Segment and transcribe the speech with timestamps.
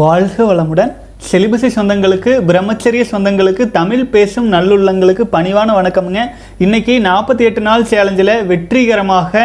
[0.00, 0.92] வாழ்க வளமுடன்.
[1.26, 6.22] செலிபசி சொந்தங்களுக்கு பிரம்மச்சரிய சொந்தங்களுக்கு தமிழ் பேசும் நல்லுள்ளங்களுக்கு பணிவான வணக்கம்ங்க.
[6.64, 9.42] இன்றைக்கி நாற்பத்தி எட்டு நாள் சேலஞ்சில் வெற்றிகரமாக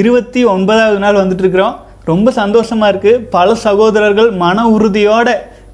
[0.00, 1.76] இருபத்தி ஒன்பதாவது நாள் வந்துட்டுருக்குறோம்
[2.10, 5.28] ரொம்ப சந்தோஷமாக இருக்குது பல சகோதரர்கள் மன உறுதியோட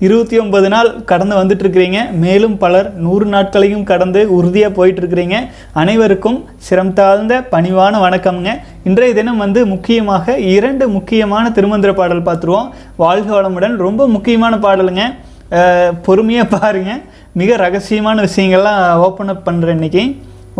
[0.04, 5.36] இருபத்தி ஒன்பது நாள் கடந்து வந்துட்டு இருக்கிறீங்க மேலும் பலர் நூறு நாட்களையும் கடந்து உறுதியாக போயிட்டு இருக்கிறீங்க
[5.82, 8.52] அனைவருக்கும் சிரம் தாழ்ந்த பணிவான வணக்கம்ங்க.
[8.88, 12.70] இன்றைய தினம் வந்து முக்கியமாக இரண்டு முக்கியமான திருமந்திர பாடல் பார்த்துருவோம்.
[13.02, 13.76] வாழ்க வளமுடன்.
[13.86, 15.04] ரொம்ப முக்கியமான பாடலுங்க.
[16.06, 16.92] பொறுமையாக பாருங்க.
[17.40, 20.04] மிக ரகசியமான விஷயங்கள்லாம் ஓப்பன் அப் பண்ணுறேன் இன்றைக்கி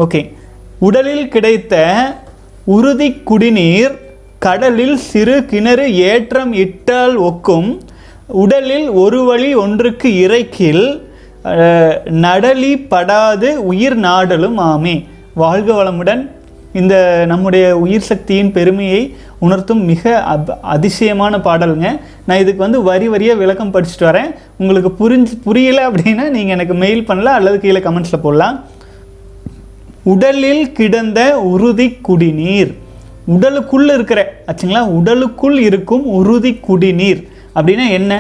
[0.05, 0.21] ஓகே.
[0.89, 1.75] உடலில் கிடைத்த
[2.77, 3.95] உறுதி குடிநீர்
[4.47, 7.69] கடலில் சிறு கிணறு ஏற்றம் இட்டால் ஒக்கும்.
[8.27, 11.03] உடலில் ஒரு வழி ஒன்றுக்கு இறைக்கில்
[12.25, 15.05] நடலி படாது உயிர் நாடலும் ஆமே.
[15.35, 16.31] வாழ்க வளமுடன்.
[16.73, 21.89] இந்த நம்முடைய உயிர் சக்தியின் பெருமையை உணர்த்தும் மிக அப் அதிசயமான பாடலுங்க.
[22.27, 24.31] நான் இதுக்கு வந்து வரி வரியாக விளக்கம் படிச்சுட்டு வரேன்.
[24.59, 28.65] உங்களுக்கு புரிஞ்சு புரியல அப்படின்னா நீங்கள் எனக்கு மெயில் பண்ணலாம் அல்லது கீழே கமெண்ட்ஸில் போடலாம்.
[30.03, 32.73] உடலில் கிடந்த உறுதி குடிநீர்.
[33.27, 34.81] உடலுக்குள் இருக்கிற ஆச்சுங்களா?
[34.81, 37.23] உடலுக்குள் இருக்கும் உறுதி குடிநீர்.
[37.55, 38.13] அப்படின்னா என்ன?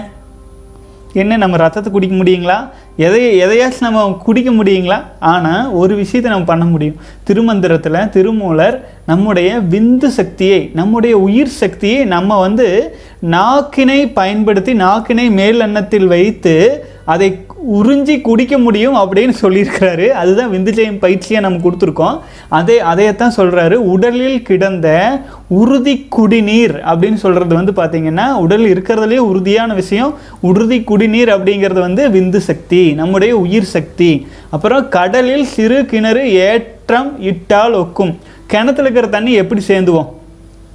[1.12, 2.68] என்ன நம்ம ரத்தத்தை குடிக்க முடியுங்களா?
[2.96, 5.02] எதை எதையாச்சும் நம்ம குடிக்க முடியுங்களா?
[5.18, 6.96] ஆனால் ஒரு விஷயத்தை நம்ம பண்ண முடியும்.
[7.24, 8.76] திருமந்திரத்தில் திருமூலர்
[9.06, 12.96] நம்முடைய விந்து சக்தியை நம்முடைய உயிர் சக்தியை நம்ம வந்து
[13.30, 17.28] நாக்கினை பயன்படுத்தி நாக்கினை மேல் எண்ணத்தில் வைத்து அதை
[17.72, 20.08] உறிஞ்சி குடிக்க முடியும் அப்படின்னு சொல்லியிருக்கிறாரு.
[20.08, 22.20] அதுதான் விந்துஜெயம் பயிற்சியை நம்ம கொடுத்துருக்கோம்.
[22.48, 30.14] அதே அதையத்தான் சொல்கிறாரு உடலில் கிடந்த உறுதி குடிநீர் அப்படின்னு சொல்கிறது வந்து பார்த்திங்கன்னா உடல் இருக்கிறதுலே உறுதியான விஷயம்.
[30.40, 34.26] உறுதி குடிநீர் அப்படிங்கிறது வந்து விந்து சக்தி நம்முடைய உயிர் சக்தி.
[34.50, 38.14] அப்புறம் கடலில் சிறு கிணறு ஏற்றம் இட்டால் ஒக்கும்.
[38.46, 40.08] கிணத்துல இருக்கிற தண்ணி எப்படி சேர்ந்துவோம்?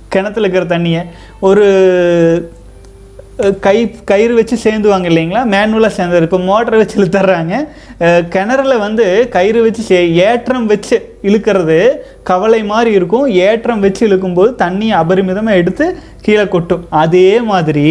[0.07, 1.01] கிணத்துல இருக்கிற தண்ணியை.
[1.39, 2.51] ஒரு
[3.65, 3.75] கை
[4.09, 5.41] கயிறு வச்சு சேர்ந்துவாங்க இல்லைங்களா?
[5.53, 7.53] மேனுவலாக சேர்ந்தார் இப்போ மோட்டரை வச்சு இழுத்துறாங்க.
[8.33, 9.05] கிணறுல வந்து
[9.35, 10.97] கயிறு வச்சு சே ஏற்றம் வச்சு
[11.29, 11.77] இழுக்கிறது
[12.29, 13.27] கவலை மாதிரி இருக்கும்.
[13.47, 15.85] ஏற்றம் வச்சு இழுக்கும்போது தண்ணியை அபரிமிதமாக எடுத்து
[16.25, 16.83] கீழே கொட்டும்.
[17.03, 17.89] அதே மாதிரி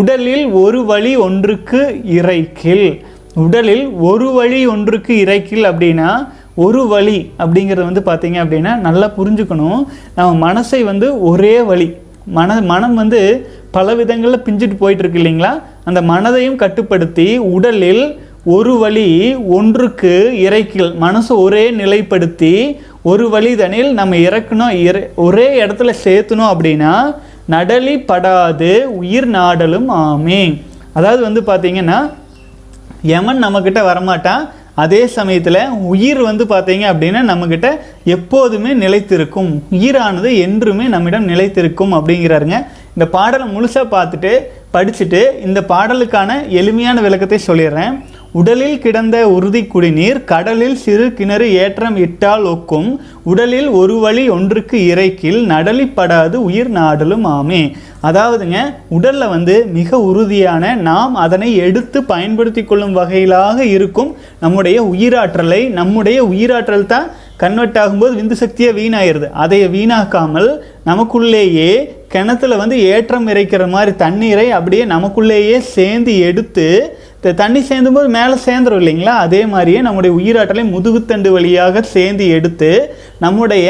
[0.00, 1.80] உடலில் ஒரு வழி ஒன்றுக்கு
[2.18, 2.86] இறைக்கில்
[3.44, 6.10] உடலில் ஒரு வழி ஒன்றுக்கு இறைக்கில் அப்படின்னா
[6.64, 9.82] ஒரு வழி அப்படிங்கிறது வந்து பார்த்தீங்க அப்படின்னா நல்லா புரிஞ்சுக்கணும்.
[10.16, 11.88] நம்ம மனசை வந்து ஒரே வழி
[12.30, 13.20] மன மனம் வந்து
[13.70, 15.52] பல விதங்களில் பிஞ்சிட்டு போயிட்டு இருக்கு இல்லைங்களா?
[15.84, 18.04] அந்த மனதையும் கட்டுப்படுத்தி உடலில்
[18.46, 19.08] ஒரு வழி
[19.56, 20.12] ஒன்றுக்கு
[20.44, 22.52] இறைக்கல் மனசு ஒரே நிலைப்படுத்தி
[23.02, 26.92] ஒரு வழிதனில் நம்ம இறக்கணும் இறை ஒரே இடத்துல சேர்த்தணும் அப்படின்னா
[27.48, 30.42] நடலி படாது உயிர் நாடலும் ஆமே
[30.92, 31.98] அதாவது வந்து பார்த்தீங்கன்னா
[33.04, 34.42] யமன் நம்மக்கிட்ட வரமாட்டான்
[34.74, 37.68] அதே சமயத்தில் உயிர் வந்து பார்த்தீங்க அப்படின்னா நம்மக்கிட்ட
[38.04, 39.62] எப்போதுமே நிலைத்திருக்கும்.
[39.70, 42.66] உயிரானது என்றுமே நம்மிடம் நிலைத்திருக்கும் அப்படிங்கிறாருங்க.
[42.96, 44.38] இந்த பாடலை முழுசாக பார்த்துட்டு
[44.72, 48.04] படிச்சுட்டு இந்த பாடலுக்கான எளிமையான விளக்கத்தை சொல்லிடுறேன்.
[48.38, 52.90] உடலில் கிடந்த உறுதி குடிநீர் கடலில் சிறு கிணறு ஏற்றம் இட்டால் ஒக்கும்.
[53.22, 57.62] உடலில் ஒரு வழி ஒன்றுக்கு இறைக்கில் நடலிப்படாது உயிர் நாடலும் ஆமே.
[58.02, 65.68] அதாவதுங்க உடலில் வந்து மிக உறுதியான நாம் அதனை எடுத்து பயன்படுத்தி கொள்ளும் வகையிலாக இருக்கும் நம்முடைய உயிராற்றலை.
[65.80, 69.30] நம்முடைய உயிராற்றல் தான் கன்வெர்ட் ஆகும்போது விந்து சக்தியை வீணாயிருது.
[69.32, 70.50] அதை வீணாக்காமல்
[70.86, 71.70] நமக்குள்ளேயே
[72.08, 76.66] கிணத்துல வந்து ஏற்றம் இறைக்கிற மாதிரி தண்ணீரை அப்படியே நமக்குள்ளேயே சேர்ந்து எடுத்து
[77.20, 79.14] தண்ணி சேர்ந்தும் போது மேலே சேர்ந்துரும் இல்லைங்களா?
[79.24, 82.70] அதே மாதிரியே நம்முடைய உயிராற்றலை முதுகுத்தண்டு வழியாக சேர்ந்து எடுத்து
[83.24, 83.66] நம்முடைய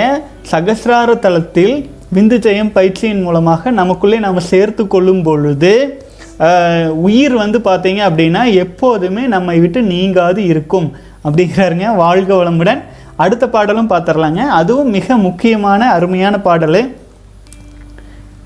[0.50, 1.74] சகசிரார தளத்தில்
[2.14, 5.74] விந்து ஜெயம் பயிற்சியின் மூலமாக நமக்குள்ளே நம்ம சேர்த்து கொள்ளும் பொழுது
[7.08, 10.88] உயிர் வந்து பார்த்தீங்க அப்படின்னா எப்போதுமே நம்மை விட்டு நீங்காது இருக்கும்.
[11.26, 12.80] அப்படிங்கிறாருங்க வாழ்க வளமுடன்.
[13.16, 16.82] அடுத்த பாடலும் பார்த்துடலாங்க அதுவும் மிக முக்கியமான அருமையான பாடல்.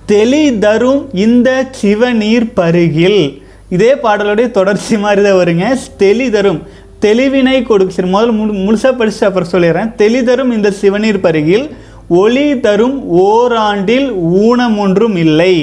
[0.06, 1.50] தெளி தரும் இந்த
[1.80, 3.22] சிவநீர் பருகில்
[3.68, 5.66] இதே பாடலுடைய தொடர்ச்சி மாதிரி தான் வருங்க.
[5.96, 6.62] தெளி தரும்
[7.00, 9.94] தெளிவினை கொடுக்கு சரி முதல்ல முழு முழுசாக படித்து அப்புறம் சொல்லிடுறேன்.
[9.94, 11.66] தெளி தரும் இந்த சிவநீர் பருகில்
[12.08, 14.08] ஒளி தரும் ஓராண்டில்
[14.44, 15.54] ஊனம் ஒன்றும் இல்லை.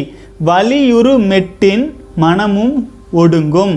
[0.45, 3.75] வலியுறு மெட்டின் மனமும் ஒடுங்கும்.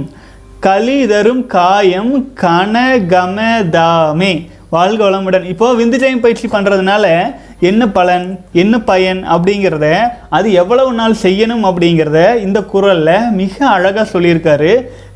[0.67, 4.33] களி தரும் காயம் கனகமதாமே.
[4.71, 5.45] வாழ்க வளமுடன்.
[5.45, 9.87] இப்போ விந்துஜயம் பயிற்சி பண்ணுறதுனால என்ன பலன் என்ன பயன் அப்படிங்கிறத
[10.29, 14.73] அது எவ்வளவு நாள் செய்யணும் அப்படிங்கிறத இந்த குரலில் மிக அழகாக சொல்லியிருக்காரு.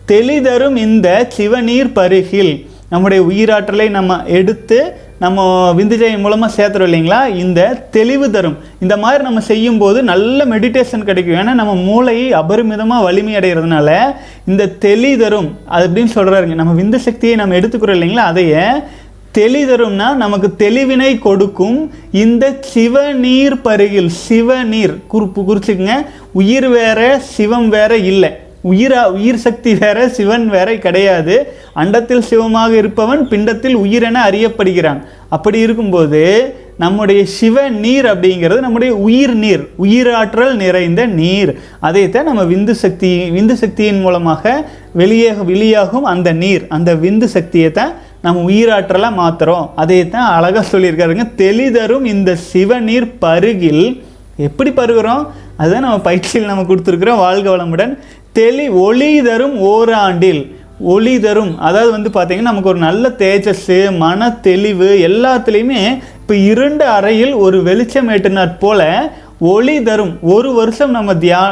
[0.07, 2.67] தெளிதரும் இந்த சிவநீர் பருகில்.
[2.91, 5.45] நம்முடைய உயிராற்றலை நம்ம எடுத்து நம்ம
[5.79, 7.35] விந்துஜெய் மூலமாக சேர்த்துறோம் இல்லைங்களா?
[7.35, 8.57] இந்த தெளிவு தரும்.
[8.81, 11.35] இந்த மாதிரி நம்ம செய்யும்போது நல்ல மெடிடேஷன் கிடைக்கும்.
[11.35, 13.97] ஏன்னா நம்ம மூளையை அபரிமிதமாக வலிமை அடைகிறதுனால
[14.47, 18.27] இந்த தெளி தரும் அது அப்படின்னு சொல்கிறாருங்க நம்ம விந்து சக்தியை நம்ம எடுத்துக்கிறோம் இல்லைங்களா?
[18.33, 18.65] அதையே
[19.39, 21.79] தெளிதரும்னா நமக்கு தெளிவினை கொடுக்கும்
[22.25, 22.45] இந்த
[22.75, 25.97] சிவநீர் பருகில் சிவநீர் குறிப்பு குறிச்சுக்குங்க.
[26.41, 27.01] உயிர் வேற
[27.37, 28.31] சிவம் வேற இல்லை.
[28.71, 31.35] உயிரா உயிர் சக்தி வேற சிவன் வேற கிடையாது.
[31.83, 35.01] அண்டத்தில் சிவமாக இருப்பவன் பிண்டத்தில் உயிரென அறியப்படுகிறான்.
[35.37, 36.23] அப்படி இருக்கும்போது
[36.79, 41.59] நம்முடைய சிவ நீர் அப்படிங்கிறது நம்முடைய உயிர் நீர் உயிராற்றல் நிறைந்த நீர்.
[41.81, 46.67] அதைத்தான் நம்ம விந்து சக்தி விந்து சக்தியின் மூலமாக வெளியே வெளியாகும் அந்த நீர்.
[46.69, 47.93] அந்த விந்து சக்தியை தான்
[48.23, 51.25] நம்ம உயிராற்றலாக மாற்றுறோம் அதைத்தான் அழகாக சொல்லியிருக்காருங்க.
[51.37, 54.03] தெளிதரும் இந்த சிவநீர் பருகில்.
[54.37, 55.27] எப்படி பருகிறோம்?
[55.57, 57.99] அதுதான் நம்ம பயிற்சியில் நம்ம கொடுத்துருக்குறோம் வாழ்க வளமுடன்.
[58.33, 60.57] தெளி ஒளி தரும் ஓராண்டில்.
[60.81, 61.59] ஒளி தரும்.
[61.59, 68.09] அதாவது வந்து பார்த்திங்கன்னா நமக்கு ஒரு நல்ல தேஜஸ்ஸு மன தெளிவு எல்லாத்துலேயுமே இப்போ இருண்ட அறையில் ஒரு வெளிச்சம்
[68.09, 70.19] ஏற்றினாற் போல ஒளி தரும்.
[70.23, 71.43] ஒரு வருஷம் நம்ம தியா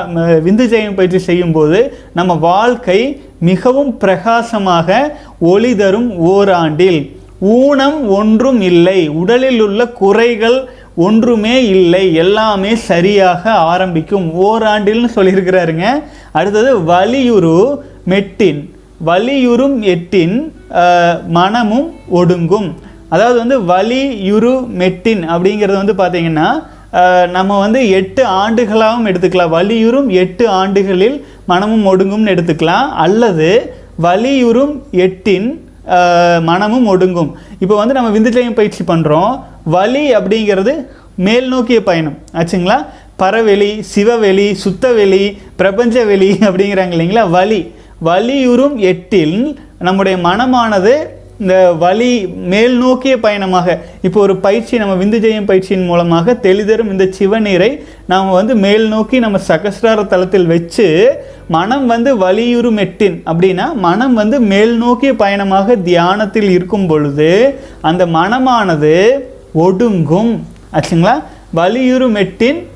[0.46, 7.00] விந்து ஜெயம் பயிற்சி செய்யும்போது நம்ம வாழ்க்கை மிகவும் பிரகாசமாக ஒளி தரும் ஓராண்டில்.
[7.40, 9.08] ஊனம் ஒன்றும் இல்லை.
[9.08, 12.14] உடலில் உள்ள குறைகள் ஒன்றுமே இல்லை.
[12.14, 14.42] எல்லாமே சரியாக ஆரம்பிக்கும்.
[14.44, 15.86] ஓராண்டில்னு சொல்லியிருக்கிறாருங்க.
[16.32, 17.78] அடுத்தது வலியுறு
[18.08, 18.74] மெட்டின்.
[19.08, 20.36] வலியுறும் எட்டின்
[21.36, 21.88] மனமும்
[22.20, 22.68] ஒடுங்கும்.
[23.14, 26.48] அதாவது வந்து வலியுறு மெட்டின் அப்படிங்கிறது வந்து பார்த்தீங்கன்னா
[27.36, 29.54] நம்ம வந்து எட்டு ஆண்டுகளாகவும் எடுத்துக்கலாம்.
[29.56, 31.16] வலியுறும் எட்டு ஆண்டுகளில்
[31.50, 32.88] மனமும் ஒடுங்கும்னு எடுத்துக்கலாம்.
[33.04, 33.50] அல்லது
[34.06, 34.74] வலியுறும்
[35.06, 35.48] எட்டின்
[36.50, 37.30] மனமும் ஒடுங்கும்.
[37.62, 39.32] இப்போ வந்து நம்ம விந்துஜயம் பயிற்சி பண்ணுறோம்
[39.74, 40.74] வலி அப்படிங்கிறது
[41.26, 42.16] மேல் நோக்கிய பயணம்.
[42.38, 42.78] ஆச்சுங்களா?
[43.20, 45.24] பறவெளி சிவவெளி சுத்தவெளி
[45.60, 47.24] பிரபஞ்ச வெளி அப்படிங்கிறாங்க இல்லைங்களா?
[47.36, 47.60] வலி.
[48.00, 50.94] வலியுறும் எட்டில் நம்முடைய மனமானது
[51.38, 57.80] இந்த வலி மேல் நோக்கிய பயணமாக இப்போ ஒரு பயிற்சி நம்ம விந்துஜயம் பயிற்சியின் மூலமாக தெளிதரும் இந்த சிவநீரை
[58.06, 60.86] நாம் வந்து மேல் நோக்கி நம்ம சகஸ்ரார தளத்தில் வச்சு
[61.48, 69.24] மனம் வந்து வலியுறும் எட்டின் அப்படின்னா மனம் வந்து மேல் நோக்கிய பயணமாக தியானத்தில் இருக்கும் பொழுது அந்த மனமானது
[69.54, 70.44] ஒடுங்கும்.
[70.72, 71.22] ஆச்சுங்களா?
[71.54, 72.66] வலியுறும் எட்டின்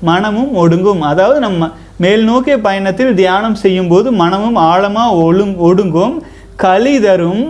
[0.00, 1.00] மனமும் ஒடுங்கும்.
[1.00, 1.70] அதாவது நம்ம
[2.04, 6.14] மேல் நோக்கிய பயணத்தில் தியானம் செய்யும்போது மனமும் ஆழமாக ஒழுங் ஒடுங்கும்.
[6.64, 7.44] களி தரும்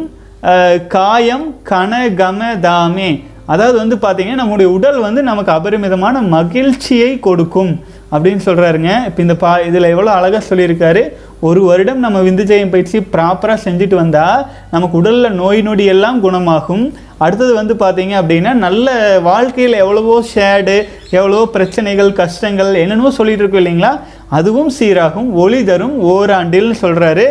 [0.95, 3.11] காயம் கன கம தாமே
[3.53, 7.73] அதாவது வந்து பார்த்தீங்கன்னா நம்முடைய உடல் வந்து நமக்கு அபரிமிதமான மகிழ்ச்சியை கொடுக்கும்
[8.15, 11.03] அப்படின்னு சொல்கிறாருங்க இப்போ இந்த பா இதில் எவ்வளோ அழகாக சொல்லியிருக்காரு.
[11.49, 14.45] ஒரு வருடம் நம்ம விந்துஜயம் பயிற்சி ப்ராப்பராக செஞ்சுட்டு வந்தால்
[14.75, 16.85] நமக்கு உடலில் நோய் நொடி எல்லாம் குணமாகும்.
[17.25, 18.89] அடுத்தது வந்து பார்த்தீங்க அப்படின்னா நல்ல
[19.29, 20.77] வாழ்க்கையில் எவ்வளவோ ஷேடு
[21.19, 23.93] எவ்வளவோ பிரச்சனைகள் கஷ்டங்கள் என்னென்னவோ சொல்லிகிட்டு இருக்கோம் இல்லைங்களா?
[24.39, 27.25] அதுவும் சீராகும் ஒளி தரும் ஓராண்டில்னு சொல்கிறாரு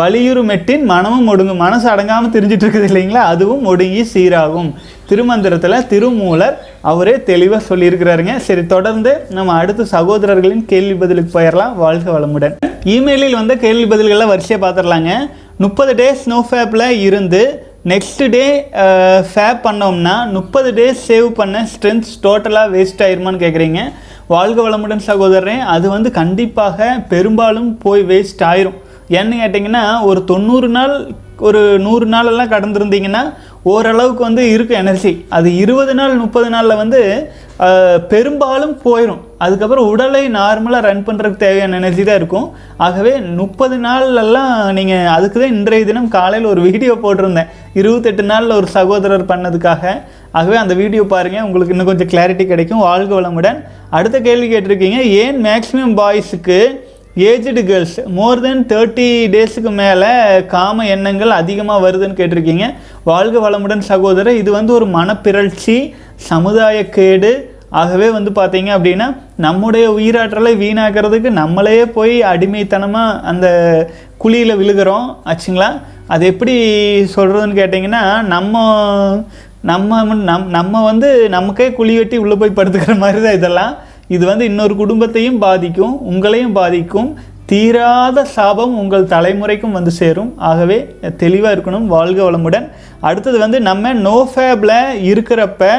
[0.00, 1.62] வலியுறுமெட்டின் மனமும் ஒடுங்கும்.
[1.64, 3.22] மனசு அடங்காமல் தெரிஞ்சிட்டு இருக்குது இல்லைங்களா?
[3.32, 4.70] அதுவும் ஒடுங்கி சீராகும்.
[5.10, 6.56] திருமந்திரத்தில் திருமூலர்
[6.90, 8.34] அவரே தெளிவாக சொல்லியிருக்கிறாருங்க.
[8.46, 11.74] சரி தொடர்ந்து நம்ம அடுத்த சகோதரர்களின் கேள்வி பதிலுக்கு போயிடலாம்.
[11.84, 12.56] வாழ்க வளமுடன்.
[12.94, 15.12] இமெயிலில் வந்த கேள்வி பதில்களை வரிசையாக பார்த்துடலாங்க
[15.64, 17.42] முப்பது டேஸ் ஸ்னோ ஃபேப்பில் இருந்து
[17.92, 18.44] நெக்ஸ்ட் டே
[19.32, 23.82] ஃபேப் பண்ணோம்னா முப்பது டேஸ் சேவ் பண்ண ஸ்ட்ரென்த் டோட்டலாக வேஸ்ட் ஆயிருமான்னு கேட்குறீங்க
[24.28, 28.78] வாழ்க வளமுடன் சகோதரன் அது வந்து கண்டிப்பாக பெரும்பாலும் போய் வேஸ்ட் ஆயிரும்.
[29.08, 30.94] ஏன்னு கேட்டிங்கன்னா ஒரு தொண்ணூறு நாள்
[31.38, 33.22] ஒரு நூறு நாளெல்லாம் கடந்திருந்தீங்கன்னா
[33.72, 37.00] ஓரளவுக்கு வந்து இருக்கும் எனர்ஜி அது இருபது நாள் முப்பது நாளில் வந்து
[38.10, 42.46] பெரும்பாலும் போயிடும் அதுக்கப்புறம் உடலை நார்மலாக ரன் பண்ணுறதுக்கு தேவையான எனர்ஜி தான் இருக்கும்.
[42.86, 47.50] ஆகவே முப்பது நாள்லெல்லாம் நீங்கள் அதுக்கு தான் இன்றைய தினம் காலையில் ஒரு வீடியோ போட்டிருந்தேன்.
[47.80, 49.94] இருபத்தெட்டு நாளில் ஒரு சகோதரர் பண்ணதுக்காக.
[50.38, 52.84] ஆகவே அந்த வீடியோ பாருங்கள் உங்களுக்கு இன்னும் கொஞ்சம் கிளாரிட்டி கிடைக்கும்.
[52.88, 53.60] வாழ்க வளமுடன்.
[53.98, 56.60] அடுத்த கேள்வி கேட்டிருக்கீங்க ஏன் maximum பாய்ஸுக்கு
[57.24, 60.08] aged girls more than thirty டேஸுக்கு மேலே
[60.54, 62.64] காம எண்ணங்கள் அதிகமாக வருதுன்னு கேட்டிருக்கீங்க.
[63.10, 65.76] வாழ்க வளமுடன் சகோதரர் இது வந்து ஒரு மனப்பிறழ்ச்சி
[66.30, 67.30] சமுதாய கேடு.
[67.70, 69.06] ஆகவே வந்து பார்த்தீங்க அப்படின்னா
[69.46, 73.46] நம்முடைய உயிராற்றலை வீணாக்கிறதுக்கு நம்மளே போய் அடிமைத்தனமாக அந்த
[74.24, 75.08] குழியில் விழுகிறோம்.
[75.30, 75.70] ஆச்சுங்களா?
[76.06, 76.54] அது எப்படி
[77.16, 78.04] சொல்கிறதுன்னு கேட்டிங்கன்னா
[78.34, 78.64] நம்ம
[79.70, 83.74] நம்ம நம் நம்ம வந்து நமக்கே குழி வெட்டி உள்ளே போய் படுத்துக்கிற மாதிரி தான் இதெல்லாம்.
[84.14, 87.08] இது வந்து இன்னொரு குடும்பத்தையும் பாதிக்கும் உங்களையும் பாதிக்கும்.
[87.50, 90.30] தீராத சாபம் உங்கள் தலைமுறைக்கும் வந்து சேரும்.
[90.50, 90.78] ஆகவே
[91.22, 92.66] தெளிவாக இருக்கணும் வாழ்க வளமுடன்.
[93.08, 94.78] அடுத்தது வந்து நம்ம நோஃபேபில்
[95.10, 95.70] இருக்கிறப்ப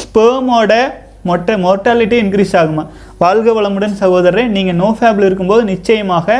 [0.00, 0.72] ஸ்பேமோட
[1.30, 2.84] மொட்டை மோர்ட்டாலிட்டி இன்க்ரீஸ் ஆகுமா?
[3.22, 6.38] வாழ்க வளமுடன் சகோதரரை நீங்கள் நோஃபேபில் இருக்கும்போது நிச்சயமாக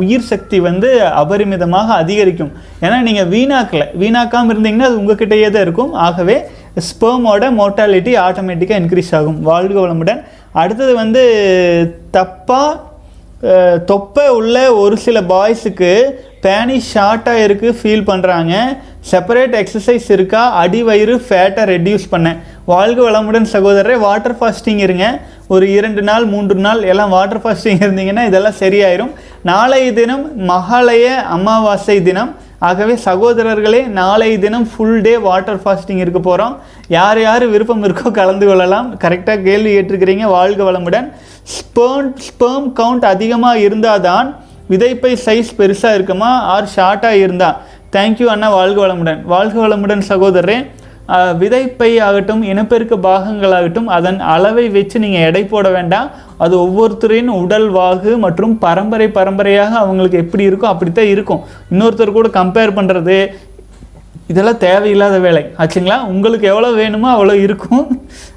[0.00, 0.88] உயிர் சக்தி வந்து
[1.20, 2.50] அபரிமிதமாக அதிகரிக்கும்.
[2.84, 3.86] ஏன்னா நீங்கள் வீணாக்கலை.
[4.02, 5.92] வீணாக்காமல் இருந்தீங்கன்னா அது உங்ககிட்டயே தான் இருக்கும்.
[6.06, 6.36] ஆகவே
[6.88, 9.38] ஸ்பேமோட மோர்ட்டாலிட்டி ஆட்டோமேட்டிக்காக இன்க்ரீஸ் ஆகும்.
[9.50, 10.22] வாழ்க வளமுடன்.
[10.62, 11.22] அடுத்தது வந்து
[12.16, 12.92] தப்பாக
[13.90, 15.90] தொப்பை உள்ள ஒரு சில பாய்ஸுக்கு
[16.44, 18.52] பேனி ஷார்ட்டாக இருக்குது ஃபீல் பண்ணுறாங்க
[19.10, 20.42] செப்பரேட் எக்ஸசைஸ் இருக்கா?
[20.62, 22.38] அடி வயிறு ஃபேட்டை ரெடியூஸ் பண்ணேன்
[22.72, 25.06] வாழ்க வளமுடன் சகோதரரே வாட்டர் ஃபாஸ்டிங் இருங்க.
[25.54, 29.12] ஒரு இரண்டு நாள் மூன்று நாள் எல்லாம் வாட்டர் ஃபாஸ்டிங் இருந்தீங்கன்னா இதெல்லாம் சரியாயிரும்.
[29.50, 32.32] நாளைய தினம் மகாலய அமாவாசை தினம்.
[32.68, 36.54] ஆகவே சகோதரர்களே நாளை தினம் ஃபுல் டே வாட்டர் ஃபாஸ்டிங் இருக்க போகிறோம்
[36.96, 38.88] யார் யார் விருப்பம் இருக்கோ கலந்து கொள்ளலாம்.
[39.04, 41.08] கரெக்டாக கேள்வி ஏற்றுக்கிறீங்க வாழ்க வளமுடன்.
[41.56, 44.28] ஸ்பேம் ஸ்பேம் கவுண்ட் அதிகமாக இருந்தால் தான்
[44.72, 46.30] விதைப்பை சைஸ் பெருசாக இருக்குமா?
[46.54, 47.58] ஆர் ஷார்ட்டாக இருந்தால்
[47.96, 49.20] தேங்க்யூ அண்ணா வாழ்க வளமுடன்.
[49.34, 50.58] வாழ்க வளமுடன் சகோதரரே.
[51.40, 56.10] விதைப்பை ஆகட்டும் இனப்பெருக்க பாகங்களாகட்டும் அதன் அளவை வச்சு நீங்கள் எடை போட வேண்டாம்
[56.44, 61.42] அது ஒவ்வொருத்தரின் உடல் வாகு மற்றும் பரம்பரை பரம்பரையாக அவங்களுக்கு எப்படி இருக்கோ அப்படித்தான் இருக்கும்.
[61.72, 63.18] இன்னொருத்தர் கூட கம்பேர் பண்ணுறது
[64.32, 65.42] இதெல்லாம் தேவையில்லாத வேலை.
[65.62, 65.96] ஆச்சுங்களா?
[66.12, 67.86] உங்களுக்கு எவ்வளோ வேணுமோ அவ்வளோ இருக்கும்.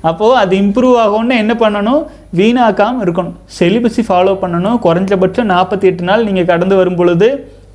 [0.10, 2.02] அப்போது அது இம்ப்ரூவ் ஆகும்னு என்ன பண்ணணும்?
[2.40, 3.36] வீணாக்காமல் இருக்கணும்.
[3.60, 4.80] செலிபஸி ஃபாலோ பண்ணணும்.
[4.86, 7.30] குறைஞ்சபட்சம் நாற்பத்தி எட்டு நாள் நீங்கள் கடந்து வரும் பொழுது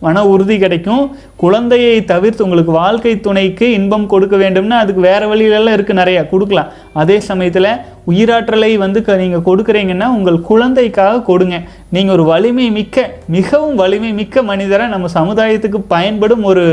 [0.04, 1.04] மன உறுதி கிடைக்கும்.
[1.42, 6.70] குழந்தையை தவிர்த்து உங்களுக்கு வாழ்க்கை துணைக்கு இன்பம் கொடுக்க வேண்டும்னா அதுக்கு வேறு வழியிலெல்லாம் இருக்குது நிறையா கொடுக்கலாம்.
[7.02, 7.70] அதே சமயத்தில்
[8.10, 11.56] உயிராற்றலை வந்து க நீங்கள் கொடுக்குறீங்கன்னா உங்கள் குழந்தைக்காக கொடுங்க.
[11.94, 13.04] நீங்கள் ஒரு வலிமை மிக்க
[13.36, 16.64] மிகவும் வலிமை மிக்க மனிதரை நம்ம சமுதாயத்துக்கு பயன்படும் ஒரு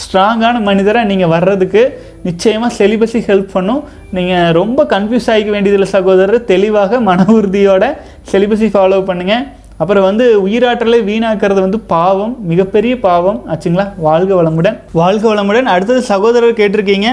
[0.00, 1.84] ஸ்ட்ராங்கான மனிதராக நீங்கள் வர்றதுக்கு
[2.28, 3.82] நிச்சயமாக செலிபஸி ஹெல்ப் பண்ணும்.
[4.18, 6.46] நீங்கள் ரொம்ப கன்ஃபியூஸ் ஆகிக்க வேண்டியதில்லை சகோதரர்.
[6.52, 7.84] தெளிவாக மன உறுதியோட
[8.32, 9.44] செலிபஸி ஃபாலோ பண்ணுங்கள்
[9.80, 13.38] அப்புறம் வந்து உயிராற்றலை வீணாக்கிறது வந்து பாவம் மிகப்பெரிய பாவம்.
[13.52, 13.86] ஆச்சுங்களா?
[14.08, 14.76] வாழ்க வளமுடன்.
[15.00, 15.68] வாழ்க வளமுடன்.
[15.74, 17.10] அடுத்தது சகோதரர் கேட்டிருக்கீங்க.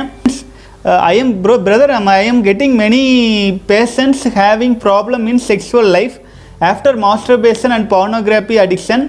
[1.12, 3.04] I am bro brother I am getting many
[3.72, 6.18] patients having problem in sexual life
[6.72, 9.04] after masturbation and pornography addiction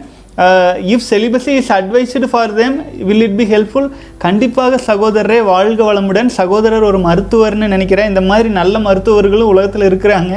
[0.95, 2.75] if celibacy is advised for them
[3.09, 3.89] will it be helpful
[4.25, 6.31] கண்டிப்பாக சகோதரரே வாழ்க வளமுடன்.
[6.41, 8.11] சகோதரர் ஒரு மருத்துவர்னு நினைக்கிறேன்.
[8.13, 10.35] இந்த மாதிரி நல்ல மருத்துவர்களும் உலகத்தில் இருக்கிறாங்க.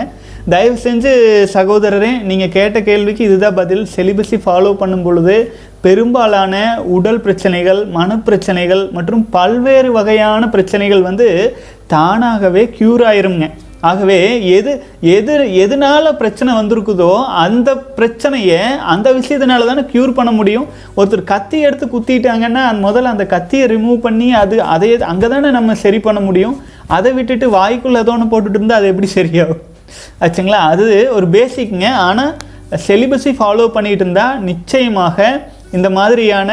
[0.52, 1.12] தயவு செஞ்சு
[1.54, 3.84] சகோதரரே நீங்கள் கேட்ட கேள்விக்கு இதுதான் பதில்.
[3.96, 5.36] செலிபஸி ஃபாலோ பண்ணும் பொழுது
[5.86, 6.56] பெரும்பாலான
[6.96, 11.28] உடல் பிரச்சனைகள் மனப்பிரச்சனைகள் மற்றும் பல்வேறு வகையான பிரச்சனைகள் வந்து
[11.94, 13.48] தானாகவே க்யூர் ஆயிருங்க
[13.90, 14.20] ஆகவே
[14.58, 14.74] எது
[15.16, 15.34] எது
[15.64, 17.12] எதனால் பிரச்சனை வந்திருக்குதோ
[17.46, 18.62] அந்த பிரச்சனையை
[18.94, 20.70] அந்த விஷயத்தினால தானே க்யூர் பண்ண முடியும்.
[20.98, 26.02] ஒருத்தர் கத்தி எடுத்து குத்திட்டாங்கன்னா முதல்ல அந்த கத்தியை ரிமூவ் பண்ணி அது அதை அங்கே தானே நம்ம சரி
[26.08, 26.58] பண்ண முடியும்.
[26.98, 29.64] அதை விட்டுட்டு வாய்க்குள்ள ஏதோ ஒன்று போட்டுட்டு இருந்தால் அது எப்படி சரியாகும்?
[30.24, 30.62] ஆச்சுங்களா?
[30.74, 30.86] அது
[31.18, 32.34] ஒரு பேசிக்ங்க ஆனால்
[32.88, 35.28] செலிபஸை ஃபாலோ பண்ணிட்டு இருந்தால் நிச்சயமாக
[35.78, 36.52] இந்த மாதிரியான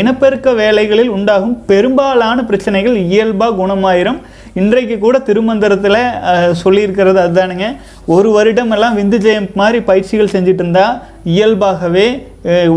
[0.00, 4.18] இனப்பெருக்க வேலைகளில் உண்டாகும் பெரும்பாலான பிரச்சனைகள் இயல்பாக குணமாயிரும்.
[4.60, 6.00] இன்றைக்கு கூட திருமந்திரத்தில்
[6.62, 7.66] சொல்லியிருக்கிறது அதுதானுங்க.
[8.14, 10.96] ஒரு வருடம் எல்லாம் விந்து ஜெயம் மாதிரி பயிற்சிகள் செஞ்சுட்டு இருந்தால்
[11.34, 12.06] இயல்பாகவே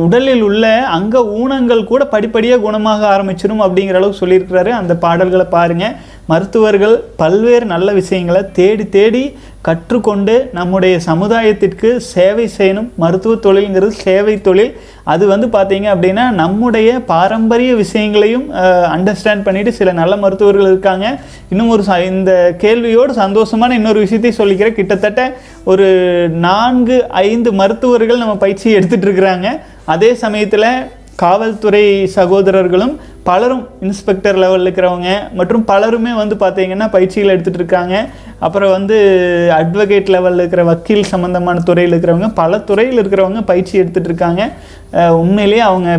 [0.04, 0.66] உடலில் உள்ள
[0.98, 5.96] அங்க ஊனங்கள் கூட படிப்படியாக குணமாக ஆரம்பிச்சிடும் அப்படிங்கிற அளவுக்கு சொல்லியிருக்கிறாரு அந்த பாடல்களை பாருங்கள்
[6.30, 12.88] மருத்துவர்கள் பல்வேறு நல்ல விஷயங்களை தேடி தேடி கற்றுக்கொண்டு நம்முடைய சமுதாயத்திற்கு சேவை செய்யணும்.
[12.96, 14.78] மருத்துவ தொழில்ங்கிறது சேவை தொழில்.
[15.04, 18.54] அது வந்து பார்த்தீங்க அப்படின்னா நம்முடைய பாரம்பரிய விஷயங்களையும்
[18.96, 21.20] அண்டர்ஸ்டாண்ட் பண்ணிவிட்டு சில நல்ல மருத்துவர்கள் இருக்காங்க.
[21.50, 24.74] இன்னும் ஒரு ச- இந்த கேள்வியோடு சந்தோஷமான இன்னொரு விஷயத்தையும் சொல்லிக்கிறேன்.
[24.74, 25.86] கிட்டத்தட்ட ஒரு
[26.30, 29.48] நான்கு ஐந்து மருத்துவர்கள் நம்ம பயிற்சி எடுத்துகிட்டு இருக்கிறாங்க.
[29.86, 30.84] அதே சமயத்தில்
[31.16, 35.10] காவல்துறை சகோதரர்களும் பலரும் இன்ஸ்பெக்டர் லெவலில் இருக்கிறவங்க
[35.40, 37.96] மற்றும் பலருமே வந்து பார்த்தீங்கன்னா பயிற்சிகள் எடுத்துகிட்டு இருக்காங்க.
[38.46, 38.98] அப்புறம் வந்து
[39.60, 44.44] அட்வொகேட் லெவலில் இருக்கிற வக்கீல் சம்மந்தமான துறையில் இருக்கிறவங்க பல துறையில் இருக்கிறவங்க பயிற்சி எடுத்துகிட்டு இருக்காங்க.
[45.24, 45.90] உண்மையிலேயே அவங்க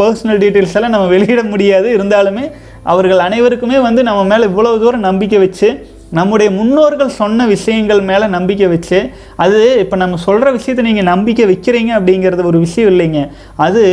[0.00, 1.88] பர்சனல் டீட்டெயில்ஸ் எல்லாம் நம்ம வெளியிட முடியாது.
[1.96, 2.44] இருந்தாலுமே
[2.92, 5.68] அவர்கள் அனைவருக்குமே வந்து நம்ம மேலே இவ்வளோ தூரம் நம்பிக்கை வச்சு
[6.18, 8.98] நம்முடைய முன்னோர்கள் சொன்ன விஷயங்கள் மேலே நம்பிக்கை வச்சு
[9.44, 13.22] அது இப்போ நம்ம சொல்கிற விஷயத்தை நீங்கள் நம்பிக்கை வைக்கிறீங்க அப்படிங்கிறது ஒரு விஷயம் இல்லைங்க.
[13.66, 13.84] அது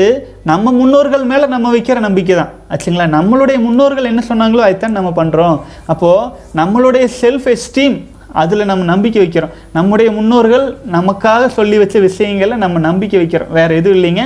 [0.51, 2.53] நம்ம முன்னோர்கள் மேலே நம்ம வைக்கிற நம்பிக்கை தான்.
[2.69, 3.07] ஆச்சுங்களா?
[3.17, 5.57] நம்மளுடைய முன்னோர்கள் என்ன சொன்னாங்களோ அதைத்தான் நம்ம பண்ணுறோம்
[5.93, 6.29] அப்போது
[6.61, 7.97] நம்மளுடைய செல்ஃப் எஸ்டீம்
[8.41, 9.53] அதில் நம்ம நம்பிக்கை வைக்கிறோம்.
[9.77, 13.51] நம்முடைய முன்னோர்கள் நமக்காக சொல்லி வச்ச விஷயங்களை நம்ம நம்பிக்கை வைக்கிறோம்.
[13.57, 14.23] வேறு எதுவும் இல்லைங்க.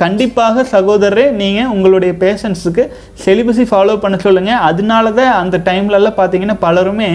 [0.00, 2.82] கண்டிப்பாக சகோதரரே நீங்கள் உங்களுடைய பேஷண்ட்ஸுக்கு
[3.24, 7.10] செலிபஸை ஃபாலோ பண்ண சொல்லுங்கள் அதனால தான் அந்த டைம்லலாம் பார்த்தீங்கன்னா பலருமே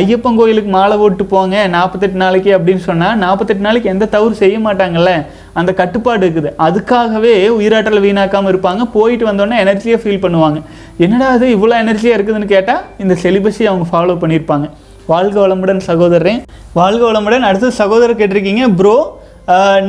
[0.00, 5.12] ஐயப்பன் கோயிலுக்கு மாலை போட்டு போங்க நாற்பத்தெட்டு நாளைக்கு அப்படின்னு சொன்னால் நாற்பத்தெட்டு நாளைக்கு எந்த தவறு செய்ய மாட்டாங்கல்ல.
[5.60, 6.50] அந்த கட்டுப்பாடு இருக்குது.
[6.66, 8.84] அதுக்காகவே உயிராற்றல் வீணாக்காமல் இருப்பாங்க.
[8.96, 10.60] போயிட்டு வந்தோடனே எனர்ஜியாக ஃபீல் பண்ணுவாங்க.
[11.06, 14.68] என்னடா அது இவ்வளோ எனர்ஜியாக இருக்குதுன்னு கேட்டால் இந்த செலிபஸை அவங்க ஃபாலோ பண்ணியிருப்பாங்க.
[15.12, 16.40] வாழ்க வளமுடன் சகோதரன்
[16.80, 17.46] வாழ்க வளமுடன்.
[17.48, 18.96] அடுத்து சகோதரர் கேட்டிருக்கீங்க ப்ரோ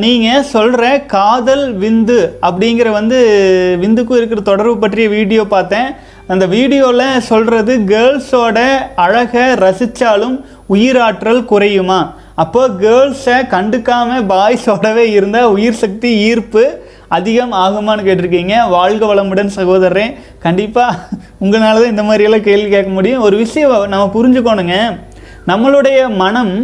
[0.04, 0.84] நீங்கள் சொல்கிற
[1.14, 3.18] காதல் விந்து அப்படிங்கிற வந்து
[3.82, 5.90] விந்துக்கும் இருக்கிற தொடர்பு பற்றிய வீடியோ பார்த்தேன்.
[6.34, 8.60] அந்த வீடியோவில் சொல்கிறது கேர்ள்ஸோட
[9.06, 10.36] அழகை ரசித்தாலும்
[10.76, 12.00] உயிராற்றல் குறையுமா?
[12.44, 16.64] அப்போ கேர்ள்ஸை கண்டுக்காமல் பாய்ஸோடவே இருந்தால் உயிர் சக்தி ஈர்ப்பு
[17.18, 18.56] அதிகம் ஆகுமான்னு கேட்டிருக்கீங்க.
[18.76, 20.06] வாழ்க வளமுடன் சகோதரரே.
[20.46, 21.02] கண்டிப்பாக
[21.44, 23.26] உங்களால் தான் இந்த மாதிரியெல்லாம் கேள்வி கேட்க முடியும்.
[23.28, 24.78] ஒரு விஷயம் நம்ம புரிஞ்சுக்கணுங்க.
[25.52, 26.56] நம்மளுடைய மனம்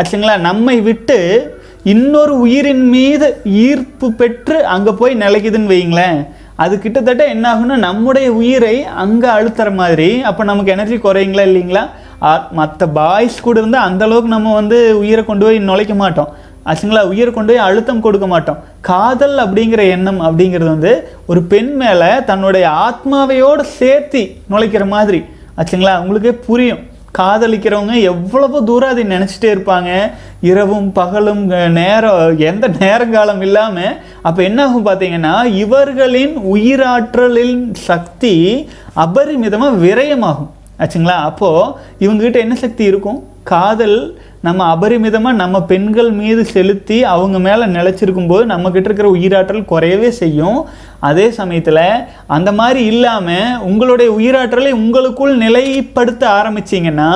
[0.00, 1.18] ஆச்சுங்களா நம்மை விட்டு
[1.84, 8.84] இன்னொரு உயிரின் மீது ஈர்ப்பு பெற்று அங்கே போய் நிலைக்குதுன்னு வைங்களேன் அது கிட்டத்தட்ட என்ன ஆகும்னா நம்முடைய உயிரை
[8.84, 11.88] அங்கே அழுத்துற மாதிரி அப்போ நமக்கு எனர்ஜி குறையுங்களா இல்லைங்களா?
[12.50, 16.28] மற்ற பாய்ஸ் கூட இருந்தால் அந்த அளவுக்கு நம்ம வந்து உயிரை கொண்டு போய் நுழைக்க மாட்டோம்.
[16.66, 17.02] ஆச்சுங்களா?
[17.06, 18.58] உயிரை கொண்டு போய் அழுத்தம் கொடுக்க மாட்டோம்.
[18.80, 25.24] காதல் அப்படிங்கிற எண்ணம் அப்படிங்கிறது வந்து ஒரு பெண் மேலே தன்னுடைய ஆத்மாவையோடு சேர்த்தி நுழைக்கிற மாதிரி.
[25.56, 26.00] ஆச்சுங்களா?
[26.00, 26.78] உங்களுக்கே புரியும்.
[27.18, 30.10] காதலிக்கிறவங்க எவ்வளவு தூரம் அதை நினச்சிட்டே இருப்பாங்க?
[30.40, 40.52] இரவும் பகலும் நேரம் எந்த நேரங்காலம் இல்லாமல் அப்போ என்னாகும் பார்த்தீங்கன்னா இவர்களின் உயிராற்றலின் சக்தி அபரிமிதமாக விரயமாகும்.
[40.78, 41.16] ஆச்சுங்களா?
[41.30, 43.27] அப்போது இவங்ககிட்ட என்ன சக்தி இருக்கும்?
[43.52, 43.98] காதல்
[44.46, 50.58] நம்ம அபரிமிதமாக நம்ம பெண்கள் மீது செலுத்தி அவங்க மேலே நிலச்சிருக்கும் போது நம்மக்கிட்ட இருக்கிற உயிராற்றல் குறையவே செய்யும்.
[51.08, 51.82] அதே சமயத்தில்
[52.36, 57.10] அந்த மாதிரி இல்லாமல் உங்களுடைய உயிராற்றலை உங்களுக்குள் நிலைப்படுத்த ஆரம்பிச்சிங்கன்னா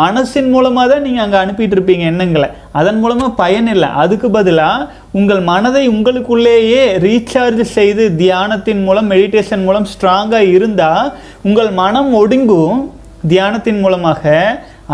[0.00, 2.48] மனசின் மூலமாக தான் நீங்கள் அங்கே அனுப்பிட்டு இருப்பீங்க எண்ணங்களை.
[2.80, 3.90] அதன் மூலமாக பயன் இல்லை.
[4.04, 4.88] அதுக்கு பதிலாக
[5.20, 11.12] உங்கள் மனதை உங்களுக்குள்ளேயே ரீசார்ஜ் செய்து தியானத்தின் மூலம் மெடிடேஷன் மூலம் ஸ்ட்ராங்காக இருந்தால்
[11.48, 12.80] உங்கள் மனம் ஒடுங்கும்.
[13.32, 14.32] தியானத்தின் மூலமாக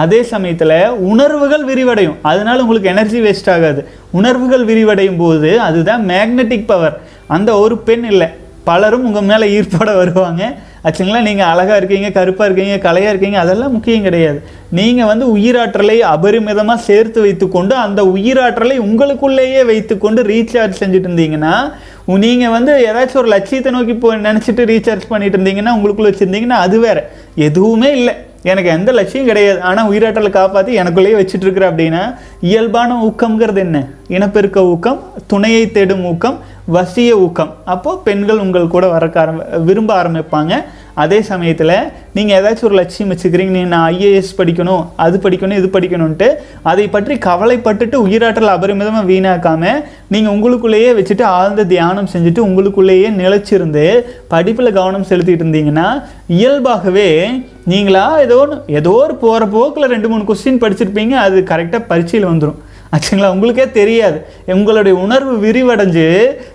[0.03, 0.77] அதே சமயத்தில்
[1.11, 2.19] உணர்வுகள் விரிவடையும்.
[2.31, 3.81] அதனால் உங்களுக்கு எனர்ஜி வேஸ்ட் ஆகாது.
[4.19, 6.97] உணர்வுகள் விரிவடையும் போது அதுதான் மேக்னெட்டிக் பவர்
[7.37, 8.29] அந்த ஒரு பெண் இல்லை.
[8.69, 10.43] பலரும் உங்கள் மேலே ஈர்ப்போட வருவாங்க.
[10.87, 14.39] ஆச்சுங்களா நீங்கள் அழகாக இருக்கீங்க கருப்பாக இருக்கீங்க கலையாக இருக்கீங்க அதெல்லாம் முக்கியம் கிடையாது.
[14.79, 21.55] நீங்கள் வந்து உயிராற்றலை அபரிமிதமாக சேர்த்து வைத்துக்கொண்டு அந்த உயிராற்றலை உங்களுக்குள்ளேயே வைத்துக்கொண்டு ரீசார்ஜ் செஞ்சுட்டு இருந்தீங்கன்னா
[22.25, 27.03] நீங்கள் வந்து ஏதாச்சும் ஒரு லட்சியத்தை நோக்கி போ நினச்சிட்டு ரீசார்ஜ் பண்ணிட்டு இருந்தீங்கன்னா உங்களுக்குள்ளே வச்சுருந்தீங்கன்னா அது வேறு.
[27.49, 28.15] எதுவுமே இல்லை.
[28.51, 29.61] எனக்கு எந்த லட்சியம் கிடையாது.
[29.61, 32.03] ஆனால் உயிராற்றலை காப்பாற்றி எனக்குள்ளேயே வச்சுட்டு இருக்கிற அப்படின்னா
[32.41, 33.87] இயல்பான ஊக்கம்ங்கிறது என்ன?
[34.09, 36.39] இனப்பெருக்க ஊக்கம் துணையை தேடும் ஊக்கம்
[36.77, 37.53] வசிய ஊக்கம்.
[37.73, 40.55] அப்போது பெண்கள் உங்கள் கூட வரக்க ஆரம்பி விரும்ப ஆரம்பிப்பாங்க.
[41.03, 41.75] அதே சமயத்தில்
[42.17, 43.53] நீங்கள் ஏதாச்சும் ஒரு லட்சியம் வச்சுக்கிறீங்க.
[43.57, 46.29] நீ நான் ஐஏஎஸ் படிக்கணும் அது படிக்கணும் இது படிக்கணும்ன்ட்டு
[46.71, 49.81] அதை பற்றி கவலைப்பட்டுட்டு உயிராற்றல் அபரிமிதமாக வீணாக்காமல்
[50.15, 53.87] நீங்கள் உங்களுக்குள்ளேயே வச்சுட்டு ஆழ்ந்த தியானம் செஞ்சுட்டு உங்களுக்குள்ளேயே நிலைச்சிருந்து
[54.35, 55.89] படிப்பில் கவனம் செலுத்திட்டு இருந்தீங்கன்னா
[56.41, 57.09] இயல்பாகவே
[57.73, 61.17] நீங்களா ஏதோ ஒன்று ஏதோ ஒரு போகிற போக்கில் ரெண்டு மூணு கொஸ்டின் படிச்சிருப்பீங்க.
[61.27, 62.61] அது கரெக்டாக பரீட்சையில் வந்துடும்
[62.95, 63.29] ஆச்சுங்களா?
[63.35, 64.19] உங்களுக்கே தெரியாது.
[64.47, 66.07] உங்களுடைய உணர்வு விரிவடைஞ்சு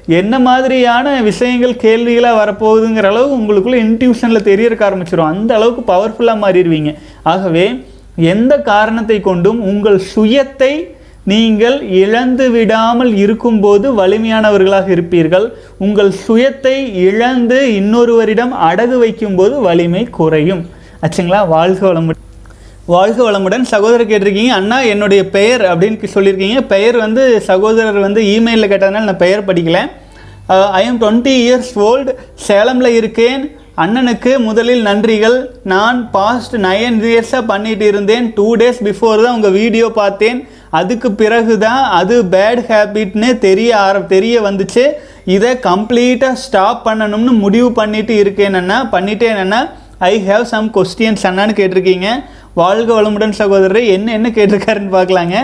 [0.05, 6.91] என்ன மாதிரியான விஷயங்கள் கேள்விகளாக வரப்போகுதுங்கிற அளவு உங்களுக்குள்ளே இன்ட்யூஷனில் தெரியறக்க ஆரம்பிச்சிடும் அந்த அளவுக்கு பவர்ஃபுல்லாக மாறிடுவீங்க.
[7.23, 7.65] ஆகவே
[8.33, 10.71] எந்த காரணத்தை கொண்டும் உங்கள் சுயத்தை
[11.31, 15.47] நீங்கள் இழந்து விடாமல் இருக்கும்போது வலிமையானவர்களாக இருப்பீர்கள்.
[15.77, 16.75] உங்கள் சுயத்தை
[17.07, 20.63] இழந்து இன்னொருவரிடம் அடகு வைக்கும்போது வலிமை குறையும்.
[21.01, 21.47] ஆச்சுங்களா?
[21.47, 22.23] வாழ்க வளமுடன்.
[22.91, 24.51] வாழ்க வளமுடன் சகோதரர் கேட்டிருக்கீங்க.
[24.57, 26.59] அண்ணா என்னுடைய பெயர் அப்படின்னு சொல்லியிருக்கீங்க.
[26.73, 29.79] பெயர் வந்து சகோதரர் வந்து இமெயிலில் கேட்டதுனால நான் பெயர் படிக்கல.
[30.79, 32.11] I am twenty years old
[32.47, 33.41] சேலமில் இருக்கேன்.
[33.83, 35.35] அண்ணனுக்கு முதலில் நன்றிகள்.
[35.73, 38.29] நான் பாஸ்ட் நைன் இயர்ஸாக பண்ணிட்டு இருந்தேன்.
[38.37, 40.39] டூ டேஸ் பிஃபோர் தான் உங்கள் வீடியோ பார்த்தேன்.
[40.81, 44.85] அதுக்கு பிறகு தான் அது பேட் ஹேபிட்னு தெரிய ஆர தெரிய வந்துச்சு.
[45.35, 48.79] இதை கம்ப்ளீட்டாக ஸ்டாப் பண்ணணும்னு முடிவு பண்ணிட்டு இருக்கேன் அண்ணா.
[48.95, 49.61] பண்ணிட்டேன் அண்ணா.
[50.11, 52.07] ஐ ஹேவ் சம் கொஸ்டின்ஸ் அண்ணான்னு கேட்டிருக்கீங்க.
[52.59, 55.35] வாழ்க வளமுடன் சகோதரர் என்ன என்ன கேட்டிருக்காருன்னு பார்க்கலாங்க.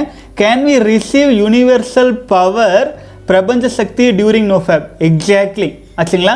[0.41, 2.87] Can we receive universal power
[3.29, 6.35] பிரபஞ்ச சக்தி டியூரிங் நோ ஃபேப் எக்ஸாக்ட்லி ஆச்சுங்களா?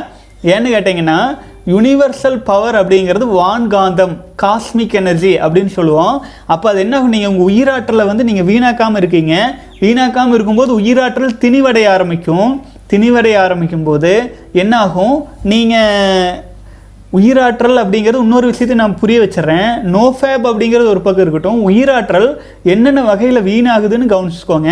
[0.53, 1.19] ஏன்னு கேட்டிங்கன்னா
[1.73, 4.13] யூனிவர்சல் பவர் அப்படிங்கிறது வான்காந்தம்
[4.43, 6.17] காஸ்மிக் எனர்ஜி அப்படின்னு சொல்லுவோம்.
[6.53, 9.35] அப்போ அது என்ன நீங்கள் உங்கள் உயிராற்றலை வந்து நீங்கள் வீணாக்காமல் இருக்கீங்க.
[9.83, 12.51] வீணாக்காமல் இருக்கும்போது உயிராற்றல் திணிவடைய ஆரம்பிக்கும்.
[12.91, 14.11] திணிவடைய ஆரம்பிக்கும் போது
[14.61, 15.17] என்னாகும்?
[15.53, 16.45] நீங்கள்
[17.15, 19.69] உயிராற்றல் அப்படிங்கிறது இன்னொரு விஷயத்தை நான் புரிய வச்சுடுறேன்.
[19.93, 21.59] நோ ஃபேப் அப்படிங்கிறது ஒரு பக்கம் இருக்கட்டும்.
[21.69, 22.29] உயிராற்றல்
[22.73, 24.71] என்னென்ன வகையில் வீணாகுதுன்னு கவனிச்சுக்கோங்க.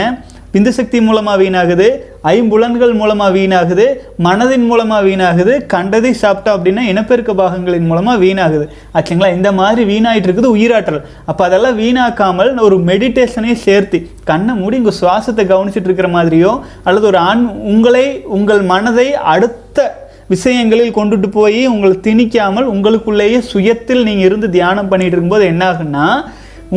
[0.54, 1.88] பிந்து சக்தி மூலமாக வீணாகுது
[2.34, 3.86] ஐம்புலன்கள் மூலமாக வீணாகுது
[4.26, 8.66] மனதின் மூலமாக வீணாகுது கண்டதை சாப்பிட்டா அப்படின்னா இனப்பெருக்க பாகங்களின் மூலமாக வீணாகுது.
[8.98, 9.30] ஆச்சுங்களா?
[9.38, 11.02] இந்த மாதிரி வீணாயிட்டு இருக்குது உயிராற்றல்.
[11.26, 14.00] அப்போ அதெல்லாம் வீணாக்காமல் ஒரு மெடிடேஷனையும் சேர்த்து
[14.32, 20.96] கண்ணை மூடி உங்கள் சுவாசத்தை கவனிச்சிட்டு இருக்கிற மாதிரியோ அல்லது ஒரு ஆண் உங்களை உங்கள் மனதை அடுத்த விஷயங்களில்
[20.98, 26.06] கொண்டுட்டு போய் உங்களை திணிக்காமல் உங்களுக்குள்ளேயே சுயத்தில் நீங்கள் இருந்து தியானம் பண்ணிட்டு இருக்கும்போது என்னாகுன்னா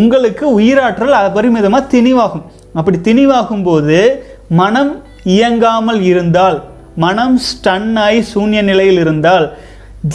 [0.00, 2.44] உங்களுக்கு உயிராற்றல் அபரிமிதமாக திணிவாகும்.
[2.78, 3.98] அப்படி திணிவாகும் போது
[4.60, 4.92] மனம்
[5.36, 6.58] இயங்காமல் இருந்தால்
[7.04, 9.46] மனம் ஸ்டன் ஆகி சூன்ய நிலையில் இருந்தால்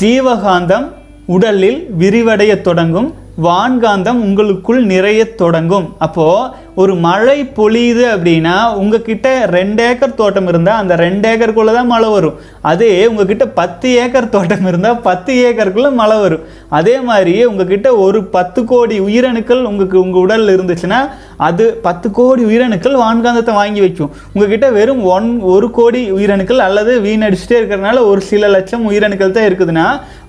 [0.02, 0.88] ஜீவகாந்தம்
[1.36, 3.10] உடலில் விரிவடைய தொடங்கும்
[3.46, 5.88] வான்காந்தம் உங்களுக்குள் நிறைய தொடங்கும்.
[6.00, 6.50] அப்போது
[6.82, 12.38] ஒரு மழை பொழியுது அப்படின்னா உங்ககிட்ட ரெண்டு ஏக்கர் தோட்டம் இருந்தால் அந்த ரெண்டு ஏக்கருக்குள்ளே தான் மழை வரும்.
[12.72, 16.46] அதே உங்ககிட்ட பத்து ஏக்கர் தோட்டம் இருந்தால் பத்து ஏக்கருக்குள்ளே மழை வரும்.
[16.80, 21.02] அதே மாதிரி உங்ககிட்ட ஒரு பத்து கோடி உயிரணுக்கள் உங்களுக்கு உங்கள் உடலில் இருந்துச்சுன்னா
[21.48, 24.12] அது பத்து கோடி உயிரணுக்கள் வான்காந்தத்தை வாங்கி வைக்கும்.
[24.34, 29.88] உங்ககிட்ட வெறும் ஒன் ஒரு கோடி உயிரணுக்கள் அல்லது வீணடிச்சுட்டே இருக்கிறனால ஒரு சில லட்சம் உயிரணுக்கள் தான் இருக்குதுன்னா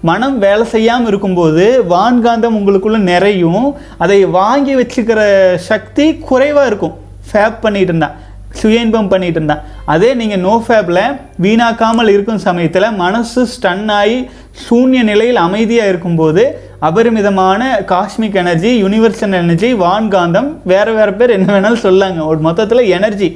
[0.09, 3.67] மனம் வேலை செய்யாமல் இருக்கும்போது வான்காந்தம் உங்களுக்குள்ளே நிறையும்.
[4.05, 5.21] அதை வாங்கி வச்சுக்கிற
[5.71, 6.95] சக்தி குறைவாக இருக்கும்.
[7.31, 8.17] ஃபேப் பண்ணிகிட்டு இருந்தான்
[8.59, 11.01] சுய இன்பம் பண்ணிகிட்டு இருந்தான் அதே நீங்கள் நோ ஃபேப்பில்
[11.45, 14.19] வீணாக்காமல் இருக்கும் சமயத்தில் மனசு ஸ்டன் ஆகி
[14.65, 16.43] சூன்ய நிலையில் அமைதியாக இருக்கும்போது
[16.89, 17.61] அபரிமிதமான
[17.93, 22.21] காஸ்மிக் எனர்ஜி யூனிவர்சல் எனர்ஜி வான்காந்தம் வேறு வேறு பேர் என்ன வேணாலும் சொல்லாங்க.
[22.31, 23.29] ஒரு மொத்தத்தில் எனர்ஜி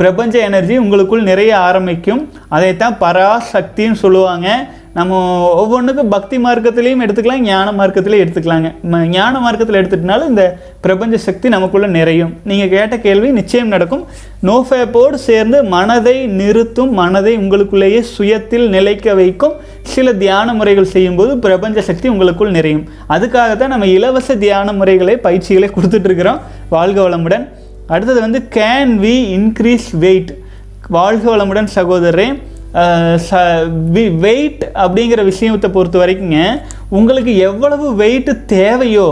[0.00, 2.22] பிரபஞ்ச எனர்ஜி உங்களுக்குள் நிறைய ஆரம்பிக்கும்.
[2.56, 4.48] அதைத்தான் பராசக்தின்னு சொல்லுவாங்க.
[4.96, 8.74] நம்ம ஒவ்வொன்றுக்கும் பக்தி மார்க்கத்திலையும் எடுத்துக்கலாம் ஞான மார்க்கத்திலையும் எடுத்துக்கலாங்க.
[8.90, 12.34] ம- ஞான மார்க்கத்தில் எடுத்துட்டனால இந்த பிரபஞ்ச சக்தி நமக்குள்ளே நிறையும்.
[12.44, 14.04] நீங்கள் கேட்ட கேள்வி நிச்சயம் நடக்கும்.
[14.42, 22.08] நோஃபேப்போடு சேர்ந்து மனதை நிறுத்தும் மனதை உங்களுக்குள்ளேயே சுயத்தில் நிலைக்க வைக்கும் சில தியான முறைகள் செய்யும்போது பிரபஞ்ச சக்தி
[22.08, 22.88] உங்களுக்குள் நிறையும்.
[23.08, 26.40] அதுக்காக தான் நம்ம இலவச தியான முறைகளை பயிற்சிகளை கொடுத்துட்ருக்குறோம்.
[26.68, 27.48] வாழ்க வளமுடன்.
[27.86, 30.34] அடுத்தது வந்து கேன் வி இன்க்ரீஸ் வெயிட்
[30.88, 32.42] வாழ்க வளமுடன் சகோதரரே.
[33.26, 33.40] ச
[34.24, 36.40] வெயிட் அப்படிங்கிற விஷயத்தை பொறுத்த வரைக்குங்க
[36.98, 39.08] உங்களுக்கு எவ்வளவு வெயிட் தேவையோ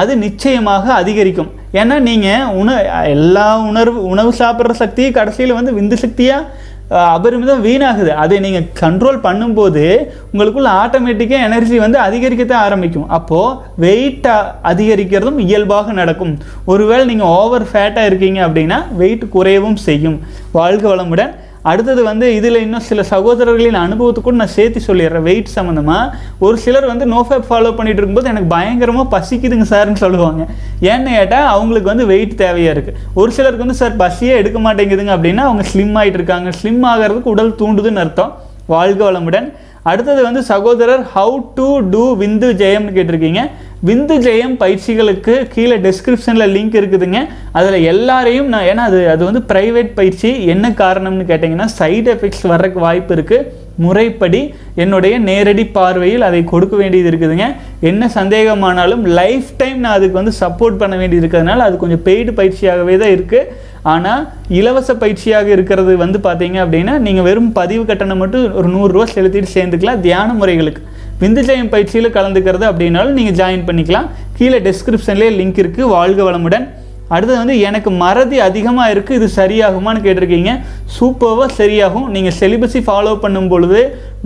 [0.00, 1.50] அது நிச்சயமாக அதிகரிக்கும்.
[1.80, 2.70] ஏன்னா நீங்கள் உண
[3.16, 6.68] எல்லா உணர்வு உணவு சாப்பிட்ற சக்தி கடைசியில் வந்து விந்து சக்தியாக
[7.16, 8.12] அபரிமிதம் வீணாகுது.
[8.22, 9.84] அதை நீங்கள் கண்ட்ரோல் பண்ணும்போது
[10.30, 13.10] உங்களுக்குள்ள ஆட்டோமேட்டிக்காக எனர்ஜி வந்து அதிகரிக்கத்தான் ஆரம்பிக்கும்.
[13.18, 16.34] அப்போது வெயிட்டாக அதிகரிக்கிறதும் இயல்பாக நடக்கும்.
[16.72, 20.18] ஒருவேளை நீங்கள் ஓவர் ஃபேட்டாக இருக்கீங்க அப்படின்னா வெயிட் குறையவும் செய்யும்.
[20.58, 21.32] வாழ்க வளமுடன்.
[21.70, 25.24] அடுத்தது வந்து இதில் இன்னும் சில சகோதரர்களின் அனுபவத்துக்கும் நான் சேர்த்து சொல்லிடுறேன்.
[25.28, 26.10] வெயிட் சம்மந்தமாக
[26.46, 30.42] ஒரு சிலர் வந்து நோஃபேப் ஃபாலோ பண்ணிட்டு இருக்கும்போது எனக்கு பயங்கரமாக பசிக்குதுங்க சார்னு சொல்லுவாங்க.
[30.90, 35.46] ஏன்னு கேட்டால் அவங்களுக்கு வந்து வெயிட் தேவையாக இருக்குது ஒரு சிலருக்கு வந்து சார் பசியே எடுக்க மாட்டேங்குதுங்க அப்படின்னா
[35.48, 36.50] அவங்க ஸ்லிம் ஆகிட்டு இருக்காங்க.
[36.60, 38.32] ஸ்லிம் ஆகிறதுக்கு உடல் தூண்டுதுன்னு அர்த்தம்.
[38.74, 39.48] வாழ்க வளமுடன்.
[39.90, 43.42] அடுத்தது வந்து சகோதரர் ஹவு டு டூ விந்து ஜெயம்னு கேட்டிருக்கீங்க.
[43.88, 47.20] விந்து ஜெயம் பயிற்சிகளுக்கு கீழே டெஸ்கிரிப்ஷனில் லிங்க் இருக்குதுங்க.
[47.58, 50.30] அதில் எல்லாரையும் நான் ஏன்னா அது அது வந்து ப்ரைவேட் பயிற்சி.
[50.54, 53.46] என்ன காரணம்னு கேட்டிங்கன்னா சைடு எஃபெக்ட்ஸ் வர்றதுக்கு வாய்ப்பு இருக்குது
[53.84, 54.42] முறைப்படி
[54.82, 57.46] என்னுடைய நேரடி பார்வையில் அதை கொடுக்க வேண்டியது இருக்குதுங்க.
[57.90, 62.96] என்ன சந்தேகமானாலும் லைஃப் டைம் நான் அதுக்கு வந்து சப்போர்ட் பண்ண வேண்டியது இருக்கிறதுனால அது கொஞ்சம் பெய்டு பயிற்சியாகவே
[63.02, 64.22] தான் இருக்குது ஆனால்
[64.60, 70.02] இலவச பயிற்சியாக இருக்கிறது வந்து பார்த்தீங்க அப்படின்னா நீங்கள் வெறும் பதிவு கட்டணம் மட்டும் ஒரு நூறுரூவா செலுத்திட்டு சேர்ந்துக்கலாம்.
[70.06, 70.82] தியான முறைகளுக்கு.
[71.22, 74.06] விந்துஜயம் பயிற்சியில் கலந்துக்கிறது அப்படின்னாலும் நீங்கள் ஜாயின் பண்ணிக்கலாம்.
[74.36, 76.66] கீழே டிஸ்கிரிப்ஷன்லேயே லிங்க் இருக்குது வாழ்க வளமுடன்.
[77.14, 80.52] அடுத்தது வந்து எனக்கு மறதி அதிகமாக இருக்குது இது சரியாகுமான்னு கேட்டிருக்கீங்க.
[80.96, 82.06] சூப்பராக சரியாகும்.
[82.14, 83.80] நீங்கள் செலிபஸி ஃபாலோ பண்ணும் பொழுது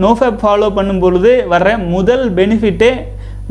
[0.04, 2.92] நோஃபேப் ஃபாலோ பண்ணும் பொழுது வர்ற முதல் பெனிஃபிட்டே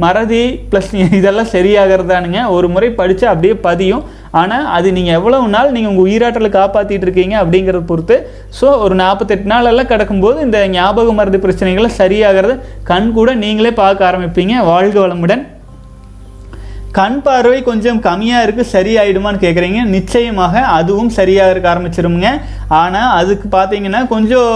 [0.03, 2.39] மறதி ப்ளஸ் இதெல்லாம் சரியாகிறதானுங்க.
[2.57, 4.03] ஒரு முறை படித்தா அப்படியே பதியும்.
[4.41, 8.15] ஆனால் அது நீங்கள் எவ்வளவு நாள் நீங்கள் உங்கள் உயிராற்றலை காப்பாற்றிட்டு இருக்கீங்க அப்படிங்கிறத பொறுத்து
[8.59, 12.55] ஸோ ஒரு நாற்பத்தெட்டு நாளெல்லாம் கிடக்கும்போது இந்த ஞாபக மருந்து பிரச்சனைகளை சரியாகிறது
[12.91, 14.55] கண் கூட நீங்களே பார்க்க ஆரம்பிப்பீங்க.
[14.71, 15.43] வாழ்க வளமுடன்.
[16.97, 22.31] கண் பார்வை கொஞ்சம் கம்மியாக இருக்குது சரியாயிடுமான்னு கேட்குறீங்க நிச்சயமாக அதுவும் சரியாக இருக்க ஆரம்பிச்சிருமுங்க.
[22.81, 24.51] ஆனால் அதுக்கு பார்த்தீங்கன்னா கொஞ்சம்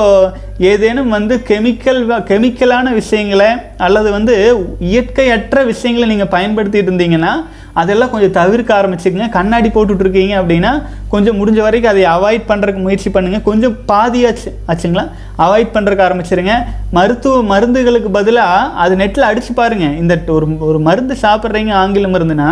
[0.72, 3.50] ஏதேனும் வந்து கெமிக்கல் கெமிக்கலான விஷயங்களை
[3.88, 4.36] அல்லது வந்து
[4.92, 7.34] இயற்கையற்ற விஷயங்களை நீங்கள் பயன்படுத்திட்டு இருந்தீங்கன்னா
[7.82, 9.28] அதெல்லாம் கொஞ்சம் தவிர்க்க ஆரம்பிச்சுக்கங்க.
[9.38, 10.72] கண்ணாடி போட்டுட்ருக்கீங்க அப்படின்னா
[11.14, 15.06] கொஞ்சம் முடிஞ்ச வரைக்கும் அதை அவாய்ட் பண்ணுறதுக்கு முயற்சி பண்ணுங்கள் கொஞ்சம் பாதியாச்சு ஆச்சுங்களா?
[15.46, 16.56] அவாய்ட் பண்ணுறதுக்கு ஆரம்பிச்சிருங்க.
[16.98, 22.50] மருத்துவ மருந்துகளுக்கு பதிலாக அது நெட்டில் அடித்து பாருங்கள் இந்த ஒரு ஒரு மருந்து சாப்பிட்றீங்க ஆங்கில மருந்துனா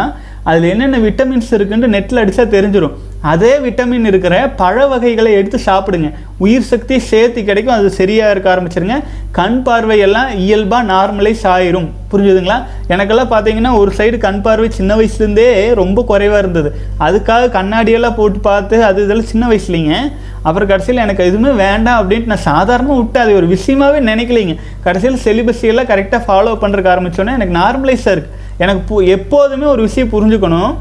[0.49, 2.95] அதில் என்னென்ன விட்டமின்ஸ் இருக்குன்னு நெட்டில் அடித்தா தெரிஞ்சிடும்
[3.31, 6.09] அதே விட்டமின் இருக்கிற பழ வகைகளை எடுத்து சாப்பிடுங்க.
[6.43, 7.75] உயிர் சக்தி சேர்த்து கிடைக்கும்.
[7.77, 8.97] அது சரியாக இருக்க ஆரம்பிச்சிருங்க.
[9.38, 11.88] கண் பார்வையெல்லாம் இயல்பாக நார்மலைஸ் ஆயிரும்.
[12.11, 12.57] புரிஞ்சுதுங்களா?
[12.93, 15.47] எனக்கெல்லாம் பார்த்தீங்கன்னா ஒரு சைடு கண் பார்வை சின்ன வயசுலேருந்தே
[15.81, 16.71] ரொம்ப குறைவாக இருந்தது.
[17.07, 19.93] அதுக்காக கண்ணாடியெல்லாம் போட்டு பார்த்து அது இதெல்லாம் சின்ன வயசுலிங்க.
[20.47, 24.55] அப்புறம் கடைசியில் எனக்கு எதுவுமே வேண்டாம் அப்படின்ட்டு நான் சாதாரணமாக விட்டு அது ஒரு விஷயமாவே நினைக்கலைங்க.
[24.88, 30.73] கடைசியில் செலிபஸியெல்லாம் கரெக்டாக ஃபாலோ பண்ணுறதுக்கு ஆரம்பித்தோன்னே எனக்கு நார்மலைஸாக இருக்குது எனக்கு பு எப்போதுமே ஒரு விஷயம் புரிஞ்சுக்கணும்.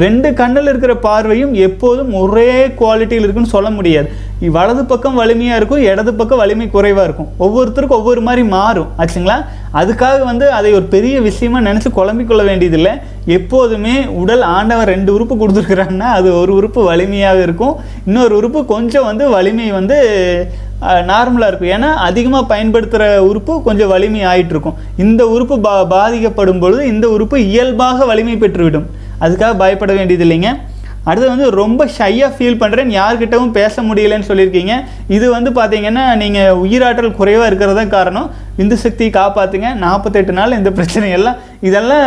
[0.00, 4.08] ரெண்டு கண்ணில் இருக்கிற பார்வையும் எப்போதும் ஒரே குவாலிட்டியில் இருக்குன்னு சொல்ல முடியாது.
[4.54, 7.28] வலது பக்கம் வலிமையாக இருக்கும் இடது பக்கம் வலிமை குறைவாக இருக்கும்.
[7.44, 9.36] ஒவ்வொருத்தருக்கும் ஒவ்வொரு மாதிரி மாறும் ஆச்சுங்களா?
[9.80, 12.94] அதுக்காக வந்து அதை ஒரு பெரிய விஷயமா நினச்சி குழம்பிக்கொள்ள வேண்டியதில்லை.
[13.36, 17.76] எப்போதுமே உடல் ஆண்டவன் ரெண்டு உறுப்பு கொடுத்துருக்குறாங்கன்னா அது ஒரு உறுப்பு வலிமையாக இருக்கும்.
[18.08, 19.98] இன்னொரு உறுப்பு கொஞ்சம் வந்து வலிமை வந்து
[21.12, 21.72] நார்மலாக இருக்கும்.
[21.76, 27.36] ஏன்னா அதிகமாக பயன்படுத்துகிற உறுப்பு கொஞ்சம் வலிமை ஆகிட்டு இருக்கும் இந்த உறுப்பு பா பாதிக்கப்படும் பொழுது இந்த உறுப்பு
[27.50, 28.88] இயல்பாக வலிமை பெற்றுவிடும்.
[29.24, 30.50] அதுக்காக பயப்பட வேண்டியது இல்லைங்க.
[31.08, 34.74] அடுத்து வந்து ரொம்ப ஷையாக ஃபீல் பண்ணுறேன் யார்கிட்டவும் பேச முடியலன்னு சொல்லியிருக்கீங்க.
[35.16, 38.28] இது வந்து பார்த்தீங்கன்னா நீங்கள் உயிராற்றல் குறைவாக இருக்கிறதா காரணம்.
[38.62, 42.06] இந்து சக்தியை காப்பாற்றுங்க நாற்பத்தெட்டு நாள் இந்த பிரச்சனையெல்லாம் இதெல்லாம்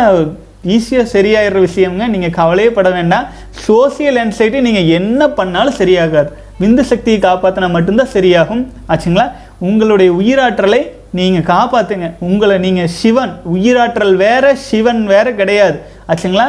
[0.74, 2.04] ஈஸியாக சரியாயிடுற விஷயம்ங்க.
[2.14, 3.26] நீங்கள் கவலையே பட வேண்டாம்.
[3.66, 6.30] சோசியல் என்சைட்டி நீங்கள் என்ன பண்ணாலும் சரியாகாது.
[6.62, 8.62] விந்து சக்தியை காப்பாற்றினா மட்டும்தான் சரியாகும்.
[8.92, 9.26] ஆச்சுங்களா?
[9.68, 10.80] உங்களுடைய உயிராற்றலை
[11.18, 15.76] நீங்கள் காப்பாற்றுங்க உங்களை நீங்கள் சிவன் உயிராற்றல் வேற சிவன் வேற கிடையாது.
[16.12, 16.48] ஆச்சுங்களா?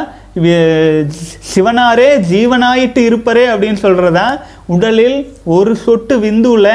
[1.52, 6.74] சிவனாரே ஜீவனாயிட்டு இருப்பரே அப்படின்னு சொல்கிறதா உடலில் ஒரு சொட்டு விந்துவில்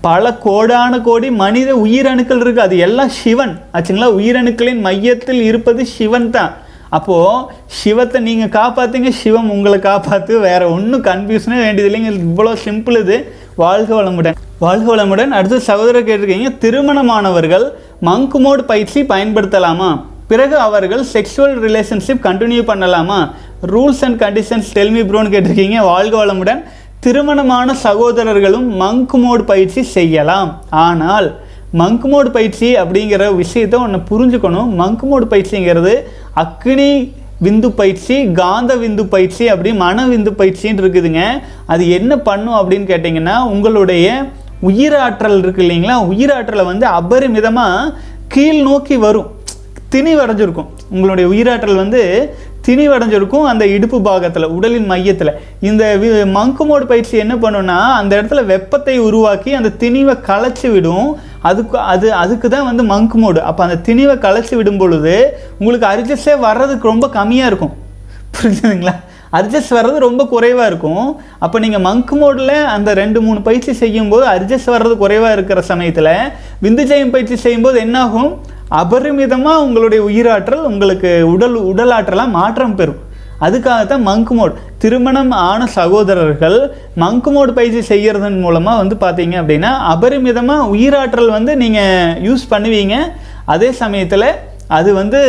[0.00, 3.58] பல கோடான கோடி மனித உயிரணுக்கள் இருக்குது அது எல்லாம் சிவன்.
[3.72, 4.08] ஆச்சுங்களா?
[4.20, 6.52] உயிரணுக்களின் மையத்தில் இருப்பது சிவன் தான்.
[6.88, 12.12] அப்போது சிவத்தை நீங்கள் காப்பாற்றுங்க சிவம் உங்களை காப்பாற்று வேறு ஒன்றும் கன்ஃபியூஷனே வேண்டியது இல்லைங்க.
[12.26, 13.34] இவ்வளோ சிம்பிள் இது.
[13.56, 14.32] வாழ்க வளமுடன்.
[14.58, 15.28] வாழ்க வளமுடன்.
[15.28, 20.04] அடுத்து சகோதரர் கேட்டிருக்கீங்க திருமணமானவர்கள் மங்குமோடு பயிற்சி பயன்படுத்தலாமா?
[20.34, 23.18] பிறகு அவர்கள் செக்ஷுவல் ரிலேஷன்ஷிப் கண்டினியூ பண்ணலாமா?
[23.72, 25.78] Rules and conditions tell me ப்ரோன்னு கேட்டிருக்கீங்க.
[25.90, 26.62] வாழ்க வளமுடன்.
[27.00, 30.50] திருமணமான சகோதரர்களும் மங்க் மோட் பயிற்சி செய்யலாம்.
[30.70, 31.28] ஆனால்
[31.80, 34.70] மங்க் மோடு பயிற்சி அப்படிங்கிற விஷயத்தை ஒன்று புரிஞ்சுக்கணும்.
[34.80, 35.94] மங்க் மோடு பயிற்சிங்கிறது
[36.44, 36.88] அக்னி
[37.44, 41.22] விந்து பயிற்சி காந்த விந்து பயிற்சி அப்படி மன விந்து பயிற்சின்னு இருக்குதுங்க.
[41.66, 44.08] அது என்ன பண்ணும் அப்படின்னு கேட்டிங்கன்னா உங்களுடைய
[44.70, 45.96] உயிராற்றல் இருக்கு இல்லைங்களா?
[46.12, 47.92] உயிராற்றலை வந்து அபரிமிதமாக
[48.28, 49.30] கீழ் நோக்கி வரும்.
[49.94, 50.66] திணிவடைஞ்சிருக்கும்.
[50.90, 52.34] உங்களுடைய உயிராற்றல் வந்து
[52.66, 55.30] திணிவடைஞ்சிருக்கும் அந்த இடுப்பு பாகத்தில் உடலின் மையத்தில்.
[55.60, 61.16] இந்த வி- மங்கு மோடு பயிற்சி என்ன பண்ணுன்னா அந்த இடத்துல வெப்பத்தை உருவாக்கி அந்த திணிவை களைச்சி விடும்.
[61.40, 63.38] அதுக்கு அது அதுக்கு தான் வந்து மங்கு மோடு.
[63.38, 67.72] அப்போ அந்த திணிவை களைச்சி விடும் பொழுது உங்களுக்கு அரிஜஸ்டே வர்றதுக்கு ரொம்ப கம்மியாக இருக்கும்.
[68.32, 68.94] புரிஞ்சுதுங்களா?
[69.32, 71.16] அட்ஜஸ்ட் வர்றது ரொம்ப குறைவாக இருக்கும்.
[71.38, 76.08] அப்போ நீங்கள் மங்க் மோடில் அந்த ரெண்டு மூணு பயிற்சி செய்யும்போது அட்ஜஸ்ட் வர்றது குறைவாக இருக்கிற சமயத்தில்
[76.62, 78.52] விந்துஜயம் பயிற்சி செய்யும்போது என்னாகும்?
[78.82, 83.00] அபரிமிதமாக உங்களுடைய உயிராற்றல் உங்களுக்கு உடல் உடலாற்றலாக மாற்றம் பெறும்.
[83.44, 86.58] அதுக்காகத்தான் மங்க் மோட் திருமணம் ஆன சகோதரர்கள்
[87.02, 92.96] மங்க் மோட் பயிற்சி செய்கிறதன் மூலமாக வந்து பார்த்தீங்க அப்படின்னா அபரிமிதமாக உயிராற்றல் வந்து நீங்கள் யூஸ் பண்ணுவீங்க.
[93.54, 94.28] அதே சமயத்தில்
[94.76, 95.20] அது வந்து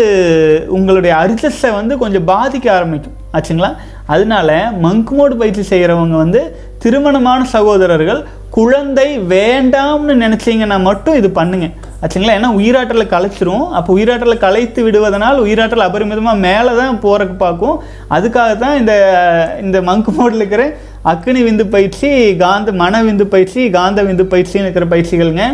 [0.77, 3.17] உங்களுடைய அரிசஸை வந்து கொஞ்சம் பாதிக்க ஆரம்பிக்கும்.
[3.36, 3.71] ஆச்சுங்களா?
[4.13, 4.49] அதனால
[4.85, 6.41] மங்குமோடு பயிற்சி செய்கிறவங்க வந்து
[6.83, 8.21] திருமணமான சகோதரர்கள்
[8.57, 11.67] குழந்தை வேண்டாம்னு நினச்சிங்கன்னா மட்டும் இது பண்ணுங்க.
[12.01, 12.35] ஆச்சுங்களா?
[12.39, 13.65] ஏன்னா உயிராற்றலை கலைச்சிரும்.
[13.77, 17.77] அப்போ உயிராற்றலை கலைத்து விடுவதனால் உயிராற்றல் அபரிமிதமாக மேலே தான் போகிறக்கு பார்க்கும்.
[18.17, 18.93] அதுக்காக தான் இந்த
[19.65, 20.65] இந்த மங்கு மோடில் இருக்கிற
[21.13, 22.09] அக்னி விந்து பயிற்சி
[22.43, 25.45] காந்த மன விந்து பயிற்சி காந்த விந்து பயிற்சின்னு இருக்கிற பயிற்சிகளுங்க.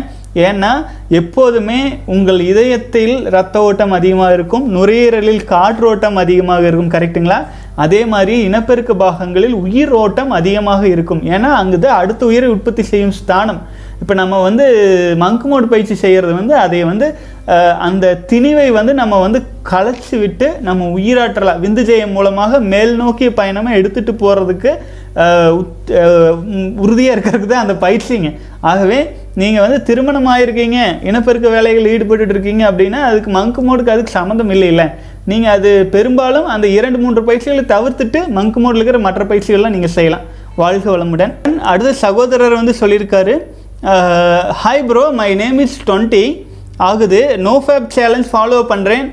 [0.48, 0.72] ஏன்னா
[1.20, 1.80] எப்போதுமே
[2.14, 7.40] உங்கள் இதயத்தில் ரத்த ஓட்டம் அதிகமாக இருக்கும் நுரையீரலில் காற்றோட்டம் அதிகமாக இருக்கும் கரெக்ட்டுங்களா?
[7.84, 11.22] அதே மாதிரி இனப்பெருக்க பாகங்களில் உயிர் ஓட்டம் அதிகமாக இருக்கும்.
[11.34, 13.60] ஏன்னா அங்குது அடுத்த உயிரை உற்பத்தி செய்யும் ஸ்தானம்.
[14.02, 14.64] இப்போ நம்ம வந்து
[15.22, 17.08] மங்குமோடு பயிற்சி செய்கிறது வந்து அதை வந்து
[17.86, 19.38] அந்த திணிவை வந்து நம்ம வந்து
[19.70, 24.72] களைச்சி விட்டு நம்ம உயிராற்றலாம் விந்துஜெயம் மூலமாக மேல் நோக்கிய பயணமாக எடுத்துகிட்டு போகிறதுக்கு
[26.84, 28.30] உறுதியாக இருக்கிறதுக்கு தான் அந்த பயிற்சிங்க.
[28.70, 29.00] ஆகவே
[29.40, 34.68] நீங்கள் வந்து திருமணம் ஆயிருக்கீங்க இனப்பெருக்க வேலைகள் ஈடுபட்டு இருக்கீங்க அப்படின்னா அதுக்கு மங்கு மோடுக்கு அதுக்கு சம்மந்தம் இல்லை
[34.72, 34.86] இல்லை
[35.30, 40.26] நீங்கள் அது பெரும்பாலும் அந்த இரண்டு மூன்று பயிற்சிகளை தவிர்த்துட்டு மங்கு மோடில் இருக்கிற மற்ற பயிற்சிகள்லாம் நீங்கள் செய்யலாம்.
[40.62, 41.32] வாழ்க வளமுடன்.
[41.72, 43.34] அடுத்த சகோதரர் வந்து சொல்லியிருக்காரு
[44.62, 46.24] hi bro my name is twenty
[46.88, 47.22] ஆகுது.
[47.46, 49.06] நோ ஃபேப் சேலஞ்ச் ஃபாலோ பண்ணுறேன்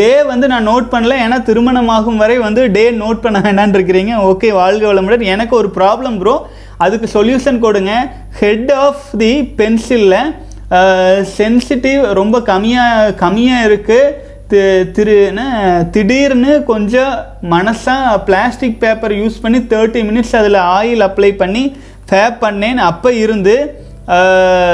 [0.00, 1.14] டே வந்து நான் நோட் பண்ணல.
[1.24, 4.14] ஏன்னா திருமணமாகும் வரை வந்து டே நோட் பண்ண வேண்டாம்னு இருக்கிறீங்க.
[4.30, 5.28] ஓகே வாழ்க வளமுடன்.
[5.34, 6.34] எனக்கு ஒரு ப்ராப்ளம் ப்ரோ
[6.84, 7.92] அதுக்கு சொல்யூஷன் கொடுங்க.
[8.40, 10.34] ஹெட் ஆஃப் தி பென்சிலில்
[11.38, 14.12] சென்சிட்டிவ் ரொம்ப கம்மியாக கம்மியாக இருக்குது
[14.50, 17.12] தி- திடீர்னு கொஞ்சம்
[17.50, 21.64] மனசாக பிளாஸ்டிக் பேப்பர் யூஸ் பண்ணி தேர்ட்டி மினிட்ஸ் அதில் ஆயில் அப்ளை பண்ணி
[22.08, 22.80] ஃபேப் பண்ணேன்.
[22.90, 23.54] அப்போ இருந்து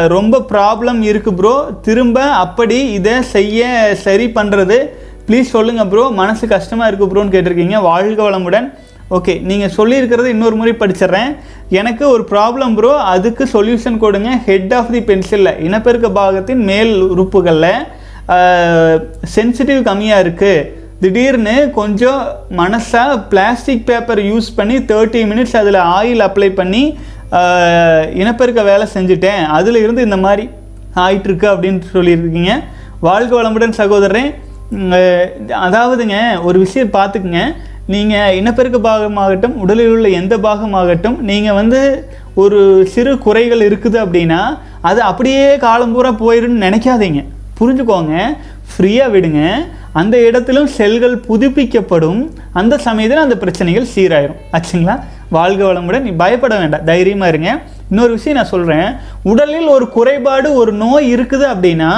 [0.09, 3.61] ரொம்ப ப்ராப்ளம் இருக்குது ப்ரோ திரும்ப அப்படி இதை செய்ய
[4.07, 4.79] சரி பண்ணுறது
[5.27, 7.77] ப்ளீஸ் சொல்லுங்கள் ப்ரோ மனசு கஷ்டமாக இருக்குது ப்ரோன்னு கேட்டிருக்கீங்க.
[7.83, 8.69] வாழ்க வளமுடன்.
[9.17, 11.31] ஓகே நீங்கள் சொல்லியிருக்கிறத இன்னொரு முறை படிச்சிடுறேன்.
[11.81, 14.31] எனக்கு ஒரு ப்ராப்ளம் ப்ரோ அதுக்கு சொல்யூஷன் கொடுங்க.
[14.49, 17.71] ஹெட் ஆஃப் தி பென்சிலில் இனப்பெருக்க பாகத்தின் மேல் உறுப்புகளில்
[19.35, 20.67] சென்சிட்டிவ் கம்மியாக இருக்குது
[21.03, 22.21] திடீர்னு கொஞ்சம்
[22.61, 26.83] மனசாக பிளாஸ்டிக் பேப்பர் யூஸ் பண்ணி தேர்ட்டி மினிட்ஸ் அதில் ஆயில் அப்ளை பண்ணி
[28.21, 29.43] இனப்பெருக்க வேலை செஞ்சுட்டேன்.
[29.59, 30.45] அதில் இருந்து இந்த மாதிரி
[31.05, 32.53] ஆயிட்டுருக்கு அப்படின்னு சொல்லியிருக்கீங்க.
[33.07, 34.31] வாழ்க வளமுடன் சகோதரன்
[35.67, 36.17] அதாவதுங்க
[36.49, 37.43] ஒரு விஷயம் பார்த்துக்குங்க.
[37.93, 41.81] நீங்கள் இனப்பெருக்க பாகமாகட்டும் உடலில் உள்ள எந்த பாகமாகட்டும் நீங்கள் வந்து
[42.35, 42.59] ஒரு
[42.93, 44.41] சிறு குறைகள் இருக்குது அப்படின்னா
[44.81, 47.21] அது அப்படியே காலம் பூரா போயிடும்னு நினைக்காதீங்க.
[47.61, 48.15] புரிஞ்சுக்கோங்க.
[48.71, 49.41] ஃப்ரீயாக விடுங்க.
[49.93, 52.21] அந்த இடத்திலும் செல்கள் புதுப்பிக்கப்படும்.
[52.53, 54.41] அந்த சமயத்தில் அந்த பிரச்சனைகள் சீராயிரும்.
[54.53, 54.97] ஆச்சுங்களா?
[55.29, 56.07] வாழ்க வளமுடன்.
[56.09, 56.85] நீ பயப்பட வேண்டாம்.
[56.85, 57.63] தைரியமாக இருங்க.
[57.91, 58.89] இன்னொரு விஷயம் நான் சொல்கிறேன்
[59.31, 61.91] உடலில் ஒரு குறைபாடு ஒரு நோய் இருக்குது அப்படின்னா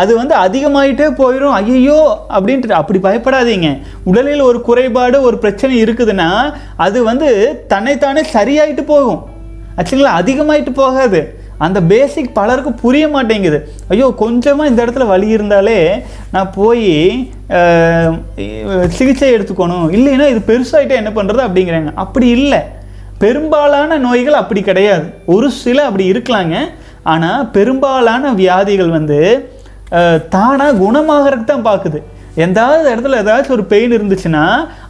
[0.00, 2.00] அது வந்து அதிகமாயிட்டே போயிடும் ஐயோ
[2.36, 3.70] அப்படின்ட்டு அப்படி பயப்படாதீங்க.
[4.10, 6.30] உடலில் ஒரு குறைபாடு ஒரு பிரச்சனை இருக்குதுன்னா
[6.86, 7.28] அது வந்து
[7.72, 9.20] தன்னைத்தானே சரியாயிட்டு போகும்.
[9.78, 11.20] ஆச்சுங்களா அதிகமாயிட்டு போகாது.
[11.66, 13.58] அந்த பேசிக் பலருக்கும் புரிய மாட்டேங்குது.
[13.92, 15.78] ஐயோ கொஞ்சமாக இந்த இடத்துல வலி இருந்தாலே
[16.34, 16.90] நான் போய்
[18.98, 19.86] சிகிச்சை எடுத்துக்கணும்.
[19.96, 21.92] இல்லைன்னா இது பெருசாகிட்டே என்ன பண்ணுறது அப்படிங்கிறாங்க.
[22.04, 22.60] அப்படி இல்லை.
[23.22, 25.06] பெரும்பாலான நோய்கள் அப்படி கிடையாது.
[25.34, 26.56] ஒரு சில அப்படி இருக்கலாங்க.
[27.12, 29.18] ஆனால் பெரும்பாலான வியாதிகள் வந்து
[30.34, 31.98] தானாக குணமாகறதுக்கு தான் பார்க்குது
[32.44, 34.44] எந்தாவது இடத்துல ஏதாச்சும் ஒரு பெயின் இருந்துச்சுன்னா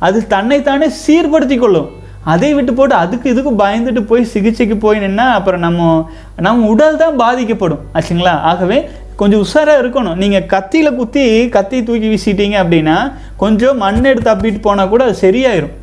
[0.06, 1.88] அது தன்னைத்தானே சீர்படுத்தி கொள்ளும்.
[2.32, 5.82] அதை விட்டு போட்டு அதுக்கு இதுக்கு பயந்துட்டு போய் சிகிச்சைக்கு போய் நின்னா அப்புறம் நம்ம
[6.46, 7.84] நம்ம உடல் தான் பாதிக்கப்படும்.
[7.96, 8.34] ஆச்சுங்களா?
[8.50, 8.78] ஆகவே
[9.20, 10.18] கொஞ்சம் உஷாராக இருக்கணும்.
[10.22, 11.24] நீங்கள் கத்தியில் குத்தி
[11.56, 12.96] கத்தி தூக்கி வீசிட்டீங்க அப்படின்னா
[13.42, 15.74] கொஞ்சம் மண் எடுத்து அப்பிட்டு போனால் கூட அது சரியாயிரும்.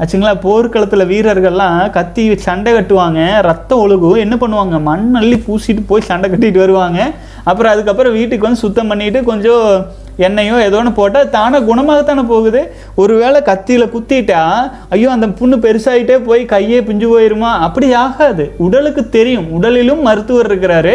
[0.00, 0.40] ஆச்சுங்களா?
[0.40, 4.80] போர்க்களத்தில் வீரர்கள்லாம் கத்தி சண்டை கட்டுவாங்க ரத்தம் ஒழுகும் என்ன பண்ணுவாங்க?
[4.88, 7.10] மண் அள்ளி பூசிட்டு போய் சண்டை கட்டிட்டு வருவாங்க.
[7.44, 9.86] அப்புறம் அதுக்கப்புறம் வீட்டுக்கு வந்து சுத்தம் பண்ணிட்டு கொஞ்சம்
[10.18, 12.60] எண்ணெயோ ஏதோ ஒன்று போட்டால் தானே குணமாகத்தானே போகுது?
[12.94, 14.42] ஒருவேளை கத்தியில் குத்திட்டா
[14.88, 17.50] ஐயோ அந்த புண்ணு பெருசாயிட்டே போய் கையே பிஞ்சு போயிருமா?
[17.66, 18.54] அப்படி ஆகாது.
[18.56, 19.48] உடலுக்கு தெரியும்.
[19.52, 20.94] உடலிலும் மருத்துவர் இருக்கிறாரு.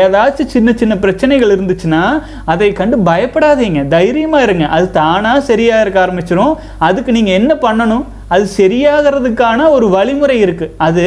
[0.00, 2.02] ஏதாச்சும் சின்ன சின்ன பிரச்சனைகள் இருந்துச்சுன்னா
[2.52, 3.80] அதை கண்டு பயப்படாதீங்க.
[3.94, 4.64] தைரியமாக இருங்க.
[4.76, 6.54] அது தானாக சரியாக இருக்க ஆரம்பிச்சிடும்
[6.88, 8.04] அதுக்கு நீங்கள் என்ன பண்ணணும்?
[8.34, 11.04] அது சரியாகிறதுக்கான ஒரு வழிமுறை இருக்குது அது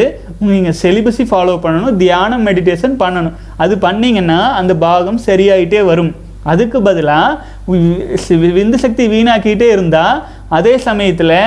[0.52, 1.98] நீங்கள் செலிபஸி ஃபாலோ பண்ணணும்.
[2.04, 3.36] தியானம் மெடிடேஷன் பண்ணணும்.
[3.65, 6.13] அது பண்ணிங்கன்னா அந்த பாகம் சரியாயிட்டே வரும்.
[6.54, 7.38] அதுக்கு பதிலாக
[8.58, 10.17] விந்து சக்தி வீணாக்கிட்டே இருந்தால்
[10.58, 11.39] அதே சமயத்தில்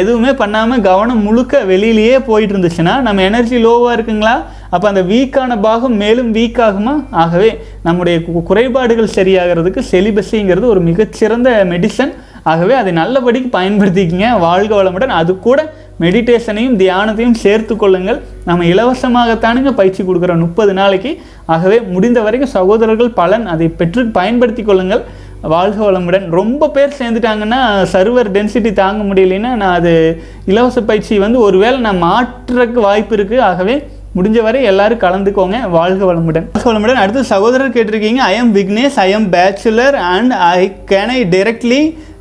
[0.00, 4.34] எதுவுமே பண்ணாமல் கவனம் முழுக்க வெளியிலேயே போயிட்டு இருந்துச்சுன்னா நம்ம எனர்ஜி லோவாக இருக்குங்களா?
[4.72, 11.64] அப்போ அந்த வீக்கான பாகம் மேலும் வீக் ஆகுமா ஆகவே நம்முடைய கு- குறைபாடுகள் சரியாகிறதுக்கு செலிபஸிங்கிறது ஒரு மிகச்சிறந்த
[11.64, 14.38] மெடிசன் ஆகவே அதை நல்லபடிக்கு பயன்படுத்திக்கிங்க.
[14.38, 15.06] வாழ்க வளமுடன்.
[15.06, 18.20] அது கூட மெடிடேஷனையும் தியானத்தையும் சேர்த்து கொள்ளுங்கள்.
[18.44, 20.38] நம்ம இலவசமாகத்தானுங்க பயிற்சி கொடுக்குறோம்.
[20.38, 21.20] முப்பது நாளைக்கு.
[21.46, 25.02] ஆகவே முடிந்த வரைக்கும் சகோதரர்கள் பலன் அதை பெற்று பயன்படுத்தி கொள்ளுங்கள்.
[25.42, 26.30] வாழ்க வளமுடன்.
[26.30, 32.72] ரொம்ப பேர் சேர்ந்துட்டாங்கன்னா சர்வர் டென்சிட்டி தாங்க முடியலைன்னா நான் அது இலவச பயிற்சி வந்து ஒருவேளை நான் மாற்றுறதுக்கு
[32.72, 35.58] வாய்ப்பு இருக்குது ஆகவே முடிஞ்ச வரை எல்லாரும் கலந்துக்கோங்க.
[35.74, 36.46] வாழ்க வளமுடன்.
[36.52, 36.98] வாழ்க வளமுடன்.
[37.02, 38.20] அடுத்து சகோதரர் கேட்டிருக்கீங்க.
[38.30, 40.58] I am Vignesh I am bachelor and I
[40.90, 41.80] can I directly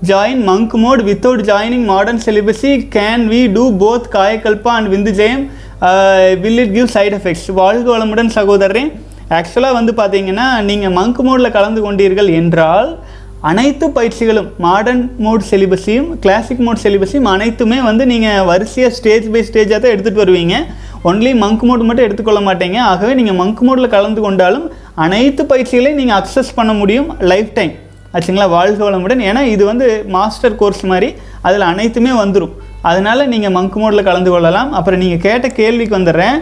[0.09, 5.43] join monk mode without joining modern celibacy can we do both Kayakalpa and விந்து ஜெயம்
[6.43, 8.83] will it give side effects வாழ்க வளமுடன் சகோதரரே.
[9.39, 12.91] ஆக்சுவலாக வந்து பார்த்தீங்கன்னா நீங்கள் மங்க் மோடில் கலந்து கொண்டீர்கள் என்றால்
[13.49, 19.79] அனைத்து பயிற்சிகளும் மாடர்ன் மோட் சிலிபஸையும் கிளாசிக் மோட் சிலிபஸையும் அனைத்துமே வந்து நீங்கள் வரிசையாக ஸ்டேஜ் பை ஸ்டேஜாக
[19.83, 20.57] தான் எடுத்துகிட்டு வருவீங்க.
[21.09, 22.77] ஒன்லி மங்க் மோட் மட்டும் எடுத்துக்கொள்ள மாட்டீங்க.
[22.91, 24.65] ஆகவே நீங்கள் மங்க் மோடில் கலந்து கொண்டாலும்
[25.03, 27.73] அனைத்து பயிற்சிகளையும் நீங்கள் அக்சஸ் பண்ண முடியும் லைஃப் டைம்
[28.13, 28.47] ஆச்சுங்களா?
[28.55, 29.21] வாழ்க வளமுடன்.
[29.29, 31.09] ஏன்னா இது வந்து மாஸ்டர் கோர்ஸ் மாதிரி
[31.47, 32.55] அதில் அனைத்துமே வந்துடும்
[32.89, 34.69] அதனால் நீங்கள் மங்க் மோடில் கலந்து கொள்ளலாம்.
[34.77, 36.37] அப்புறம் நீங்கள் கேட்ட கேள்விக்கு வந்துடுறேன்.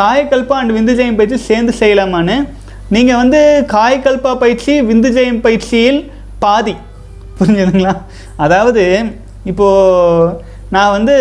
[0.00, 2.36] காயக்கல்பா அண்ட் விந்துஜெயம் பயிற்சி சேர்ந்து செய்யலாமான்னு?
[2.96, 3.40] நீங்கள் வந்து
[3.74, 6.00] காயக்கல்பா பயிற்சி விந்துஜெயம் பயிற்சியில்
[6.44, 6.74] பாதி.
[7.38, 7.94] புரிஞ்சுதுங்களா?
[8.44, 8.84] அதாவது
[9.50, 10.32] இப்போது
[10.74, 11.14] நான் வந்து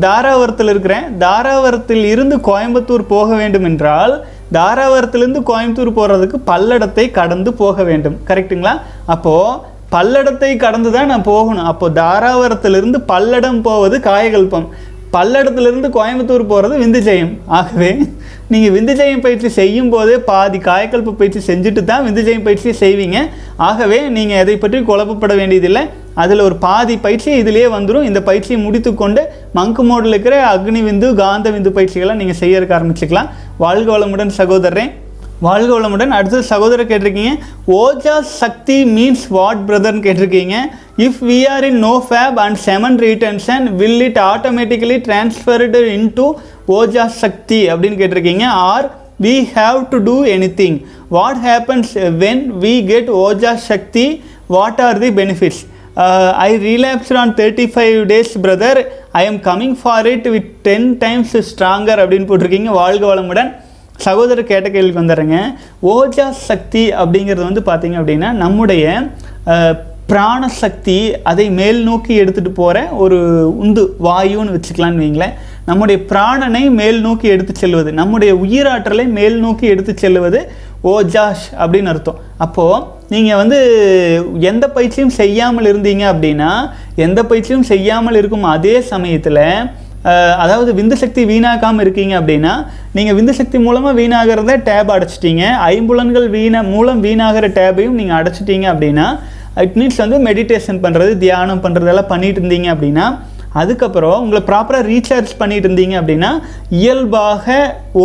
[0.00, 1.18] தாராவரத்தில் இருக்கிறேன்.
[1.18, 8.18] தாராவரத்தில் இருந்து கோயம்புத்தூர் போக வேண்டும் என்றால் தாராவரத்திலிருந்து கோயம்புத்தூர் போகிறதுக்கு பல்லடத்தை கடந்து போக வேண்டும்.
[8.26, 8.80] கரெக்ட்டுங்களா?
[9.06, 9.58] அப்போது
[9.92, 11.64] பல்லடத்தை கடந்து தான் நான் போகணும்.
[11.64, 14.68] அப்போ தாராவரத்திலிருந்து பல்லடம் போவது காயகல்பம்.
[15.12, 17.32] பல்லடத்திலிருந்து கோயம்புத்தூர் போகிறது விந்துஜெயம்.
[17.46, 17.90] ஆகவே
[18.52, 23.20] நீங்கள் விந்துஜயம் பயிற்சி செய்யும் போதே பாதி காயக்கல்பு பயிற்சி செஞ்சுட்டு தான் விந்துஜயம் பயிற்சியை செய்வீங்க.
[23.68, 25.82] ஆகவே நீங்கள் எதை பற்றி குழப்பப்பட வேண்டியதில்லை.
[26.22, 29.24] அதில் ஒரு பாதி பயிற்சி இதிலேயே வந்துடும் இந்த பயிற்சியை முடித்துக்கொண்டு
[29.58, 33.32] மங்கு மோடில் இருக்கிற அக்னி விந்து காந்த விந்து பயிற்சிகளை நீங்கள் செய்யறதுக்கு ஆரம்பிச்சுக்கலாம்.
[33.64, 34.86] வாழ்க வளமுடன் சகோதரரே.
[35.46, 36.12] வாழ்க வளமுடன்.
[36.16, 37.32] அடுத்தது சகோதரர் கேட்டிருக்கீங்க.
[37.80, 40.56] ஓஜா சக்தி மீன்ஸ் வாட் பிரதர்னு கேட்டிருக்கீங்க.
[41.06, 46.26] If we are in no fap and semen retention will it automatically transferred into
[46.68, 48.46] ouija சக்தி அப்படின்னு கேட்டிருக்கீங்க.
[48.72, 48.90] Are
[49.22, 50.16] we have to do
[50.62, 51.92] anything what happens
[52.24, 54.06] when we get ouija Sakthi
[54.46, 55.62] what are the benefits
[56.44, 58.74] I i relapsed on 35 days brother.
[59.14, 62.70] I am coming for it with 10 times stronger அப்படின்னு போட்டிருக்கீங்க.
[62.80, 63.50] வாழ்க வளமுடன்.
[63.96, 65.38] சகோதரர் கேட்ட கேள்விக்கு வந்துடுறேங்க.
[65.82, 68.84] Ouija சக்தி அப்படிங்கிறது வந்து பார்த்தீங்க அப்படின்னா நம்முடைய
[69.46, 69.74] uh,
[70.10, 73.18] பிராண சக்தி அதை மேல் நோக்கி எடுத்துகிட்டு போகிற ஒரு
[73.58, 75.34] உந்து வாயுன்னு வச்சுக்கலான்னு வைங்களேன்.
[75.68, 80.40] நம்முடைய பிராணனை மேல் நோக்கி எடுத்து செல்வது நம்முடைய உயிராற்றலை மேல் நோக்கி எடுத்து செல்வது
[80.92, 82.18] ஓஜாஷ் அப்படின்னு அர்த்தம்.
[82.44, 83.58] அப்போது நீங்கள் வந்து
[84.50, 86.50] எந்த பயிற்சியும் செய்யாமல் இருந்தீங்க அப்படின்னா
[87.06, 89.42] எந்த பயிற்சியும் செய்யாமல் இருக்கும் அதே சமயத்தில்
[90.42, 92.52] அதாவது விந்து சக்தி வீணாக்காமல் இருக்கீங்க அப்படின்னா
[92.96, 95.44] நீங்கள் விந்து சக்தி மூலமாக வீணாகிறத டேப் அடைச்சிட்டீங்க.
[95.76, 99.06] ஐம்புலன்கள் வீண மூலம் வீணாகிற டேபையும் நீங்கள் அடைச்சிட்டீங்க அப்படின்னா
[99.64, 103.06] இட் மீன்ஸ் வந்து மெடிடேஷன் பண்ணுறது தியானம் பண்ணுறதெல்லாம் பண்ணிட்டு இருந்தீங்க அப்படின்னா
[103.62, 106.30] அதுக்கப்புறம் உங்களை ப்ராப்பராக ரீசார்ஜ் பண்ணிட்டு இருந்தீங்க அப்படின்னா
[106.80, 107.56] இயல்பாக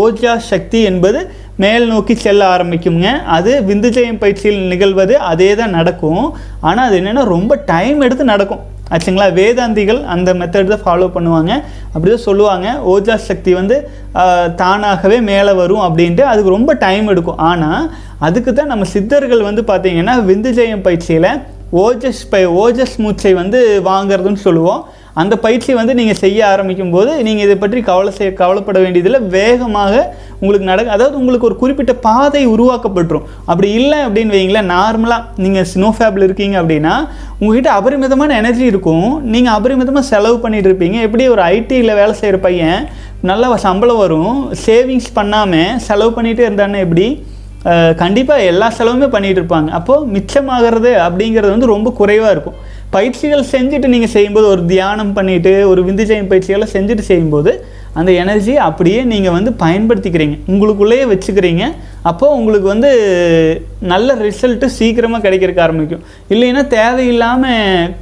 [0.02, 1.22] ஓஜா சக்தி என்பது
[1.64, 6.24] மேல் நோக்கி செல்ல ஆரம்பிக்குங்க அது விந்துஜயம் பயிற்சியில் நிகழ்வது அதே தான் நடக்கும்.
[6.68, 8.62] ஆனால் அது என்னென்னா ரொம்ப டைம் எடுத்து நடக்கும்.
[8.96, 9.28] ஆச்சுங்களா?
[9.40, 11.52] வேதாந்திகள் அந்த மெத்தட் தான் ஃபாலோ பண்ணுவாங்க.
[11.94, 12.68] அப்படி தான் சொல்லுவாங்க.
[12.94, 13.76] ஓஜா சக்தி வந்து
[14.62, 17.40] தானாகவே மேலே வரும் அப்படின்ட்டு அதுக்கு ரொம்ப டைம் எடுக்கும்.
[17.52, 17.86] ஆனால்
[18.28, 21.32] அதுக்கு தான் நம்ம சித்தர்கள் வந்து பார்த்தீங்கன்னா விந்துஜயம் பயிற்சியில்
[21.84, 23.60] ஓஜஸ் பை ஓஜஸ் மூச்சை வந்து
[23.90, 24.82] வாங்கிறதுன்னு சொல்லுவோம்.
[25.22, 29.20] அந்த பயிற்சி வந்து நீங்கள் செய்ய ஆரம்பிக்கும் போது நீங்கள் இதை பற்றி கவலை செய்ய கவலைப்பட வேண்டியதில்லை.
[29.38, 29.94] வேகமாக
[30.42, 33.26] உங்களுக்கு நடக்க அதாவது உங்களுக்கு ஒரு குறிப்பிட்ட பாதை உருவாக்கப்பட்டுரும்.
[33.50, 36.94] அப்படி இல்லை அப்படின்னு வைங்களேன் நார்மலாக நீங்கள் ஸ்னோஃபேபில் இருக்கீங்க அப்படின்னா
[37.42, 39.10] உங்ககிட்ட அபரிமிதமான எனர்ஜி இருக்கும்.
[39.34, 41.00] நீங்கள் அபரிமிதமாக செலவு பண்ணிட்டு இருப்பீங்க.
[41.08, 42.82] எப்படி ஒரு ஐடியில் வேலை செய்கிற பையன்
[43.32, 47.08] நல்லா சம்பளம் வரும் சேவிங்ஸ் பண்ணாமல் செலவு பண்ணிகிட்டே இருந்தானே எப்படி?
[48.02, 52.58] கண்டிப்பாக எல்லா செலவுமே பண்ணிகிட்டு இருப்பாங்க அப்போது மிச்சமாகிறது அப்படிங்கிறது வந்து ரொம்ப குறைவாக இருக்கும்.
[52.96, 57.52] பயிற்சிகள் செஞ்சுட்டு நீங்கள் செய்யும்போது ஒரு தியானம் பண்ணிவிட்டு ஒரு விந்துஜயம் பயிற்சிகளை செஞ்சுட்டு செய்யும்போது
[58.00, 60.36] அந்த எனர்ஜி அப்படியே நீங்கள் வந்து பயன்படுத்திக்கிறீங்க.
[60.52, 61.64] உங்களுக்குள்ளேயே வச்சுக்கிறீங்க.
[62.10, 62.92] அப்போது உங்களுக்கு வந்து
[63.94, 66.04] நல்ல ரிசல்ட்டு சீக்கிரமாக கிடைக்கிறதுக்கு ஆரம்பிக்கும்.
[66.34, 67.94] இல்லைன்னா தேவையில்லாமல்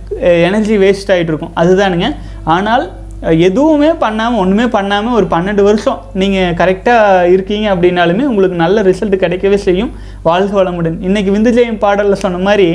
[0.47, 2.09] எனர்ஜி வேஸ்ட் ஆகிட்டு இருக்கும் அதுதானுங்க.
[2.55, 2.85] ஆனால்
[3.47, 9.57] எதுவுமே பண்ணாமல் ஒன்றுமே பண்ணாமல் ஒரு பன்னெண்டு வருஷம் நீங்கள் கரெக்டாக இருக்கீங்க அப்படின்னாலுமே உங்களுக்கு நல்ல ரிசல்ட் கிடைக்கவே
[9.67, 9.91] செய்யும்.
[10.27, 10.97] வாழ்க வளமுடன்.
[11.07, 12.67] இன்றைக்கி விந்துஜெயம் பாடலில் சொன்ன மாதிரி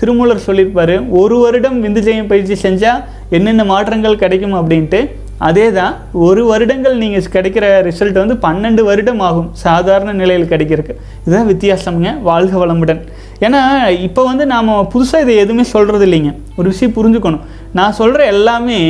[0.00, 3.04] திருமூலர் சொல்லியிருப்பார் ஒரு வருடம் விந்துஜெயம் பயிற்சி செஞ்சால்
[3.36, 4.56] என்னென்ன மாற்றங்கள் கிடைக்கும்?
[4.60, 5.00] அப்படின்ட்டு.
[5.46, 5.94] அதே தான்
[6.26, 10.94] ஒரு வருடங்கள் நீங்கள் கிடைக்கிற ரிசல்ட் வந்து பன்னெண்டு வருடம் ஆகும் சாதாரண நிலையில் கிடைக்கிறதுக்கு.
[11.24, 12.10] இதுதான் வித்தியாசம்ங்க.
[12.28, 13.00] வாழ்க வளமுடன்.
[13.46, 13.60] ஏன்னா
[14.06, 17.44] இப்போ வந்து நாம் புதுசாக இதை எதுவுமே சொல்கிறது இல்லைங்க ஒரு விஷயம் புரிஞ்சுக்கணும்.
[17.78, 18.80] நான் சொல்கிற எல்லாமே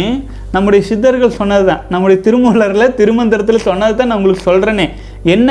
[0.57, 4.87] நம்முடைய சித்தர்கள் சொன்னது தான் நம்முடைய திருமூலரில் திருமந்திரத்தில் சொன்னது தான் நான் உங்களுக்கு சொல்கிறேனே
[5.35, 5.51] என்ன?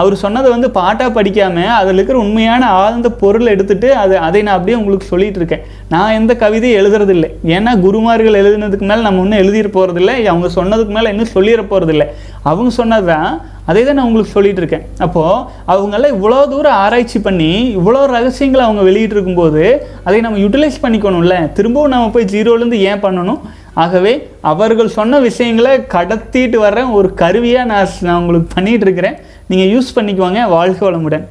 [0.00, 4.76] அவர் சொன்னதை வந்து பாட்டாக படிக்காமல் அதில் இருக்கிற உண்மையான ஆழ்ந்த பொருள் எடுத்துட்டு அதை அதை நான் அப்படியே
[4.80, 7.28] உங்களுக்கு சொல்லிகிட்டு இருக்கேன் நான் எந்த கவிதையும் எழுதுறதில்லை.
[7.56, 12.06] ஏன்னா குருமார்கள் எழுதினதுக்கு மேலே நம்ம இன்னும் எழுதிட போகிறதில்ல அவங்க சொன்னதுக்கு மேலே இன்னும் சொல்லிட போகிறதில்ல
[12.50, 13.28] அவங்க சொன்னது தான்
[13.70, 15.42] அதே தான் நான் உங்களுக்கு சொல்லிகிட்டு இருக்கேன் அப்போது
[15.72, 19.64] அவங்களாம் இவ்வளோ தூரம் ஆராய்ச்சி பண்ணி இவ்வளோ ரகசியங்களை அவங்க வெளியிட்டு இருக்கும்போது
[20.06, 21.36] அதை நம்ம யூட்டிலைஸ் பண்ணிக்கணும்ல.
[21.58, 23.40] திரும்பவும் நம்ம போய் ஜீரோலேருந்து ஏன் பண்ணணும்?
[23.74, 29.16] ஆகவே அவர்கள் சொன்ன விஷயங்களை கடத்திட்டு வர ஒரு கருவியாக நான் நான் உங்களுக்கு பண்ணிகிட்ருக்கிறேன்
[29.46, 31.24] நீங்கள் யூஸ் பண்ணிக்குவாங்க வாழ்க வளமுடன்.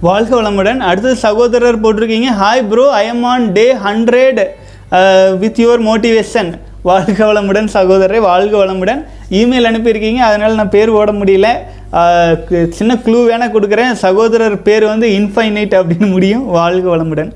[0.00, 0.78] வாழ்க வளமுடன்.
[0.78, 2.30] அடுத்தது சகோதரர் போட்டிருக்கீங்க.
[2.42, 4.42] Hi bro I am on day hundred
[5.38, 6.50] with your motivation
[6.82, 9.04] வாழ்க வளமுடன் சகோதரரை வாழ்க வளமுடன்.
[9.30, 10.22] இமெயில் அனுப்பியிருக்கீங்க.
[10.30, 11.48] அதனால் நான் பேர் ஓட முடியல.
[11.92, 13.92] Uh, சின்ன க்ளூ வேணால் கொடுக்குறேன்.
[13.92, 16.46] சகோதரர் பேர் வந்து இன்ஃபைனைட் அப்படின்னு முடியும்.
[16.46, 17.30] வாழ்க வளமுடன்.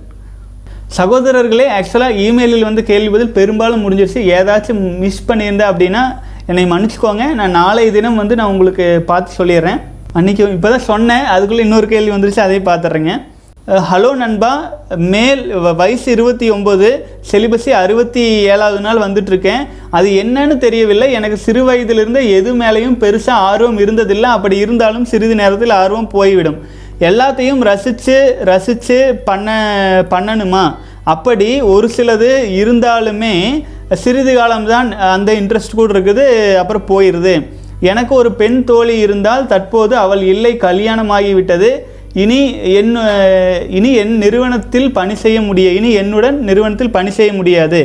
[0.97, 4.14] சகோதரர்களே ஆக்சுவலாக இமெயிலில் வந்து கேள்வி பதில் பெரும்பாலும் முடிஞ்சிருச்சு.
[4.14, 6.01] ஏதாச்சும் மிஸ் பண்ணியிருந்தேன் அப்படின்னா
[6.47, 7.34] என்னை மன்னிச்சுக்கோங்க.
[7.34, 9.80] நான் நாளைய தினம் வந்து நான் உங்களுக்கு பார்த்து சொல்லிடுறேன்.
[10.14, 11.24] அன்றைக்கி இப்போ தான் சொன்னேன்.
[11.24, 12.41] அதுக்குள்ளே இன்னொரு கேள்வி வந்துருச்சு.
[12.41, 13.22] அதையும் பார்த்துட்றேங்க.
[13.93, 16.99] ஹலோ நண்பா மேல் வ- வயசு இருபத்தி ஒம்பது
[17.32, 19.66] செலிபஸி அறுபத்தி ஏழாவது நாள் வந்துட்டுருக்கேன்.
[19.91, 21.12] அது என்னன்னு தெரியவில்லை.
[21.12, 24.22] எனக்கு சிறு வயதிலிருந்து எது மேலேயும் பெருசாக ஆர்வம் இருந்ததில்லை.
[24.22, 26.57] அப்படி இருந்தாலும் சிறிது நேரத்தில் ஆர்வம் போய்விடும்.
[27.09, 28.16] எல்லாத்தையும் ரசித்து
[28.51, 28.96] ரசித்து
[29.28, 29.51] பண்ண
[30.12, 30.64] பண்ணணுமா?
[31.12, 32.30] அப்படி ஒரு சிலது
[32.62, 33.34] இருந்தாலுமே
[34.03, 36.26] சிறிது காலம்தான் அந்த இன்ட்ரெஸ்ட் கூட இருக்குது
[36.62, 37.34] அப்புறம் போயிடுது
[37.90, 41.70] எனக்கு ஒரு பெண் தோழி இருந்தால் தற்போது அவள் இல்லை கல்யாணமாகிவிட்டது.
[42.22, 42.38] இனி
[42.78, 42.92] என்
[43.78, 47.80] இனி என் நிறுவனத்தில் பணி செய்ய முடிய இனி என்னுடன் நிறுவனத்தில் பணி செய்ய முடியாது.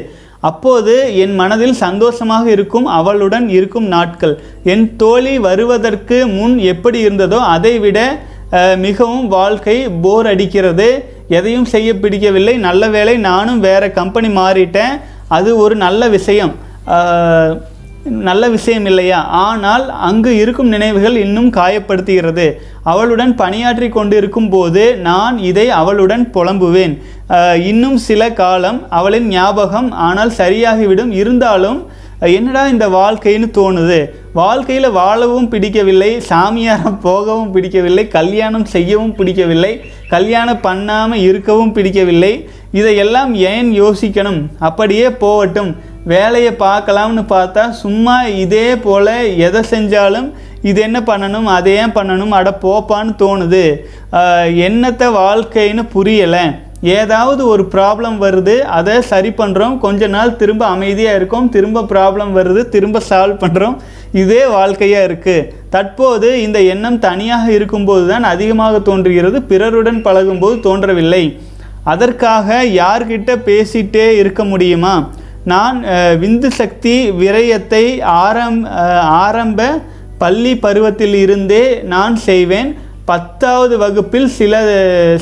[0.50, 0.94] அப்போது
[1.24, 4.34] என் மனதில் சந்தோஷமாக இருக்கும் அவளுடன் இருக்கும் நாட்கள்.
[4.74, 8.00] என் தோழி வருவதற்கு முன் எப்படி இருந்ததோ அதை விட
[8.78, 10.90] மிகவும் வாழ்க்கை போர் அடிக்கிறது.
[11.28, 12.56] எதையும் செய்ய பிடிக்கவில்லை.
[12.58, 14.96] நல்ல வேளை நானும் வேறு கம்பெனி மாறிட்டேன்.
[15.28, 16.54] அது ஒரு நல்ல விஷயம்.
[18.28, 19.20] நல்ல விஷயம் இல்லையா?
[19.46, 22.46] ஆனால் அங்கு இருக்கும் நினைவுகள் இன்னும் காயப்படுத்துகிறது.
[22.84, 26.94] அவளுடன் பணியாற்றி கொண்டிருக்கும் போது நான் இதை அவளுடன் புலம்புவேன்.
[27.72, 31.12] இன்னும் சில காலம் அவளின் ஞாபகம் ஆனால் சரியாகிவிடும்.
[31.22, 31.80] இருந்தாலும்
[32.20, 34.00] என்னடா இந்த வாழ்க்கைன்னு தோணுது.
[34.38, 39.72] வாழ்க்கையில் வாழவும் பிடிக்கவில்லை சாமியாரம் போகவும் பிடிக்கவில்லை கல்யாணம் செய்யவும் பிடிக்கவில்லை
[40.14, 42.32] கல்யாணம் பண்ணாமல் இருக்கவும் பிடிக்கவில்லை.
[42.80, 44.42] இதையெல்லாம் ஏன் யோசிக்கணும்?
[44.68, 45.72] அப்படியே போகட்டும்.
[46.14, 49.14] வேலையை பார்க்கலாம்னு பார்த்தா சும்மா இதே போல்
[49.48, 50.28] எதை செஞ்சாலும்
[50.70, 53.66] இது என்ன பண்ணணும் அதை ஏன் பண்ணணும் அட போப்பான்னு தோணுது.
[54.68, 56.46] என்னத்தை என்னத்த வாழ்க்கைன்னு புரியலை.
[56.94, 61.48] ஏதாவது ஒரு ப்ராப்ளம் வருது அதை சரி பண்ணுறோம் கொஞ்ச நாள் திரும்ப அமைதியாக இருக்கும்.
[61.56, 63.76] திரும்ப ப்ராப்ளம் வருது திரும்ப சால்வ் பண்ணுறோம்
[64.22, 69.38] இதே வாழ்க்கையாக இருக்குது தற்போது இந்த எண்ணம் தனியாக இருக்கும்போது தான் அதிகமாக தோன்றுகிறது.
[69.52, 71.24] பிறருடன் பழகும்போது தோன்றவில்லை.
[71.94, 74.96] அதற்காக யார்கிட்ட பேசிட்டே இருக்க முடியுமா?
[75.52, 75.78] நான்
[76.22, 77.86] விந்து சக்தி விரயத்தை
[78.24, 78.62] ஆரம்
[79.26, 79.68] ஆரம்ப
[80.24, 81.64] பள்ளி பருவத்தில் இருந்தே
[81.94, 82.70] நான் செய்வேன்.
[83.10, 84.54] பத்தாவது வகுப்பில் சில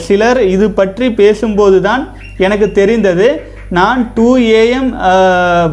[0.06, 2.04] சிலர் இது பற்றி பேசும்போது தான்
[2.46, 3.28] எனக்கு தெரிந்தது.
[3.78, 4.28] நான் டூ
[4.60, 4.90] ஏஎம்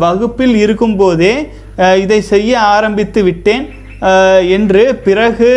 [0.04, 1.34] வகுப்பில் இருக்கும்போதே
[2.04, 3.64] இதை செய்ய ஆரம்பித்து விட்டேன்.
[4.56, 5.50] என்று பிறகு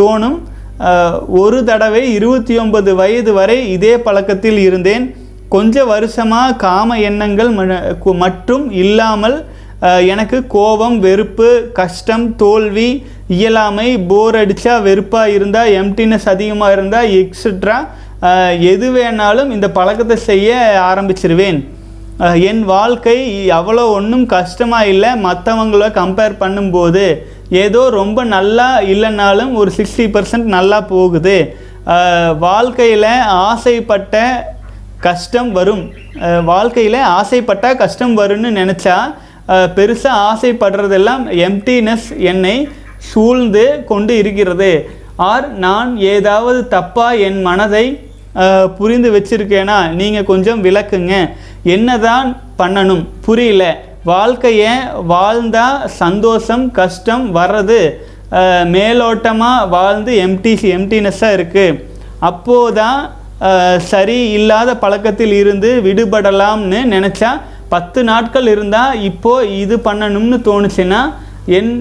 [0.00, 0.38] தோணும்.
[1.40, 5.04] ஒரு தடவை இருபத்தி ஒன்பது வயது வரை இதே பழக்கத்தில் இருந்தேன்.
[5.54, 7.50] கொஞ்ச வருஷமாக காம எண்ணங்கள்
[8.24, 9.36] மற்றும் இல்லாமல்
[10.12, 11.48] எனக்கு கோபம் வெறுப்பு
[11.78, 12.90] கஷ்டம் தோல்வி
[13.36, 17.78] இயலாமை போர் அடித்தா வெறுப்பாக இருந்தால் எம்டினஸ் அதிகமாக இருந்தால் எக்ஸட்ரா
[18.72, 20.50] எது வேணாலும் இந்த பழக்கத்தை செய்ய
[20.90, 21.58] ஆரம்பிச்சிருவேன்.
[22.50, 23.16] என் வாழ்க்கை
[23.58, 25.10] அவ்வளோ ஒன்றும் கஷ்டமாக இல்லை.
[25.26, 27.04] மற்றவங்கள கம்பேர் பண்ணும்போது
[27.64, 31.36] ஏதோ ரொம்ப நல்லா இல்லைனாலும் ஒரு சிக்ஸ்டி பர்சன்ட் நல்லா போகுது.
[32.46, 33.10] வாழ்க்கையில்
[33.48, 34.24] ஆசைப்பட்ட
[35.06, 35.84] கஷ்டம் வரும்.
[36.52, 38.96] வாழ்க்கையில் ஆசைப்பட்டால் கஷ்டம் வரும்னு நினச்சா
[39.76, 42.56] பெருசாக ஆசைப்படுறதெல்லாம் எம்டினஸ் என்னை
[43.10, 44.70] சூழ்ந்து கொண்டு இருக்கிறது.
[45.30, 47.86] ஆர் நான் ஏதாவது தப்பாக என் மனதை
[48.78, 49.78] புரிந்து வச்சிருக்கேனா?
[50.00, 51.14] நீங்கள் கொஞ்சம் விளக்குங்க.
[51.76, 52.28] என்னதான்
[52.60, 53.04] பண்ணணும்?
[53.26, 53.64] புரியல.
[54.12, 54.72] வாழ்க்கையை
[55.12, 57.80] வாழ்ந்தால் சந்தோஷம் கஷ்டம் வர்றது
[58.74, 61.80] மேலோட்டமாக வாழ்ந்து எம்டிசி எம்டினஸ்ஸாக இருக்குது
[62.28, 63.00] அப்போதான்
[63.92, 67.30] சரி இல்லாத பழக்கத்தில் இருந்து விடுபடலாம்னு நினச்சா
[67.74, 71.02] பத்து நாட்கள் இருந்தால் இப்போது இது பண்ணணும்னு தோணுச்சுன்னா
[71.58, 71.72] என்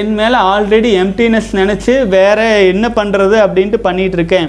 [0.00, 4.48] என் மேலே ஆல்ரெடி எம்டினஸ் நினச்சி வேறு என்ன பண்ணுறது அப்படின்ட்டு பண்ணிகிட்ருக்கேன்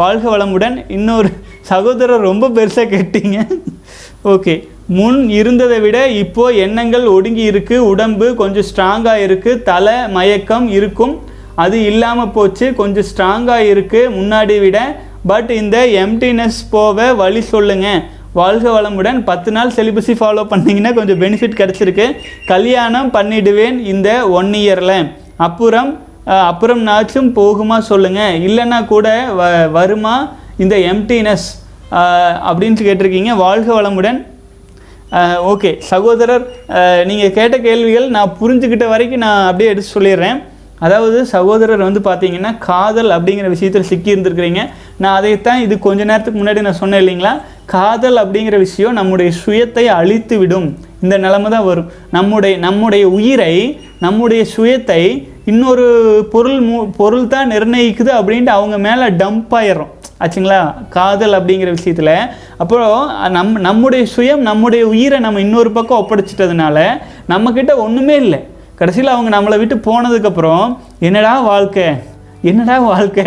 [0.00, 0.76] வாழ்க வளமுடன்.
[0.96, 1.30] இன்னொரு
[1.70, 3.38] சகோதரர் ரொம்ப பெருசாக கேட்டீங்க.
[4.32, 4.54] ஓகே.
[4.98, 11.14] முன் இருந்ததை விட இப்போது எண்ணங்கள் ஒடுங்கி இருக்குது உடம்பு கொஞ்சம் ஸ்ட்ராங்காக இருக்குது தலை மயக்கம் இருக்கும்.
[11.64, 12.66] அது இல்லாமல் போச்சு.
[12.80, 14.78] கொஞ்சம் ஸ்ட்ராங்காக இருக்குது முன்னாடி விட.
[15.30, 18.04] பட் இந்த எம்டினஸ் போக வழி சொல்லுங்கள்
[18.38, 19.18] வாழ்க வளமுடன்.
[19.28, 22.06] பத்து நாள் செலிபஸி ஃபாலோ பண்ணிங்கன்னா கொஞ்சம் பெனிஃபிட் கிடச்சிருக்கு.
[22.50, 24.08] கல்யாணம் பண்ணிடுவேன் இந்த
[24.38, 24.98] ஒன் இயரில்
[25.46, 25.90] அப்புறம்
[26.50, 29.06] அப்புறம் நாச்சும் போகுமா சொல்லுங்கள் இல்லைன்னா கூட
[29.38, 30.14] வ வருமா?
[30.62, 31.46] இந்த எம்டினஸ்
[32.48, 33.32] அப்படின்னு கேட்டிருக்கீங்க.
[33.44, 34.20] வாழ்க வளமுடன்.
[35.52, 36.44] ஓகே சகோதரர்
[37.10, 40.38] நீங்கள் கேட்ட கேள்விகள் நான் புரிஞ்சுக்கிட்ட வரைக்கும் நான் அப்படியே எடுத்து சொல்லிடுறேன்.
[40.86, 44.62] அதாவது சகோதரர் வந்து பார்த்தீங்கன்னா காதல் அப்படிங்கிற விஷயத்தில் சிக்கி இருந்திருக்கிறீங்க
[45.02, 47.32] நான் அதைத்தான் இது கொஞ்ச நேரத்துக்கு முன்னாடி நான் சொன்னேன் இல்லைங்களா?
[47.74, 50.68] காதல் அப்படிங்கிற விஷயம் நம்முடைய சுயத்தை அழித்து விடும்
[51.02, 51.90] இந்த நிலைமை தான் வரும்.
[52.16, 53.54] நம்முடைய நம்முடைய உயிரை
[54.00, 55.02] நம்முடைய சுயத்தை
[55.44, 55.86] இன்னொரு
[56.32, 59.92] பொருள் மு பொருள் தான் நிர்ணயிக்குது அப்படின்ட்டு அவங்க மேலே டம்ப் ஆயிடுறோம்.
[60.22, 60.60] ஆச்சுங்களா?
[60.88, 62.14] காதல் அப்படிங்கிற விஷயத்தில்.
[62.62, 62.96] அப்புறம்
[63.30, 66.78] நம் நம்முடைய சுயம் நம்முடைய உயிரை நம்ம இன்னொரு பக்கம் ஒப்படைச்சிட்டதுனால
[67.28, 68.40] நம்மக்கிட்ட ஒன்றுமே இல்லை.
[68.80, 71.88] கடைசியில் அவங்க நம்மளை விட்டு போனதுக்கப்புறம் என்னடா வாழ்க்கை?
[72.48, 73.24] என்னடா வாழ்க்கை?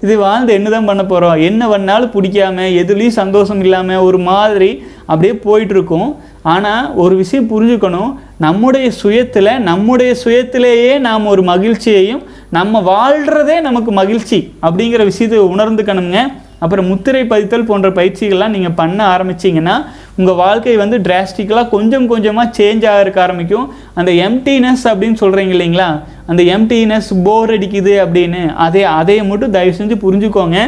[0.00, 4.70] இது வாழ்ந்து என்னதான் பண்ண போகிறோம் என்ன பண்ணாலும் பிடிக்காம எதுலேயும் சந்தோஷம் இல்லாமல் ஒரு மாதிரி
[5.06, 6.10] அப்படியே போயிட்டுருக்கும்.
[6.42, 8.12] ஆனால் ஒரு விஷயம் புரிஞ்சுக்கணும்.
[8.38, 16.18] நம்முடைய சுயத்தில் நம்முடைய சுயத்திலேயே நாம் ஒரு மகிழ்ச்சியையும் நம்ம வாழ்கிறதே நமக்கு மகிழ்ச்சி அப்படிங்கிற விஷயத்தை உணர்ந்துக்கணுங்க.
[16.58, 19.74] அப்புறம் முத்திரை பதித்தல் போன்ற பயிற்சிகள்லாம் நீங்கள் பண்ண ஆரம்பிச்சிங்கன்னா
[20.18, 23.66] உங்கள் வாழ்க்கை வந்து டிராஸ்டிக்கலாக கொஞ்சம் கொஞ்சமாக சேஞ்ச் ஆகிறதுக்கு ஆரம்பிக்கும்.
[24.00, 25.88] அந்த எம்டினஸ் அப்படின்னு சொல்கிறீங்க இல்லைங்களா?
[26.32, 30.58] அந்த எம்டினஸ் போர் அடிக்குது அப்படின்னு அதே அதை மட்டும் தயவு செஞ்சு புரிஞ்சுக்கோங்க.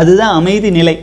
[0.00, 0.96] அதுதான் அமைதி நிலை.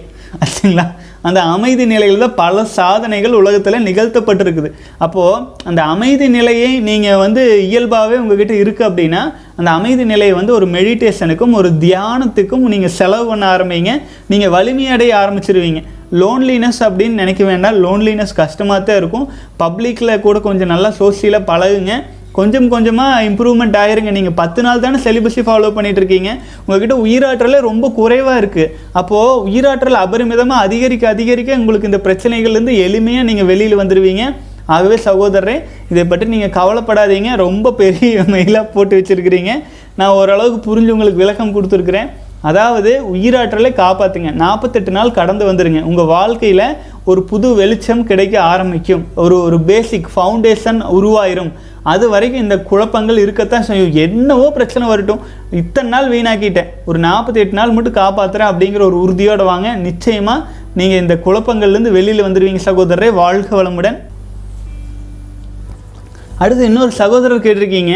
[0.44, 0.86] ஆச்சுங்களா
[1.28, 4.70] அந்த அமைதி நிலையில் தான் பல சாதனைகள் உலகத்தில் நிகழ்த்தப்பட்டிருக்குது.
[5.06, 9.22] அப்போது அந்த அமைதி நிலையை நீங்கள் வந்து இயல்பாகவே உங்ககிட்ட இருக்குது அப்படின்னா
[9.60, 13.94] அந்த அமைதி நிலையை வந்து ஒரு மெடிடேஷனுக்கும் ஒரு தியானத்துக்கும் நீங்கள் செலவு பண்ண ஆரம்பிங்க.
[14.34, 15.82] நீங்கள் வலிமையடைய ஆரம்பிச்சிருவீங்க.
[16.22, 17.78] லோன்லினஸ் அப்படின்னு நினைக்க வேண்டாம்.
[17.86, 19.26] லோன்லினஸ் கஷ்டமாக தான் இருக்கும்.
[19.62, 21.94] பப்ளிக்கில் கூட கொஞ்சம் நல்லா சோசியலாக பழகுங்க.
[22.38, 24.12] கொஞ்சம் கொஞ்சமாக இம்ப்ரூவ்மெண்ட் ஆயிருங்க.
[24.18, 26.30] நீங்கள் பத்து நாள் தானே செலிபஸை ஃபாலோ பண்ணிகிட்டு இருக்கீங்க.
[26.64, 33.50] உங்ககிட்ட உயிராற்றலே ரொம்ப குறைவாக இருக்குது அப்போது உயிராற்றல் அபரிமிதமாக அதிகரிக்க அதிகரிக்க உங்களுக்கு இந்த பிரச்சனைகள்லேருந்து எளிமையாக நீங்கள்
[33.52, 34.26] வெளியில் வந்துடுவீங்க
[34.74, 35.56] ஆகவே சகோதரரே
[35.92, 37.30] இதை பற்றி நீங்கள் கவலைப்படாதீங்க.
[37.46, 39.54] ரொம்ப பெரிய மெயிலாக போட்டு வச்சுருக்கிறீங்க.
[40.00, 42.10] நான் ஓரளவுக்கு புரிஞ்சு உங்களுக்கு விளக்கம் கொடுத்துருக்குறேன்.
[42.50, 46.66] அதாவது உயிராற்றலை காப்பாற்றுங்க நாற்பத்தெட்டு நாள் கடந்து வந்துடுங்க உங்கள் வாழ்க்கையில்
[47.10, 49.04] ஒரு புது வெளிச்சம் கிடைக்க ஆரம்பிக்கும்.
[49.24, 51.52] ஒரு ஒரு பேசிக் ஃபவுண்டேஷன் உருவாயிரும்.
[51.92, 53.94] அது வரைக்கும் இந்த குழப்பங்கள் இருக்கத்தான் செய்யும்.
[54.06, 55.22] என்னவோ பிரச்சனை வரட்டும்.
[55.62, 56.70] இத்தனை நாள் வீணாக்கிட்டேன்.
[56.90, 59.70] ஒரு நாற்பத்தி எட்டு நாள் மட்டும் காப்பாற்றுறேன் அப்படிங்கிற ஒரு உறுதியோடு வாங்க.
[59.88, 60.46] நிச்சயமாக
[60.80, 63.10] நீங்கள் இந்த குழப்பங்கள்லேருந்து வெளியில் வந்துடுவீங்க சகோதரரே.
[63.22, 64.00] வாழ்க வளமுடன்.
[66.44, 67.96] அடுத்து இன்னொரு சகோதரர் கேட்டிருக்கீங்க.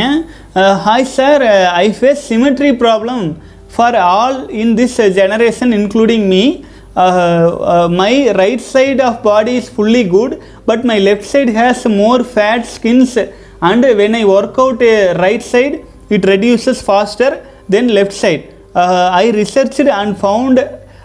[0.88, 1.46] Hi sir
[1.84, 3.24] I face symmetry problem
[3.68, 6.66] for all in this uh, generation including me
[6.96, 11.86] uh, uh, my right side of body is fully good but my left side has
[11.86, 17.90] more fat skins and when I work out a right side it reduces faster than
[17.90, 18.54] left side.
[18.74, 20.58] Uh, I researched and found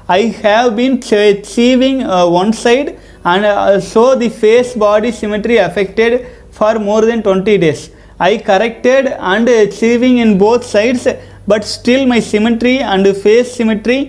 [0.09, 7.03] I have been achieving one side and so the face body symmetry affected for more
[7.03, 7.91] than 20 days.
[8.19, 11.07] I corrected and achieving in both sides
[11.51, 14.01] but still my symmetry and face symmetry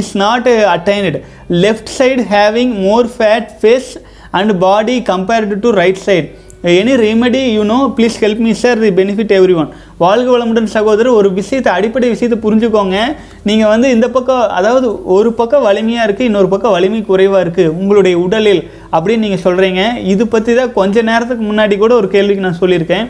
[0.00, 1.16] is not uh, attained.
[1.64, 3.90] Left side having more fat face
[4.32, 6.28] and body compared to right side.
[6.72, 9.70] Any remedy you know please help me sir the benefit everyone
[10.02, 12.98] வாழ்க வளமுடன் சகோதரர் ஒரு விஷயத்தை அடிப்படை விஷயத்தை புரிஞ்சுக்கோங்க.
[13.48, 18.16] நீங்கள் வந்து இந்த பக்கம் அதாவது ஒரு பக்கம் வலிமையாக இருக்குது இன்னொரு பக்கம் வலிமை குறைவாக இருக்குது உங்களுடைய
[18.26, 18.62] உடலில்
[18.94, 19.82] அப்படின்னு நீங்கள் சொல்கிறீங்க
[20.12, 23.06] இது பற்றி தான் கொஞ்ச நேரத்துக்கு முன்னாடி கூட ஒரு கேள்விக்கு நான் சொல்லியிருக்கேன்.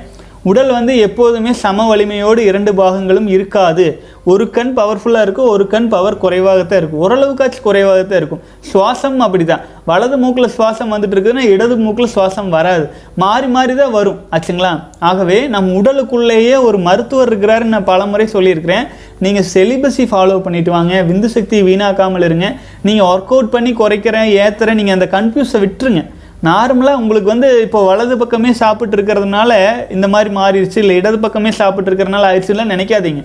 [0.50, 3.84] உடல் வந்து எப்போதுமே சம வலிமையோடு இரண்டு பாகங்களும் இருக்காது.
[4.32, 7.02] ஒரு கண் பவர்ஃபுல்லாக இருக்கும் ஒரு கண் பவர் குறைவாகத்தான் இருக்கும்.
[7.04, 8.42] ஓரளவுக்காச்சும் குறைவாகத்தான் இருக்கும்.
[8.70, 12.84] சுவாசம் அப்படி தான் வலது மூக்கில் சுவாசம் வந்துட்டு இருக்குதுன்னா இடது மூக்கில் சுவாசம் வராது.
[13.22, 14.18] மாறி மாறி தான் வரும்.
[14.36, 14.72] ஆச்சுங்களா?
[15.10, 18.86] ஆகவே நம் உடலுக்குள்ளேயே ஒரு மருத்துவர் இருக்கிறாருன்னு நான் பலமுறை சொல்லியிருக்கிறேன்.
[19.24, 20.94] நீங்கள் செலிபஸி ஃபாலோ பண்ணிட்டு வாங்க.
[21.10, 22.48] விந்து சக்தி வீணாக்காமல் இருங்க.
[22.88, 26.02] நீங்கள் ஒர்க் அவுட் பண்ணி குறைக்கிறேன் ஏற்றுறேன் நீங்கள் அந்த கன்ஃபியூஸை விட்டுருங்க.
[26.48, 29.52] நார்மலாக உங்களுக்கு வந்து இப்போ வலது பக்கமே சாப்பிட்டு இருக்கிறதுனால
[29.96, 33.22] இந்த மாதிரி மாறிடுச்சு இல்லை இடது பக்கமே சாப்பிட்டு இருக்கிறனால ஆயிடுச்சுலாம் நினைக்காதீங்க.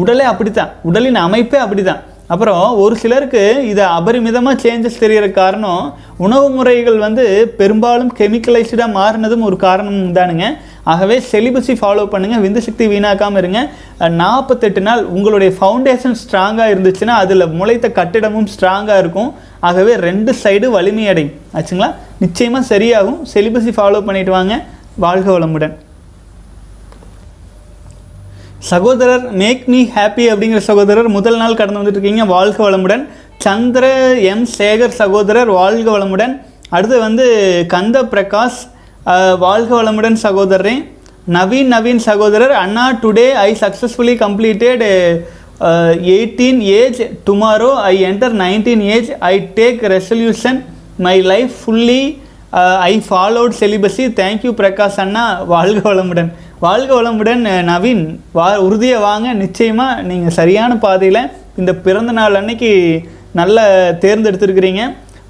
[0.00, 0.70] உடலே அப்படித்தான்.
[0.88, 2.02] உடலின் அமைப்பே அப்படிதான்
[2.32, 5.84] அப்புறம் ஒரு சிலருக்கு இது அபரிமிதமாக சேஞ்சஸ் தெரிகிற காரணம்
[6.24, 7.24] உணவு முறைகள் வந்து
[7.60, 10.44] பெரும்பாலும் கெமிக்கலைஸ்டாக மாறினதும் ஒரு காரணம் தானுங்க.
[10.92, 13.62] ஆகவே செலிபஸி ஃபாலோ பண்ணுங்கள் விந்து சக்தி வீணாக்காமல் இருங்க.
[14.20, 19.32] நாற்பத்தெட்டு நாள் உங்களுடைய ஃபவுண்டேஷன் ஸ்ட்ராங்காக இருந்துச்சுன்னா அதில் முளைத்த கட்டிடமும் ஸ்ட்ராங்காக இருக்கும்.
[19.70, 21.34] ஆகவே ரெண்டு சைடு வலிமையடையும்.
[21.56, 21.90] ஆச்சுங்களா?
[22.22, 23.20] நிச்சயமாக சரியாகும்.
[23.32, 24.54] செலிபஸை ஃபாலோ பண்ணிட்டு வாங்க.
[25.04, 25.74] வாழ்க வளமுடன்.
[28.70, 32.24] சகோதரர் மேக் மீ ஹாப்பி அப்படிங்கிற சகோதரர் முதல் நாள் கடந்து வந்துட்டு இருக்கீங்க.
[32.34, 33.04] வாழ்க வளமுடன்.
[33.44, 33.84] சந்திர
[34.32, 36.34] எம் சேகர் சகோதரர் வாழ்க வளமுடன்.
[36.76, 37.26] அடுத்து வந்து
[37.74, 38.60] கந்த பிரகாஷ்
[39.44, 40.74] வாழ்க வளமுடன் சகோதரரே.
[41.36, 44.84] நவீன் நவீன் சகோதரர் அண்ணா today I successfully completed
[46.14, 50.60] eighteen age tomorrow I enter nineteen age I take resolution
[51.06, 52.02] my life fully
[52.90, 56.30] I followed celibacy thank you Prakash அண்ணா வாழ்க வளமுடன்.
[56.64, 58.02] வாழ்க வளமுடன் uh, நவீன்.
[58.38, 59.28] வா உறுதியாக வாங்க.
[59.42, 61.22] நிச்சயமாக நீங்கள் சரியான பாதையில்
[61.60, 62.72] இந்த பிறந்த நாள் அன்னைக்கு
[63.40, 63.66] நல்ல
[64.04, 64.82] தேர்ந்தெடுத்திருக்கிறீங்க.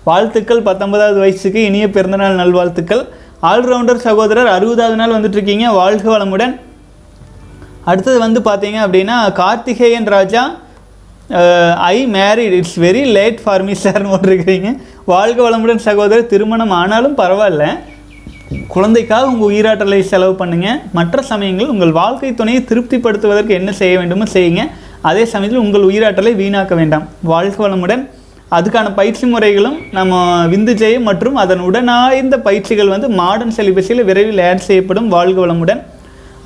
[0.09, 3.05] வாழ்த்துக்கள் பத்தொன்பதாவது வயசுக்கு இனிய பிறந்தநாள் நல்வாழ்த்துக்கள்.
[3.51, 6.55] ஆல்ரவுண்டர் சகோதரர் அறுபதாவது நாள் வந்துட்ருக்கீங்க வாழ்க வளமுடன்.
[7.91, 10.43] அடுத்தது வந்து பார்த்தீங்க அப்படின்னா Karthikeyan Raja.
[11.95, 14.71] I married it's very late for me சார்னு போட்டிருக்கிறீங்க.
[15.13, 17.65] வாழ்க வளமுடன் சகோதரர் திருமணம் ஆனாலும் பரவாயில்ல.
[18.75, 24.65] குழந்தைக்காக உங்கள் உயிராற்றலை செலவு பண்ணுங்கள் மற்ற சமயங்களில் உங்கள் வாழ்க்கை துணையை திருப்திப்படுத்துவதற்கு என்ன செய்ய வேண்டுமோ செய்யுங்க.
[25.11, 27.07] அதே சமயத்தில் உங்கள் உயிராற்றலை வீணாக்க வேண்டாம்.
[27.33, 28.03] வாழ்க வளமுடன்.
[28.57, 30.21] அதுக்கான பயிற்சி முறைகளும் நம்ம
[30.53, 35.09] விந்து ஜெயம் மற்றும் அதன் உடனாய்ந்த பயிற்சிகள் வந்து மாடர்ன் செலிபஸில் விரைவில் ஆட் செய்யப்படும்.
[35.17, 35.83] வாழ்க வளமுடன்.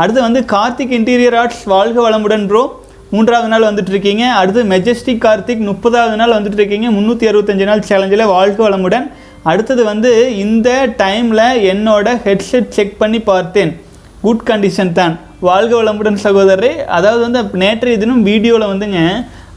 [0.02, 2.62] அடுத்து வந்து கார்த்திக் இன்டீரியர் ஆர்ட்ஸ் வாழ்க வளமுடன் ப்ரோ
[3.12, 8.32] மூன்றாவது நாள் வந்துட்டு இருக்கீங்க அடுத்து மெஜஸ்டிக் கார்த்திக் முப்பதாவது நாள் வந்துட்டு இருக்கீங்க முந்நூற்றி அறுபத்தஞ்சு நாள் சேலஞ்சில்
[8.34, 9.06] வாழ்க்கை வளமுடன்.
[9.50, 10.10] அடுத்தது வந்து
[10.44, 10.68] இந்த
[11.02, 13.72] டைமில் என்னோட ஹெட்செட் செக் பண்ணி பார்த்தேன்.
[14.24, 15.14] குட் கண்டிஷன் தான்.
[15.48, 16.70] வாழ்க வளமுடன் சகோதரரே.
[16.96, 19.00] அதாவது வந்து நேற்றைய தினம் வீடியோவில் வந்துங்க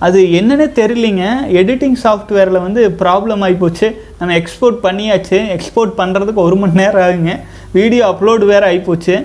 [0.05, 1.25] அது என்னன்னே தெரியலிங்க.
[1.59, 3.87] எடிட்டிங் சாஃப்ட்வேரில் வந்து ப்ராப்ளம் ஆகிப்போச்சு
[4.19, 5.37] நம்ம எக்ஸ்போர்ட் பண்ணியாச்சு.
[5.55, 7.33] எக்ஸ்போர்ட் பண்ணுறதுக்கு ஒரு மணி நேரம் ஆகுங்க.
[7.77, 9.15] வீடியோ அப்லோடு வேறு ஆகிப்போச்சு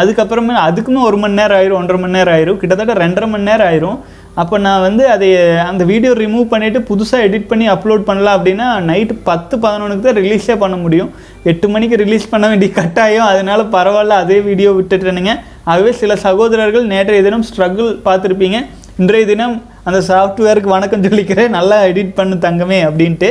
[0.00, 2.58] அதுக்கப்புறமே அதுக்குமே ஒரு மணி நேரம் ஆயிரும் ஒன்றரை மணி நேரம் ஆயிரும்.
[2.60, 3.98] கிட்டத்தட்ட ரெண்டரை மணி நேரம் ஆயிரும்.
[4.42, 5.28] அப்போ நான் வந்து அதை
[5.70, 10.54] அந்த வீடியோ ரிமூவ் பண்ணிவிட்டு புதுசாக எடிட் பண்ணி அப்லோட் பண்ணலாம் அப்படின்னா நைட்டு பத்து பதினொன்றுக்கு தான் ரிலீஸே
[10.62, 11.10] பண்ண முடியும்.
[11.50, 13.26] எட்டு மணிக்கு ரிலீஸ் பண்ண வேண்டிய கட்டாயம்.
[13.32, 15.34] அதனால பரவாயில்ல அதே வீடியோ விட்டுட்டேனுங்க.
[15.72, 18.60] ஆகவே சில சகோதரர்கள் நேற்றைய தினம் ஸ்ட்ரகிள் பார்த்துருப்பீங்க.
[19.02, 19.54] இன்றைய தினம்
[19.88, 21.54] அந்த சாஃப்ட்வேருக்கு வணக்கம் சொல்லிக்கிறேன்.
[21.58, 23.30] நல்லா எடிட் பண்ணு தங்கமே அப்படின்ட்டு.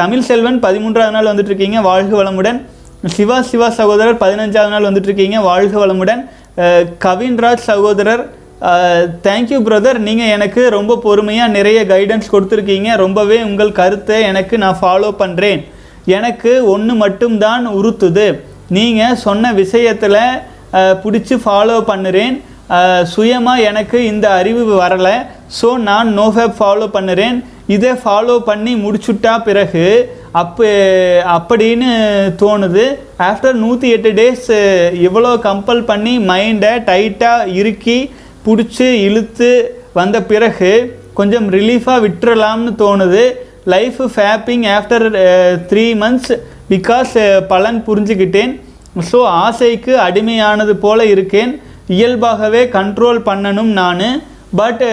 [0.00, 1.80] தமிழ் செல்வன் பதிமூன்றாவது நாள் வந்துட்டு இருக்கீங்க.
[1.88, 2.60] வாழ்க வளமுடன்.
[3.08, 5.36] சிவா சிவா சகோதரர் பதினஞ்சாவது நாள் வந்துட்டுருக்கீங்க.
[5.46, 6.22] வாழ்க வளமுடன்.
[7.04, 8.22] கவின்ராஜ் சகோதரர்
[9.26, 12.88] தேங்க்யூ பிரதர் நீங்கள் எனக்கு ரொம்ப பொறுமையாக நிறைய கைடன்ஸ் கொடுத்துருக்கீங்க.
[13.02, 15.62] ரொம்பவே உங்கள் கருத்தை எனக்கு நான் ஃபாலோ பண்ணுறேன்
[16.16, 18.28] எனக்கு ஒன்று மட்டும்தான் உறுத்துது.
[18.78, 20.20] நீங்கள் சொன்ன விஷயத்தில்
[21.04, 22.36] பிடிச்சி ஃபாலோ பண்ணுறேன்.
[23.14, 25.16] சுயமாக எனக்கு இந்த அறிவு வரலை.
[25.60, 27.38] ஸோ நான் நோஃபேப் ஃபாலோ பண்ணுறேன்.
[27.74, 29.84] இதை ஃபாலோ பண்ணி முடிச்சுட்டா பிறகு
[30.40, 30.68] அப்போ
[31.36, 31.90] அப்படின்னு
[32.42, 32.84] தோணுது.
[33.28, 34.48] ஆஃப்டர் நூற்றி எட்டு டேஸ்
[35.06, 37.98] இவ்வளோ கம்பல் பண்ணி மைண்டை டைட்டாக இறுக்கி
[38.46, 39.50] பிடிச்சி இழுத்து
[39.98, 40.72] வந்த பிறகு
[41.18, 43.24] கொஞ்சம் ரிலீஃபாக விட்டுறலாம்னு தோணுது.
[43.74, 45.06] Life fapping after
[45.70, 46.32] three months
[46.72, 47.14] because
[47.52, 48.52] பலன் புரிஞ்சுக்கிட்டேன்
[49.10, 51.52] ஸோ ஆசைக்கு அடிமையானது போல இருக்கேன்.
[51.96, 54.06] இயல்பாகவே கண்ட்ரோல் பண்ணணும் நான்.
[54.60, 54.84] பட்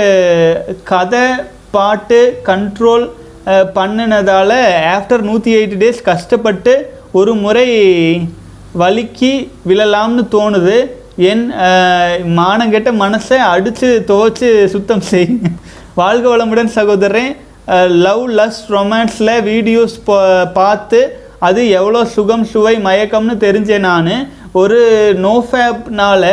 [0.91, 1.23] கதை
[1.76, 3.05] பாட்டு கண்ட்ரோல்
[3.78, 4.59] பண்ணினதால்
[4.95, 6.74] ஆஃப்டர் நூற்றி எயிட் டேஸ் கஷ்டப்பட்டு
[7.20, 7.68] ஒரு முறை
[8.82, 9.34] வலிக்கி
[9.70, 10.78] விழலாம்னு தோணுது.
[11.30, 11.45] என்
[12.39, 15.30] மானங்கெட்ட மனசை அடித்து துவைச்சி சுத்தம் செய்.
[15.99, 17.32] வாழ்க வளமுடன் சகோதரன்
[18.07, 19.95] லவ் லஸ் ரொமான்ஸில் வீடியோஸ்
[20.59, 20.99] பார்த்து
[21.47, 24.13] அது எவ்வளோ சுகம் சுவை மயக்கம்னு தெரிஞ்சேன் நான்.
[24.61, 24.80] ஒரு
[25.26, 26.32] நோஃபேப்னால்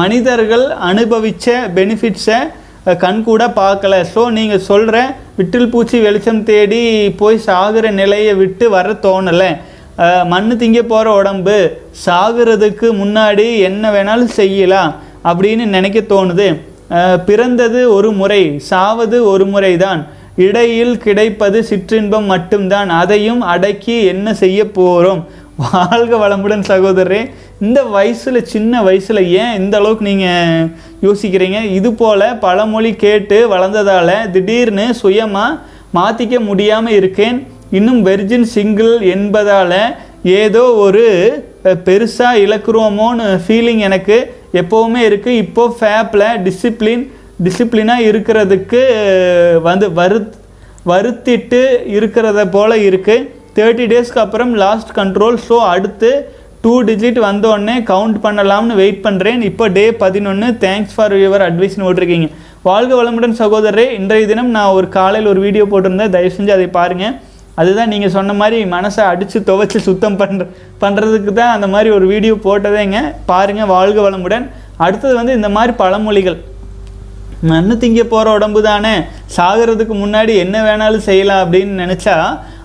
[0.00, 2.38] மனிதர்கள் அனுபவித்த பெனிஃபிட்ஸை
[3.02, 3.94] கண் கூட பார்க்கல.
[4.14, 4.96] ஸோ நீங்கள் சொல்கிற
[5.38, 6.82] விட்டில் பூச்சி வெளிச்சம் தேடி
[7.20, 9.50] போய் சாகிற நிலையை விட்டு வர தோணலை.
[10.32, 11.56] மண் திங்க போகிற உடம்பு
[12.04, 14.92] சாகிறதுக்கு முன்னாடி என்ன வேணாலும் செய்யலாம்
[15.30, 16.48] அப்படின்னு நினைக்க தோணுது.
[17.28, 20.00] பிறந்தது ஒரு முறை சாவது ஒரு முறை தான்
[20.46, 22.90] இடையில் கிடைப்பது சிற்றின்பம் மட்டும்தான்.
[23.02, 25.22] அதையும் அடக்கி என்ன செய்ய போகிறோம்
[25.62, 27.20] வாழ்க வளமுடன் சகோதரரே.
[27.66, 30.68] இந்த வயசில் சின்ன வயசில் ஏன் இந்த அளவுக்கு நீங்கள்
[31.06, 31.58] யோசிக்கிறீங்க?
[31.78, 35.58] இது போல் பழமொழி கேட்டு வளர்ந்ததால் திடீர்னு சுயமாக
[35.96, 37.38] மாற்றிக்க முடியாமல் இருக்கேன்.
[37.78, 39.76] இன்னும் வெர்ஜின் சிங்கிள் என்பதால்
[40.42, 41.04] ஏதோ ஒரு
[41.88, 44.18] பெருசாக இழக்கிறோமோன்னு ஃபீலிங் எனக்கு
[44.62, 47.04] எப்போவுமே இருக்குது இப்போது ஃபேப்பில் டிசிப்ளின்
[47.46, 48.82] டிசிப்ளினாக இருக்கிறதுக்கு
[49.68, 50.32] வந்து வருத்
[50.90, 51.62] வருத்திட்டு
[51.98, 53.26] இருக்கிறத போல் இருக்குது
[53.60, 56.10] தேர்ட்டி டேஸ்க்கு அப்புறம் லாஸ்ட் கண்ட்ரோல் ஸோ அடுத்து
[56.64, 62.28] டூ டிஜிட் வந்தோடனே கவுண்ட் பண்ணலாம்னு வெயிட் பண்ணுறேன் இப்போ டே பதினொன்று தேங்க்ஸ் ஃபார் யுவர் அட்வைஸ்னு போட்டிருக்கீங்க.
[62.68, 63.84] வாழ்க வளமுடன் சகோதரரே.
[63.98, 66.12] இன்றைய தினம் நான் ஒரு காலையில் ஒரு வீடியோ போட்டிருந்தேன்.
[66.16, 67.14] தயவு செஞ்சு அதை பாருங்கள்
[67.60, 70.44] அதுதான் நீங்கள் சொன்ன மாதிரி மனசை அடித்து துவைச்சி சுத்தம் பண்ணுற
[70.82, 73.00] பண்ணுறதுக்கு தான் அந்த மாதிரி ஒரு வீடியோ போட்டதேங்க.
[73.32, 74.46] பாருங்கள் வாழ்க வளமுடன்.
[74.86, 76.38] அடுத்தது வந்து இந்த மாதிரி பழமொழிகள்.
[77.50, 78.94] மண்ணு திங்க போகிற உடம்பு தானே
[79.36, 82.16] சாகிறதுக்கு முன்னாடி என்ன வேணாலும் செய்யலாம் அப்படின்னு நினச்சா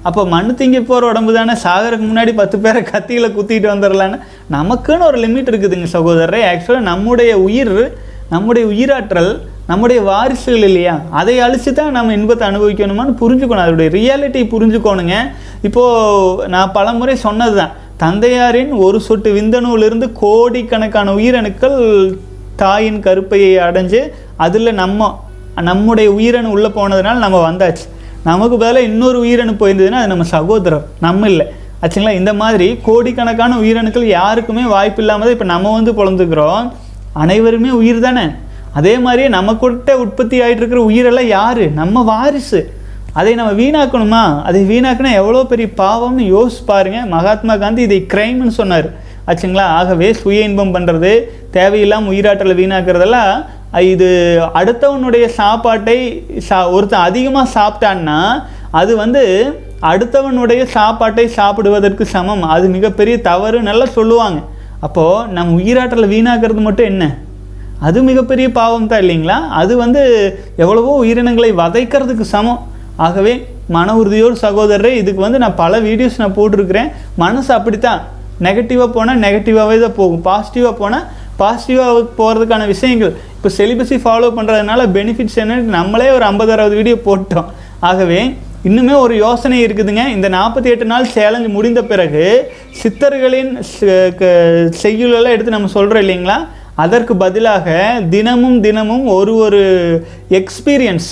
[0.08, 1.54] அப்போ மண்ணு திங்கி போகிற உடம்பு தானே?
[1.64, 4.18] சாகருக்கு முன்னாடி பத்து பேரை கத்தியில் குத்திட்டு வந்துடலான்னு.
[4.56, 6.42] நமக்குன்னு ஒரு லிமிட் இருக்குதுங்க சகோதரரே.
[6.52, 7.78] ஆக்சுவலாக நம்முடைய உயிர்
[8.34, 9.32] நம்முடைய உயிராற்றல்
[9.70, 10.94] நம்முடைய வாரிசுகள் இல்லையா?
[11.20, 13.66] அதை அழிச்சு தான் நம்ம இன்பத்தை அனுபவிக்கணுமான்னு புரிஞ்சுக்கணும்.
[13.66, 15.16] அதோடைய ரியாலிட்டி புரிஞ்சுக்கோணுங்க.
[15.68, 21.80] இப்போது நான் பலமுறை சொன்னது தான் தந்தையாரின் ஒரு சொட்டு விந்தணுவிலிருந்து கோடிக்கணக்கான உயிரணுக்கள்
[22.56, 24.02] தாயின் கருப்பையை அடைஞ்சு
[24.38, 25.10] அதில் நம்ம
[25.70, 27.86] நம்முடைய உயிரணு உள்ளே போனதுனால நம்ம வந்தாச்சு.
[28.28, 31.46] நமக்கு பதிலாக இன்னொரு உயிரணு போயிருந்ததுன்னா அது நம்ம சகோதரர் நம்ம இல்லை.
[31.82, 32.14] ஆச்சுங்களா?
[32.22, 36.72] இந்த மாதிரி கோடிக்கணக்கான உயிரணுக்கள் யாருக்குமே வாய்ப்பு இல்லாமல் இப்போ நம்ம வந்து பிறந்துக்கிறோம்
[37.14, 38.26] அனைவருமே உயிர் தானே?
[38.74, 41.64] அதே மாதிரியே நமக்கிட்ட உற்பத்தி ஆகிட்டு இருக்கிற உயிரெல்லாம் யார்?
[41.82, 42.62] நம்ம வாரிசு.
[43.14, 44.24] அதை நம்ம வீணாக்கணுமா?
[44.44, 47.00] அதை வீணாக்கினா எவ்வளோ பெரிய பாவம்னு யோசிச்சு பாருங்க.
[47.16, 48.88] மகாத்மா காந்தி இதை கிரைம்னு சொன்னார்.
[49.28, 49.68] ஆச்சுங்களா?
[49.80, 51.14] ஆகவே சுய இன்பம் பண்ணுறது
[51.52, 53.46] தேவையில்லாமல் உயிராற்றலை வீணாக்குறதெல்லாம்
[53.92, 54.10] இது
[54.60, 55.98] அடுத்தவனுடைய சாப்பாட்டை
[56.48, 58.20] சா ஒருத்தன் அதிகமாக சாப்பிட்டான்னா
[58.80, 59.24] அது வந்து
[59.92, 62.44] அடுத்தவனுடைய சாப்பாட்டை சாப்பிடுவதற்கு சமம்.
[62.56, 64.40] அது மிகப்பெரிய தவறு நல்லா சொல்லுவாங்க.
[64.86, 67.06] அப்போது நம்ம உயிராற்றலை வீணாக்கிறது மட்டும் என்ன?
[67.88, 69.38] அது மிகப்பெரிய பாவம் தான் இல்லைங்களா?
[69.62, 70.02] அது வந்து
[70.64, 72.62] எவ்வளவோ உயிரினங்களை வதைக்கிறதுக்கு சமம்.
[73.06, 73.34] ஆகவே
[73.76, 76.90] மன உறுதியோடு சகோதரரே இதுக்கு வந்து நான் பல வீடியோஸ் நான் போட்டிருக்கிறேன்.
[77.24, 78.02] மனசு அப்படித்தான்.
[78.46, 80.24] நெகட்டிவாக போனால் நெகட்டிவாகவே தான் போகும்.
[80.30, 81.06] பாசிட்டிவாக போனால்
[81.42, 83.14] பாசிட்டிவாக போகிறதுக்கான விஷயங்கள்.
[83.46, 87.46] இப்போ செலிபஸை ஃபாலோ பண்ணுறதுனால பெனிஃபிட்ஸ் என்னன்னு நம்மளே ஒரு ஐம்பது அறுபது வீடியோ போட்டோம்.
[87.80, 90.08] ஆகவே இன்னுமே ஒரு யோசனை இருக்குதுங்க.
[90.08, 92.52] இந்த நாற்பத்தி எட்டு நாள் சேலஞ்சு முடிந்த பிறகு
[92.84, 93.54] சித்தர்களின்
[94.16, 96.48] க- செய்யுளெல்லாம் எடுத்து நம்ம சொல்கிறோம் இல்லைங்களா?
[96.76, 99.64] அதற்கு பதிலாக தினமும் தினமும் ஒரு ஒரு
[100.30, 101.08] எக்ஸ்பீரியன்ஸ்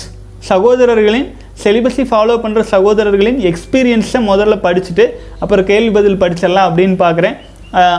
[0.48, 1.32] சகோதரர்களின்
[1.64, 5.08] செலிபஸை ஃபாலோ பண்ணுற சகோதரர்களின் எக்ஸ்பீரியன்ஸை முதல்ல படிச்சுட்டு
[5.38, 7.36] அப்புறம் கேள்வி பதில் படிச்சிடலாம் அப்படின்னு பார்க்குறேன்.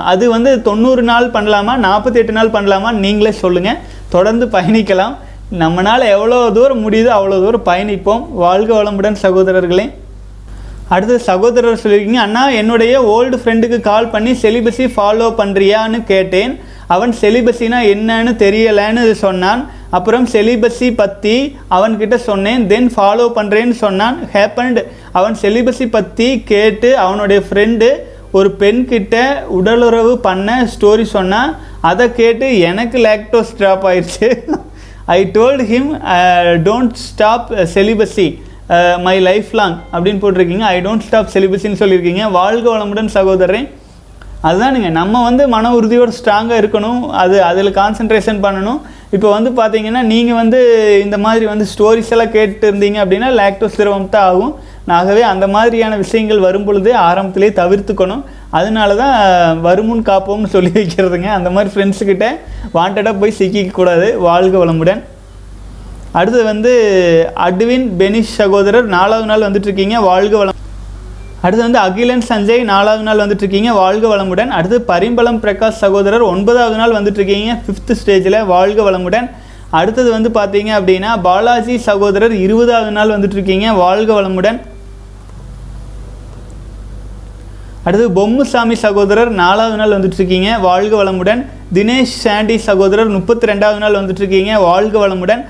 [0.04, 5.16] அது வந்து தொண்ணூறு நாள் பண்ணலாமா நாற்பத்தி எட்டு நாள் பண்ணலாமா நீங்களே சொல்லுங்கள் தொடர்ந்து பயணிக்கலாம்.
[5.62, 8.24] நம்மளால் எவ்வளோ தூரம் முடியுதோ அவ்வளோ தூரம் பயணிப்போம்.
[8.44, 9.86] வாழ்க வளமுடன் சகோதரர்களே.
[10.94, 16.54] அடுத்து சகோதரர் சொல்லியிருக்கீங்க அண்ணா என்னுடைய ஓல்டு ஃப்ரெண்டுக்கு கால் பண்ணி செலிபஸி ஃபாலோ பண்ணுறியான்னு கேட்டேன்.
[16.96, 19.62] அவன் செலிபஸினா என்னன்னு தெரியலைன்னு சொன்னான்.
[19.98, 21.36] அப்புறம் செலிபஸி பற்றி
[21.76, 22.64] அவன்கிட்ட சொன்னேன்.
[22.72, 24.18] தென் ஃபாலோ பண்ணுறேன்னு சொன்னான்.
[24.34, 24.82] ஹேப்பன்டு
[25.20, 27.88] அவன் செலிபஸி பற்றி கேட்டு அவனுடைய ஃப்ரெண்டு
[28.38, 29.16] ஒரு பெண்கிட்ட
[29.58, 31.52] உடலுறவு பண்ண ஸ்டோரி சொன்னான்
[31.90, 34.30] அதை கேட்டு எனக்கு லேக்டோஸ் ஸ்டாப் ஆயிடுச்சு.
[35.16, 35.90] I told him
[36.68, 38.28] don't stop celibacy
[39.08, 40.66] my life long அப்படின்னு போட்டிருக்கீங்க.
[40.74, 42.24] ஐ டோன்ட் ஸ்டாப் செலிபஸின்னு சொல்லியிருக்கீங்க.
[42.40, 43.68] வாழ்க வளமுடன் சகோதரன்
[44.48, 47.00] அதுதானுங்க நம்ம வந்து மன உறுதியோடு ஸ்ட்ராங்காக இருக்கணும்.
[47.22, 48.80] அது அதில் கான்சென்ட்ரேஷன் பண்ணணும்.
[49.16, 50.60] இப்போ வந்து பார்த்தீங்கன்னா நீங்கள் வந்து
[51.06, 54.54] இந்த மாதிரி வந்து ஸ்டோரிஸ் எல்லாம் கேட்டு இருந்தீங்க அப்படின்னா லேக்டோஸ் திரவம் தான் ஆகும்.
[54.98, 58.24] ஆகவே அந்த மாதிரியான விஷயங்கள் வரும் பொழுது ஆரம்பத்திலே தவிர்த்துக்கணும்.
[58.60, 59.16] அதனால தான்
[59.66, 61.30] வருமுன் காப்போம்னு சொல்லி வைக்கிறதுங்க.
[61.38, 62.28] அந்த மாதிரி ஃப்ரெண்ட்ஸுக்கிட்ட
[62.74, 64.08] வாண்டடாக போய் சிக்கிக்க கூடாது.
[64.28, 65.02] வாழ்க வளமுடன்.
[66.20, 66.74] அடுத்து வந்து
[67.46, 69.96] அட்வின் பெனிஷ் சகோதரர் நாலாவது நாள் வந்துட்டுருக்கீங்க.
[70.10, 70.54] வாழ்க வளம்
[71.46, 74.52] அடுத்து வந்து அகிலன் சஞ்சய் நாலாவது நாள் வந்துட்டு இருக்கீங்க வாழ்க வளமுடன்.
[74.58, 77.52] அடுத்து பரிம்பளம் பிரகாஷ் சகோதரர் ஒன்பதாவது நாள் வந்துட்டுருக்கீங்க.
[77.66, 79.28] ஃபிஃப்த்து ஃபிஃப்த் ஸ்டேஜில் வாழ்க வளமுடன்.
[79.80, 83.68] அடுத்தது வந்து பார்த்தீங்க அப்படின்னா பாலாஜி சகோதரர் இருபதாவது நாள் வந்துட்டுருக்கீங்க.
[83.84, 84.60] வாழ்க வளமுடன்.
[87.88, 91.42] அடுத்து பொம்முசாமி சகோதரர் நாலாவது நாள் வந்துட்டு இருக்கீங்க வாழ்க வளமுடன்.
[91.76, 95.42] தினேஷ் சாண்டி சகோதரர் முப்பத்தி ரெண்டாவது நாள் வந்துட்டு இருக்கீங்க வாழ்க வளமுடன்.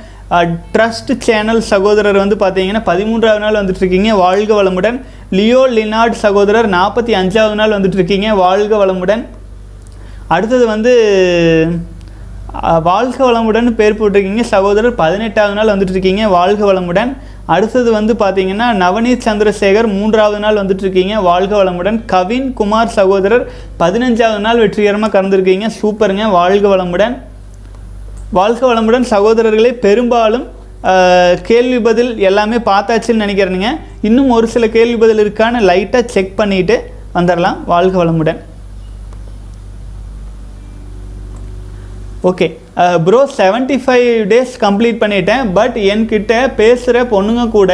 [0.73, 4.97] ட்ரஸ்ட் சேனல் சகோதரர் வந்து பார்த்தீங்கன்னா பதிமூன்றாவது நாள் வந்துட்டு இருக்கீங்க வாழ்க வளமுடன்.
[5.37, 9.23] லியோ லினார்ட் சகோதரர் நாற்பத்தி அஞ்சாவது நாள் வந்துட்டு இருக்கீங்க வாழ்க வளமுடன்.
[10.35, 10.93] அடுத்தது வந்து
[12.89, 14.45] வாழ்க வளமுடன் பேர் போட்டிருக்கீங்க.
[14.55, 17.13] சகோதரர் பதினெட்டாவது நாள் வந்துட்டு இருக்கீங்க வாழ்க வளமுடன்.
[17.53, 21.21] அடுத்தது வந்து பார்த்தீங்கன்னா நவநீத் சந்திரசேகர் மூன்றாவது நாள் வந்துட்டுருக்கீங்க.
[21.21, 21.99] வாழ்க வளமுடன்.
[22.05, 25.69] கவின் குமார் சகோதரர் பதினஞ்சாவது நாள் வெற்றிகரமாக கலந்துருக்கீங்க.
[25.81, 26.29] சூப்பருங்க.
[26.31, 27.15] வாழ்க வளமுடன்.
[28.31, 30.47] வாழ்க வளமுடன் சகோதரர்களே பெரும்பாலும்
[31.41, 33.69] கேள்வி பதில் எல்லாமே பார்த்தாச்சுன்னு நினைக்கிறேனுங்க.
[34.01, 36.75] இன்னும் ஒரு சில கேள்வி பதில் இருக்கான்னு லைட்டாக செக் பண்ணிட்டு
[37.13, 38.39] வந்துடலாம் வாழ்க வளமுடன்.
[42.23, 42.47] Okay.
[43.05, 47.73] Bro seventy five days complete பண்ணிட்டேன் பட் என்கிட்ட பேசுகிற பொண்ணுங்க கூட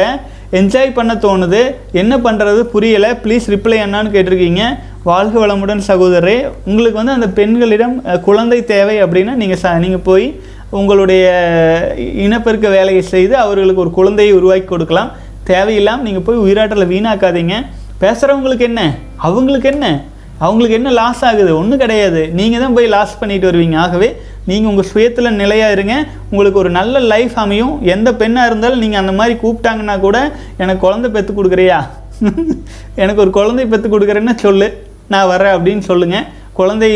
[0.60, 1.60] என்ஜாய் பண்ண தோணுது.
[2.00, 3.10] என்ன பண்ணுறது புரியலை.
[3.24, 4.62] ப்ளீஸ் ரிப்ளை என்னான்னு கேட்டிருக்கீங்க.
[5.10, 6.36] வாழ்க வளமுடன் சகோதரரே.
[6.70, 7.94] உங்களுக்கு வந்து அந்த பெண்களிடம்
[8.26, 10.26] குழந்தை தேவை அப்படின்னா நீங்கள் ச நீங்கள் போய்
[10.80, 11.24] உங்களுடைய
[12.26, 15.10] இனப்பெருக்க வேலையை செய்து அவர்களுக்கு ஒரு குழந்தையை உருவாக்கி கொடுக்கலாம்.
[15.50, 17.56] தேவையில்லாமல் நீங்கள் போய் உயிராற்றலை வீணாக்காதீங்க.
[18.04, 18.82] பேசுகிறவங்களுக்கு என்ன?
[19.28, 19.86] அவங்களுக்கு என்ன?
[20.44, 21.50] அவங்களுக்கு என்ன லாஸ் ஆகுது?
[21.60, 22.20] ஒன்றும் கிடையாது.
[22.38, 23.76] நீங்கள் தான் போய் லாஸ் பண்ணிட்டு வருவீங்க.
[23.84, 24.08] ஆகவே
[24.50, 25.94] நீங்கள் உங்கள் சுயத்தில் நிலையாக இருங்க.
[26.30, 27.74] உங்களுக்கு ஒரு நல்ல லைஃப் அமையும்.
[27.94, 30.18] எந்த பெண்ணாக இருந்தாலும் நீங்கள் அந்த மாதிரி கூப்பிட்டாங்கன்னா கூட
[30.58, 31.80] எனக்கு குழந்தை பெற்று கொடுக்குறியா?
[33.02, 34.68] எனக்கு ஒரு குழந்தை பெற்று கொடுக்குறேன்னு சொல்லு.
[35.08, 36.26] நான் வரேன் அப்படின்னு சொல்லுங்கள்
[36.58, 36.90] குழந்தை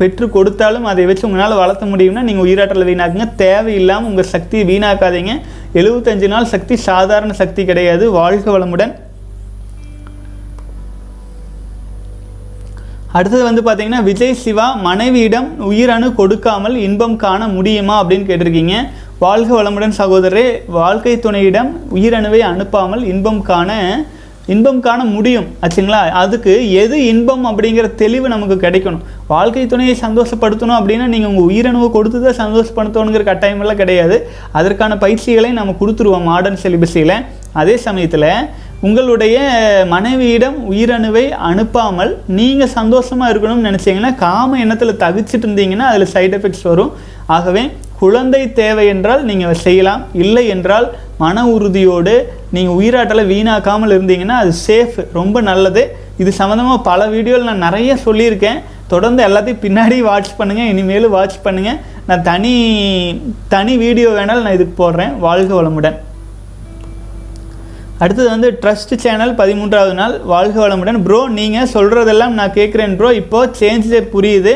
[0.00, 3.26] பெற்று கொடுத்தாலும் அதை வச்சு உங்களால் வளர்த்த முடியும்னா நீங்கள் உயிராற்றலை வீணாக்குங்க.
[3.44, 5.32] தேவையில்லாமல் உங்கள் சக்தியை வீணாக்காதீங்க.
[5.80, 8.04] எழுபத்தஞ்சு நாள் சக்தி சாதாரண சக்தி கிடையாது.
[8.18, 8.92] வாழ்க வளமுடன்.
[13.18, 18.76] அடுத்தது வந்து பார்த்தீங்கன்னா விஜய் சிவா மனைவியிடம் உயிரணு கொடுக்காமல் இன்பம் காண முடியுமா அப்படின்னு கேட்டிருக்கீங்க.
[19.24, 20.46] வாழ்க வளமுடன் சகோதரரே
[20.78, 23.70] வாழ்க்கை துணையிடம் உயிரணுவை அனுப்பாமல் இன்பம் காண
[24.52, 25.44] இன்பம் காண முடியும்.
[25.64, 26.00] ஆச்சுங்களா?
[26.22, 26.52] அதுக்கு
[26.82, 29.04] எது இன்பம் அப்படிங்கிற தெளிவு நமக்கு கிடைக்கணும்.
[29.34, 34.16] வாழ்க்கை துணையை சந்தோஷப்படுத்தணும் அப்படின்னா நீங்கள் உங்கள் உயிரணுவை கொடுத்து தான் சந்தோஷப்படுத்தணுங்கிற கட்டாயமெல்லாம் கிடையாது.
[34.60, 37.16] அதற்கான பயிற்சிகளை நம்ம கொடுத்துருவோம் மாடர்ன் சிலிபஸில்
[37.62, 38.28] அதே சமயத்தில்
[38.86, 39.36] உங்களுடைய
[39.92, 46.90] மனைவியிடம் உயிரணுவை அனுப்பாமல் நீங்கள் சந்தோஷமாக இருக்கணும்னு நினச்சிங்கன்னா காம எண்ணத்தில் தவிச்சிட்டு இருந்தீங்கன்னா அதில் சைட் எஃபெக்ட்ஸ் வரும்.
[47.36, 47.62] ஆகவே
[48.00, 50.02] குழந்தை தேவை என்றால் நீங்கள் செய்யலாம்.
[50.24, 50.86] இல்லை என்றால்
[51.22, 52.16] மன உறுதியோடு
[52.54, 55.84] நீங்கள் உயிராட்டலை வீணாக்காமல் இருந்தீங்கன்னா அது சேஃப் ரொம்ப நல்லது.
[56.22, 58.62] இது சம்மந்தமாக பல வீடியோவில் நான் நிறைய சொல்லியிருக்கேன்.
[58.92, 61.78] தொடர்ந்து எல்லாத்தையும் பின்னாடி வாட்ச் பண்ணுங்கள் இனிமேலும் வாட்ச் பண்ணுங்கள்
[62.08, 62.54] நான் தனி
[63.54, 65.14] தனி வீடியோ வேணாலும் நான் இதுக்கு போடுறேன்.
[65.26, 65.98] வாழ்க வளமுடன்.
[68.02, 70.98] அடுத்தது வந்து ட்ரஸ்ட் சேனல் பதிமூன்றாவது நாள் வாழ்க வளமுடன்.
[71.06, 74.54] ப்ரோ நீங்கள் சொல்கிறதெல்லாம் நான் கேட்குறேன் ப்ரோ இப்போது சேஞ்சே புரியுது.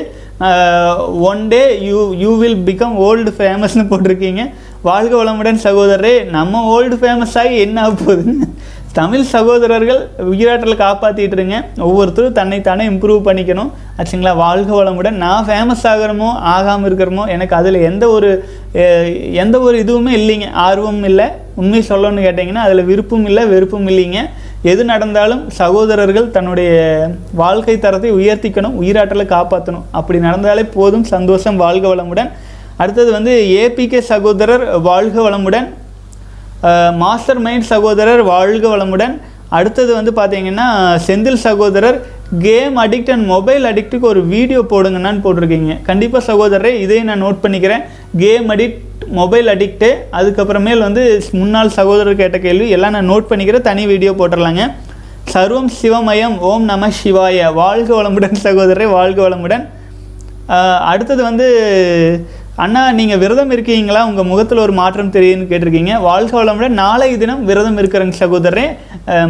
[1.31, 4.43] One day you you will become old ஃபேமஸ்னு போட்டிருக்கீங்க.
[4.89, 8.49] வாழ்க வளமுடன் சகோதரரே நம்ம ஓல்டு ஃபேமஸ் ஆகி என்ன ஆக போகுதுன்னு.
[8.99, 9.99] தமிழ் சகோதரர்கள்
[10.33, 13.71] உயிராற்றலை காப்பாற்றிட்டு இருங்க ஒவ்வொருத்தரும் தன்னைத்தானே இம்ப்ரூவ் பண்ணிக்கணும்.
[13.99, 14.33] ஆச்சுங்களா?
[14.43, 15.17] வாழ்க வளமுடன்.
[15.25, 18.31] நான் ஃபேமஸ் ஆகிறமோ ஆகாமல் இருக்கிறமோ எனக்கு அதில் எந்த ஒரு
[19.43, 20.49] எந்த ஒரு இதுவுமே இல்லைங்க.
[20.67, 21.27] ஆர்வம் இல்லை.
[21.61, 24.21] உண்மை சொல்லணும்னு கேட்டிங்கன்னா அதில் விருப்பம் இல்லை வெறுப்பும் இல்லைங்க.
[24.73, 26.75] எது நடந்தாலும் சகோதரர்கள் தன்னுடைய
[27.43, 31.09] வாழ்க்கை தரத்தை உயர்த்திக்கணும் உயிராற்றலை காப்பாற்றணும் அப்படி நடந்தாலே போதும்.
[31.15, 32.31] சந்தோஷம் வாழ்க வளமுடன்.
[32.83, 35.69] அடுத்தது வந்து ஏபிகே சகோதரர் வாழ்க வளமுடன்.
[37.03, 39.17] மாஸ்டர் மைண்ட் சகோதரர் வாழ்க வளமுடன்.
[39.57, 40.67] அடுத்தது வந்து பார்த்தீங்கன்னா
[41.07, 41.99] செந்தில் சகோதரர்
[42.47, 45.75] கேம் அடிக்ட் அண்ட் மொபைல் அடிக்ட்டுக்கு ஒரு வீடியோ போடுங்கன்னு போட்டிருக்கீங்க.
[45.89, 47.85] கண்டிப்பாக சகோதரரே இதையும் நான் நோட் பண்ணிக்கிறேன்.
[48.23, 48.83] கேம் அடிக்ட்
[49.19, 51.03] மொபைல் அடிக்ட்டு அதுக்கப்புறமேல் வந்து
[51.41, 53.67] முன்னாள் சகோதரர் கேட்ட கேள்வி எல்லாம் நான் நோட் பண்ணிக்கிறேன்.
[53.71, 54.65] தனி வீடியோ போட்டுடலாங்க
[55.35, 57.53] சர்வம் சிவமயம் ஓம் நம சிவாய.
[57.63, 59.65] வாழ்க வளமுடன் சகோதரரே வாழ்க வளமுடன்.
[60.91, 61.47] அடுத்தது வந்து
[62.65, 64.03] அண்ணா நீங்கள் விரதம் இருக்கீங்களா?
[64.11, 65.95] உங்கள் முகத்தில் ஒரு மாற்றம் தெரியுதுன்னு கேட்டிருக்கீங்க.
[66.07, 68.65] வாழ்க வளமுடன் நாளை தினம் விரதம் இருக்கிறேங்க சகோதரரே.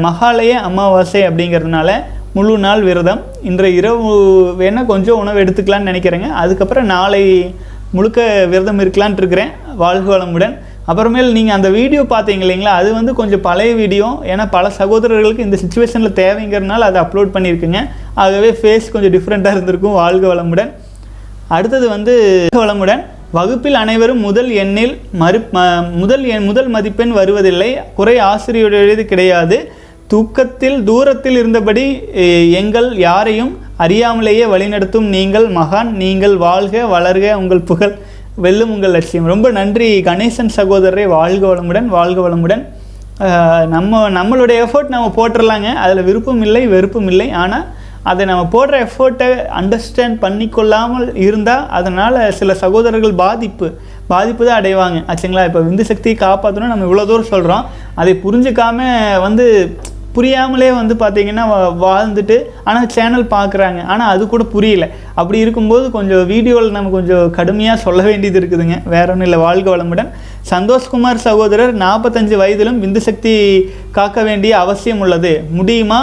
[0.04, 1.88] மகாலய அமாவாசை அப்படிங்கிறதுனால
[2.36, 3.22] முழு நாள் விரதம்.
[3.48, 4.12] இன்றைய இரவு
[4.60, 6.28] வேணால் கொஞ்சம் உணவு எடுத்துக்கலான்னு நினைக்கிறேங்க.
[6.42, 7.22] அதுக்கப்புறம் நாளை
[7.96, 9.50] முழுக்க விரதம் இருக்கலான்ட்டு இருக்கிறேன்
[9.82, 10.54] வாழ்க வளமுடன்
[10.90, 12.76] அப்புறமேல் நீங்கள் அந்த வீடியோ பார்த்தீங்க இல்லைங்களா?
[12.80, 14.08] அது வந்து கொஞ்சம் பழைய வீடியோ.
[14.32, 17.82] ஏன்னா பல சகோதரர்களுக்கு இந்த சுச்சுவேஷனில் தேவைங்கிறதுனால அதை அப்லோட் பண்ணியிருக்குங்க.
[18.24, 20.72] ஆகவே ஃபேஸ் கொஞ்சம் டிஃப்ரெண்ட்டாக இருந்திருக்கும் வாழ்க வளமுடன்
[21.56, 22.14] அடுத்தது வந்து
[22.62, 23.02] வளமுடன்
[23.36, 25.38] வகுப்பில் அனைவரும் முதல் எண்ணில் மறு
[26.00, 27.70] முதல் எண் முதல் மதிப்பெண் வருவதில்லை.
[27.98, 29.58] குறை ஆசிரியருடையது கிடையாது.
[30.12, 31.84] தூக்கத்தில் தூரத்தில் இருந்தபடி
[32.60, 33.52] எங்கள் யாரையும்
[33.84, 35.90] அறியாமலேயே வழிநடத்தும் நீங்கள் மகான்.
[36.02, 37.94] நீங்கள் வாழ்க வளர்க உங்கள் புகழ்
[38.44, 39.30] வெல்லும் உங்கள் லட்சியம்.
[39.32, 41.06] ரொம்ப நன்றி கணேசன் சகோதரரை.
[41.16, 42.62] வாழ்க வளமுடன் வாழ்க வளமுடன்.
[43.74, 47.28] நம்ம நம்மளுடைய எஃபோர்ட் நம்ம போட்டுடலாங்க அதில் விருப்பம் இல்லை வெறுப்பும் இல்லை.
[47.42, 47.66] ஆனால்
[48.11, 49.28] அதை நம்ம போடுற எஃபோர்ட்டை
[49.61, 53.68] அண்டர்ஸ்டாண்ட் பண்ணிக்கொள்ளாமல் இருந்தால் அதனால் சில சகோதரர்கள் பாதிப்பு
[54.12, 54.98] பாதிப்பு தான் அடைவாங்க.
[55.11, 55.44] ஆச்சுங்களா?
[55.48, 57.64] இப்போ விந்து சக்தியை காப்பாற்றணும் நம்ம இவ்வளோ தூரம் சொல்கிறோம்
[58.00, 58.80] அதை புரிஞ்சுக்காம
[59.26, 59.46] வந்து
[60.16, 61.42] புரியாமலே வந்து பார்த்தீங்கன்னா
[61.82, 62.36] வாழ்ந்துட்டு
[62.68, 64.84] ஆனால் சேனல் பார்க்குறாங்க ஆனால் அது கூட புரியல.
[65.20, 68.76] அப்படி இருக்கும்போது கொஞ்சம் வீடியோவில் நம்ம கொஞ்சம் கடுமையாக சொல்ல வேண்டியது இருக்குதுங்க.
[68.94, 69.40] வேற ஒன்றும் இல்லை.
[69.46, 70.11] வாழ்க வளமுடன்.
[70.52, 73.34] சந்தோஷ்குமார் சகோதரர் நாற்பத்தஞ்சு வயதிலும் விந்து சக்தி
[73.98, 75.34] காக்க வேண்டிய அவசியம் உள்ளது.
[75.59, 76.00] முடியுமா?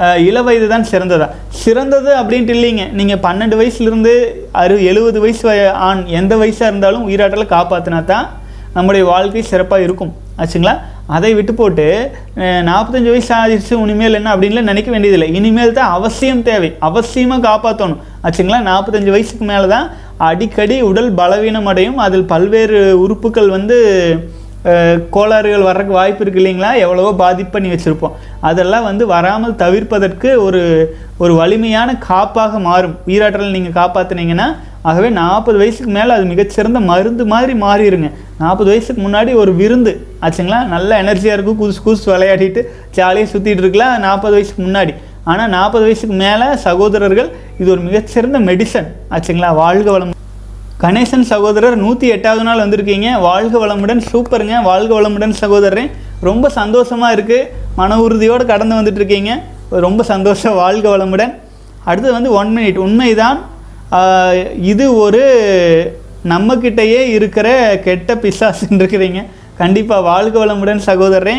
[0.00, 1.26] இளவயது இள வயது தான் சிறந்ததா?
[1.48, 2.92] சிறந்தது அப்படின்ட்டு இல்லைங்க.
[2.92, 4.12] நீங்கள் பன்னெண்டு வயசுலேருந்து
[4.52, 8.28] அறு எழுபது வயசு வய- ஆண் எந்த வயசாக இருந்தாலும் உயிராற்றலை காப்பாற்றினா தான்
[8.74, 10.12] நம்முடைய வாழ்க்கை சிறப்பாக இருக்கும்.
[10.38, 10.78] ஆச்சுங்களா?
[11.06, 15.34] அதை விட்டு போட்டு நாற்பத்தஞ்சு வயசு ஆயிடுச்சு இனிமேல் என்ன அப்படின்லாம் நினைக்க வேண்டியதில்லை.
[15.34, 16.76] இனிமேல் தான் அவசியம் தேவை.
[16.80, 18.60] அவசியமாக காப்பாற்றணும் ஆச்சுங்களா?
[18.60, 23.78] நாற்பத்தஞ்சு வயசுக்கு மேலே தான் அடிக்கடி உடல் பலவீனம் அடையும் அதில் பல்வேறு உறுப்புகள் வந்து
[25.14, 26.70] கோளாறுகள் வர்றதுக்கு வாய்ப்பு இருக்கு இல்லைங்களா?
[26.84, 28.16] எவ்வளவோ பாதிப்பு பண்ணி வச்சுருப்போம்.
[28.48, 30.60] அதெல்லாம் வந்து வராமல் தவிர்ப்பதற்கு ஒரு
[31.22, 32.94] ஒரு வலிமையான காப்பாக மாறும்.
[33.08, 34.48] உயிராற்றல் நீங்கள் காப்பாற்றுனீங்கன்னா
[34.90, 38.08] ஆகவே நாற்பது வயசுக்கு மேலே அது மிகச்சிறந்த மருந்து மாதிரி மாறிடுங்க
[38.42, 39.92] நாற்பது வயசுக்கு முன்னாடி ஒரு விருந்து
[40.26, 40.60] ஆச்சுங்களா?
[40.74, 42.62] நல்ல எனர்ஜியாக இருக்கும் குதிச்சு குதிச்சு விளையாடிட்டு
[42.98, 44.94] ஜாலியாக சுற்றிட்டு இருக்கலாம் நாற்பது வயசுக்கு முன்னாடி.
[45.30, 47.28] ஆனால் நாற்பது வயசுக்கு மேலே சகோதரர்கள்
[47.60, 49.50] இது ஒரு மிகச்சிறந்த மெடிசன் ஆச்சுங்களா?
[49.62, 50.16] வாழ்க வளம்.
[50.82, 53.08] கணேசன் சகோதரர் நூற்றி எட்டாவது நாள் வந்திருக்கீங்க.
[53.26, 54.54] வாழ்க வளமுடன் சூப்பருங்க.
[54.68, 55.82] வாழ்க வளமுடன் சகோதரரே.
[56.28, 57.48] ரொம்ப சந்தோஷமாக இருக்குது
[57.80, 59.32] மன உறுதியோடு கடந்து வந்துட்டு இருக்கீங்க
[59.84, 60.56] ரொம்ப சந்தோஷம்.
[60.60, 61.32] வாழ்க வளமுடன்.
[61.88, 63.38] அடுத்தது வந்து ஒன் மினிட் உண்மைதான்
[64.70, 65.22] இது ஒரு
[66.32, 67.48] நம்மக்கிட்டேயே இருக்கிற
[67.88, 69.20] கெட்ட பிசாசுன்னு இருக்கிறீங்க.
[69.60, 71.36] கண்டிப்பாக வாழ்க வளமுடன் சகோதரரே.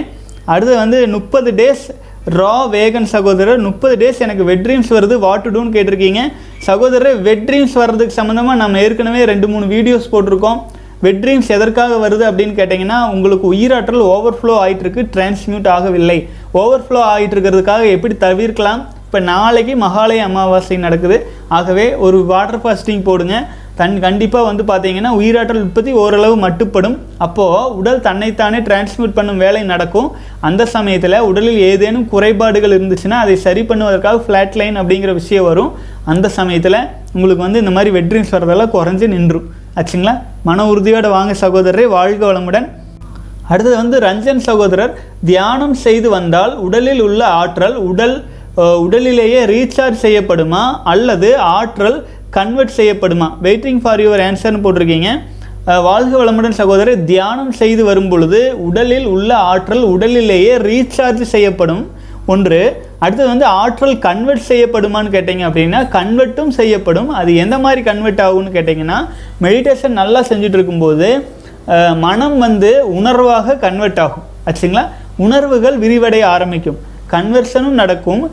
[0.53, 1.85] அடுத்து வந்து முப்பது டேஸ்
[2.29, 6.21] ரா வேகன் சகோதரர் முப்பது டேஸ் எனக்கு வெட் ட்ரீம்ஸ் வருது வாட் டு டூன்னு கேட்டிருக்கீங்க.
[6.67, 10.59] சகோதரர் வெட் ட்ரீம்ஸ் வர்றதுக்கு சம்மந்தமாக நம்ம ஏற்கனவே ரெண்டு மூணு வீடியோஸ் போட்டிருக்கோம்.
[11.05, 16.19] வெட் ட்ரீம்ஸ் எதற்காக வருது அப்படின்னு கேட்டிங்கன்னா உங்களுக்கு உயிராற்றல் ஓவர்ஃப்ளோ ஆகிட்டுருக்கு டிரான்ஸ்மியூட் ஆகவில்லை.
[16.61, 18.83] ஓவர்ஃப்ளோ ஆகிட்டு இருக்கிறதுக்காக எப்படி தவிர்க்கலாம்?
[19.07, 21.19] இப்போ நாளைக்கு மகாலய அமாவாசை நடக்குது.
[21.57, 23.35] ஆகவே ஒரு வாட்டர் ஃபாஸ்டிங் போடுங்க.
[23.81, 26.97] தன் கண்டிப்பாக வந்து பார்த்தீங்கன்னா உயிராற்றல் உற்பத்தி ஓரளவு மட்டுப்படும்.
[27.25, 30.09] அப்போது உடல் தன்னைத்தானே டிரான்ஸ்மிட் பண்ணும் வேலை நடக்கும்.
[30.47, 35.71] அந்த சமயத்தில் உடலில் ஏதேனும் குறைபாடுகள் இருந்துச்சுன்னா அதை சரி பண்ணுவதற்காக ஃப்ளாட் லைன் அப்படிங்கிற விஷயம் வரும்.
[36.13, 36.79] அந்த சமயத்தில்
[37.15, 39.47] உங்களுக்கு வந்து இந்த மாதிரி வெட்ரிங்ஸ் வரதெல்லாம் குறைஞ்சு நின்றும்.
[39.79, 40.13] ஆச்சுங்களா?
[40.47, 42.67] மன உறுதியோடு வாங்க சகோதரரை வாழ்க வளமுடன்.
[43.51, 44.93] அடுத்தது வந்து ரஞ்சன் சகோதரர்
[45.29, 48.15] தியானம் செய்து வந்தால் உடலில் உள்ள ஆற்றல் உடல்
[48.85, 50.63] உடலிலேயே ரீசார்ஜ் செய்யப்படுமா?
[50.93, 51.97] அல்லது ஆற்றல்
[52.37, 53.27] கன்வெர்ட் செய்யப்படுமா?
[53.45, 55.09] வெயிட்டிங் ஃபார் யுவர் ஆன்சர்னு போட்டிருக்கீங்க.
[55.87, 61.83] வாழ்க வளமுடன் சகோதரர் தியானம் செய்து வரும் பொழுது உடலில் உள்ள ஆற்றல் உடலிலேயே ரீசார்ஜ் செய்யப்படும்.
[62.33, 62.59] ஒன்று
[63.03, 67.09] அடுத்தது வந்து ஆற்றல் கன்வெர்ட் செய்யப்படுமான்னு கேட்டிங்க அப்படின்னா கன்வெர்ட்டும் செய்யப்படும்.
[67.19, 68.97] அது எந்த மாதிரி கன்வெர்ட் ஆகும்னு கேட்டிங்கன்னா
[69.45, 71.09] மெடிடேஷன் நல்லா செஞ்சுட்டு இருக்கும்போது
[72.05, 74.25] மனம் வந்து உணர்வாக கன்வெர்ட் ஆகும்.
[74.47, 74.85] ஆச்சுங்களா?
[75.25, 76.79] உணர்வுகள் விரிவடைய ஆரம்பிக்கும்.
[77.13, 78.23] கன்வர்ஷனும் நடக்கும்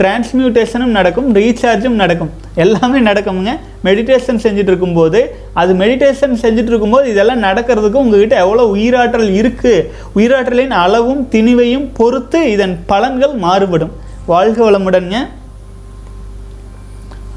[0.00, 2.30] டிரான்ஸ்மியூட்டேஷனும் நடக்கும் ரீசார்ஜும் நடக்கும்.
[2.64, 3.52] எல்லாமே நடக்குமுங்க.
[3.86, 5.20] மெடிடேஷன் செஞ்சுட்டு இருக்கும்போது
[5.60, 9.86] அது மெடிடேஷன் செஞ்சுட்டு இருக்கும்போது இதெல்லாம் நடக்கிறதுக்கு உங்ககிட்ட எவ்வளோ உயிராற்றல் இருக்குது
[10.18, 13.92] உயிராற்றலின் அளவும் திணிவையும் பொறுத்து இதன் பலன்கள் மாறுபடும்.
[14.32, 15.18] வாழ்க வளமுடன்ங்க.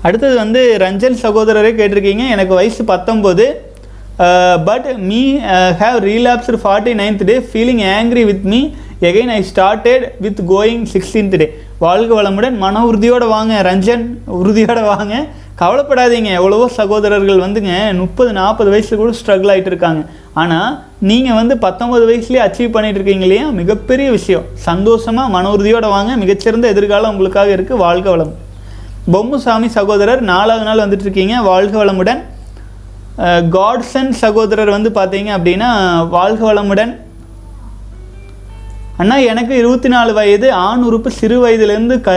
[0.08, 2.24] அடுத்தது வந்து ரஞ்சன் சகோதரரே கேட்டிருக்கீங்க.
[2.36, 3.48] எனக்கு வயசு பத்தொம்போது.
[4.70, 5.20] But me
[5.82, 8.60] have relapsed forty ninth day feeling angry with me
[9.08, 11.46] again I started with going sixteenth day
[11.84, 14.04] வாழ்க வளமுடன் மன உறுதியோடு வாங்க ரஞ்சன்
[14.40, 15.14] உறுதியோடு வாங்க.
[15.62, 17.72] கவலைப்படாதீங்க எவ்வளவோ சகோதரர்கள் வந்துங்க
[18.02, 20.02] முப்பது நாற்பது வயசில் கூட ஸ்ட்ரகிள் ஆகிட்டு இருக்காங்க.
[20.42, 20.70] ஆனால்
[21.10, 23.48] நீங்கள் வந்து பத்தொன்பது வயசுலேயே அச்சீவ் பண்ணிட்டு இருக்கீங்க இல்லையா?
[23.62, 24.46] மிகப்பெரிய விஷயம்.
[24.70, 28.34] சந்தோஷமாக மன உறுதியோடு வாங்க மிகச்சிறந்த எதிர்காலம் உங்களுக்காக இருக்குது வாழ்க வளம்
[29.14, 31.36] பொம்முசாமி சகோதரர் நாலாவது நாள் வந்துட்டு இருக்கீங்க.
[31.52, 32.22] வாழ்க வளமுடன்.
[33.20, 35.70] காட்ஸன் காட்சன் சகோதரர் வந்து பார்த்தீங்க அப்படின்னா
[36.18, 36.92] வாழ்க வளமுடன்.
[39.02, 42.12] அண்ணா எனக்கு இருபத்தி நாலு வயது ஆண் உறுப்பு சிறு வயதிலேருந்து க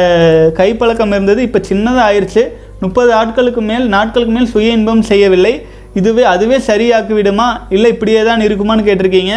[0.58, 1.40] கைப்பழக்கம் இருந்தது.
[1.46, 2.42] இப்போ சின்னதாக ஆயிடுச்சு
[2.82, 5.52] முப்பது ஆட்களுக்கு மேல் நாட்களுக்கு மேல் சுய இன்பம் செய்யவில்லை.
[6.00, 7.46] இதுவே அதுவே சரியாக்கிவிடுமா?
[7.76, 9.34] இல்லை இப்படியே தான் இருக்குமான்னு கேட்டிருக்கீங்க.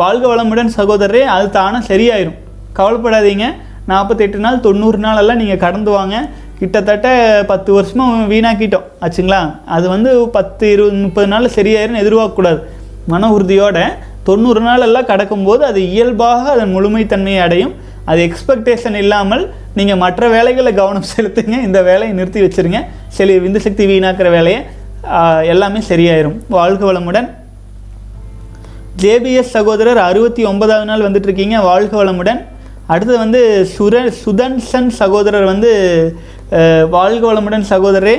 [0.00, 2.36] வாழ்க வளமுடன் சகோதரரே அது தானாக சரியாயிரும்.
[2.78, 3.48] கவலைப்படாதீங்க.
[3.92, 6.16] நாற்பத்தெட்டு நாள் தொண்ணூறு நாளெல்லாம் நீங்கள் கடந்து வாங்க.
[6.60, 7.08] கிட்டத்தட்ட
[7.46, 8.88] பத்து வருஷமாக வீணாக்கிட்டோம்.
[9.04, 9.42] ஆச்சுங்களா?
[9.76, 12.62] அது வந்து பத்து இருபது முப்பது நாளில் சரியாயிரும்னு எதிர்பார்க்கக்கூடாது.
[13.12, 13.78] மன உறுதியோட
[14.28, 17.74] தொண்ணூறு நாளெல்லாம் கடக்கும்போது அது இயல்பாக அதன் முழுமைத்தன்மையை அடையும்.
[18.10, 19.44] அது எக்ஸ்பெக்டேஷன் இல்லாமல்
[19.78, 21.56] நீங்கள் மற்ற வேலைகளை கவனம் செலுத்துங்க.
[21.68, 22.80] இந்த வேலையை நிறுத்தி வச்சிருங்க.
[23.16, 24.60] சரி விந்து சக்தி வீணாக்கிற வேலையை
[25.52, 26.36] எல்லாமே சரியாயிரும்.
[26.56, 27.28] வாழ்க வளமுடன்.
[29.02, 32.40] ஜேபிஎஸ் சகோதரர் அறுபத்தி ஒன்பதாவது நாள் வந்துட்டு இருக்கீங்க வாழ்க வளமுடன்.
[32.92, 33.40] அடுத்தது வந்து
[33.76, 35.70] சுர சுதன்சன் சகோதரர் வந்து
[36.96, 38.16] வாழ்க வளமுடன் சகோதரரே.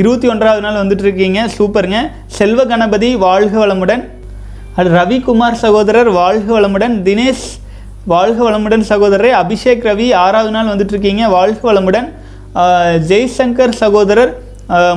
[0.00, 2.00] இருபத்தி ஒன்றாவது நாள் வந்துட்டு இருக்கீங்க சூப்பருங்க.
[2.38, 4.02] செல்வ கணபதி வாழ்க வளமுடன்.
[4.88, 6.94] ரவிக்குமார் சகோதரர் வாழ்க வளமுடன்.
[7.06, 7.46] தினேஷ்
[8.12, 9.30] வாழ்க வளமுடன் சகோதரரே.
[9.40, 11.22] அபிஷேக் ரவி ஆறாவது நாள் வந்துட்டுருக்கீங்க.
[11.36, 12.08] வாழ்க வளமுடன்.
[13.10, 14.32] ஜெய்சங்கர் சகோதரர்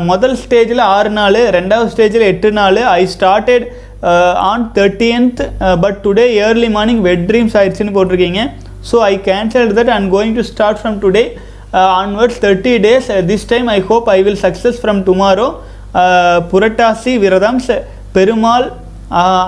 [0.09, 2.79] முதல் ஸ்டேஜில் ஆறு நாள் ரெண்டாவது ஸ்டேஜில் எட்டு நாள்.
[2.99, 3.65] I started
[4.51, 5.41] on thirtieth
[5.83, 8.43] but today early morning wet dreams ஆயிடுச்சுன்னு போட்டிருக்கீங்க.
[8.91, 11.25] So I cancel that and going to start from today
[12.03, 15.49] onwards thirty days this time I hope I will success from tomorrow
[16.53, 17.71] Purattasi விரதம்ஸ்
[18.17, 18.65] Perumal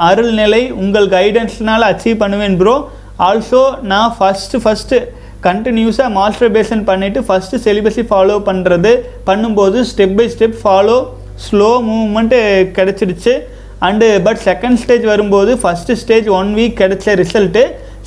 [0.07, 2.75] அருள்நிலை உங்கள் கைடன்ஸ்னால் achieve பண்ணுவேன் bro
[3.27, 3.61] also
[3.91, 4.97] நான் first first
[5.47, 8.91] கண்டினியூஸாக masturbation பண்ணிவிட்டு first செலிபஸை ஃபாலோ பண்ணுறது
[9.29, 10.97] பண்ணும்போது step by step follow
[11.45, 12.39] slow movement
[12.77, 13.33] கிடச்சிடுச்சு.
[13.87, 17.63] And but second stage வரும்போது ஃபஸ்ட்டு ஸ்டேஜ் ஒன் வீக் கிடைச்ச ரிசல்ட்டு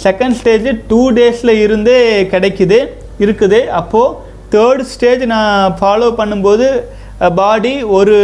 [0.07, 1.99] செகண்ட் ஸ்டேஜ் டூ டேஸில் இருந்தே
[2.33, 2.79] கிடைக்குது
[3.25, 3.61] இருக்குது.
[3.81, 4.17] அப்போது
[4.55, 6.69] தேர்ட் ஸ்டேஜ் நான் ஃபாலோ பண்ணும்போது
[7.41, 8.17] பாடி ஒரு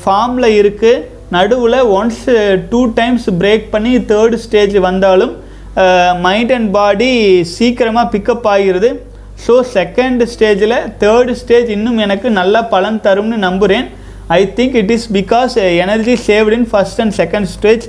[0.00, 1.04] ஃபார்மில் இருக்குது
[1.36, 2.22] நடுவில் ஒன்ஸ்
[2.70, 5.34] டூ டைம்ஸ் பிரேக் பண்ணி தேர்ட் ஸ்டேஜ் வந்தாலும்
[6.26, 7.10] மைண்ட் அண்ட் பாடி
[7.56, 8.90] சீக்கிரமாக பிக்கப் ஆகிருது
[9.44, 13.86] ஸோ செகண்ட் ஸ்டேஜில் தேர்ட் ஸ்டேஜ் இன்னும் எனக்கு நல்ல பலன் தரும்னு நம்புகிறேன்
[14.38, 15.54] I think it is because
[15.84, 17.86] energy saved in first and second stage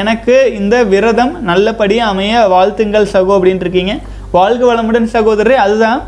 [0.00, 3.94] எனக்கு இந்த விரதம் நல்லபடியாக அமைய வாழ்த்துங்கள் சகோ அப்படின்ட்டு இருக்கீங்க.
[4.36, 6.00] வாழ்க வளமுடன் சகோதரரே அதுதான்.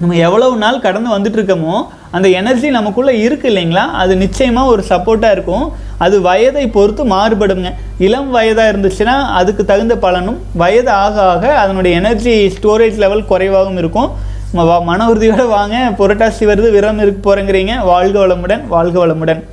[0.00, 3.90] நம்ம எவ்வளவு நாள் கடந்து வந்துட்டு இருக்கோமோ அந்த எனர்ஜி நமக்குள்ளே இருக்குது இல்லைங்களா?
[3.90, 5.72] அது நிச்சயமாக ஒரு சப்போர்ட்டாக இருக்கும்.
[5.98, 7.72] அது வயதை பொறுத்து மாறுபடுங்க.
[7.98, 14.10] இளம் வயதாக இருந்துச்சுன்னா அதுக்கு தகுந்த பலனும் வயது ஆக ஆக அதனுடைய எனர்ஜி ஸ்டோரேஜ் லெவல் குறைவாகவும் இருக்கும்.
[14.54, 15.92] வா- மன உறுதியோடு வாங்க.
[15.98, 19.44] புரட்டாசி வருது விரம் இருக்க போகிறேங்கிறீங்க வாழ்க வளமுடன் வாழ்க வளமுடன்.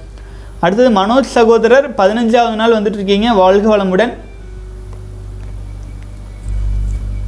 [0.59, 4.13] அடுத்தது மனோஜ் சகோதரர் பதினஞ்சாவது நாள் வந்துட்டு இருக்கீங்க வாழ்க வளமுடன்.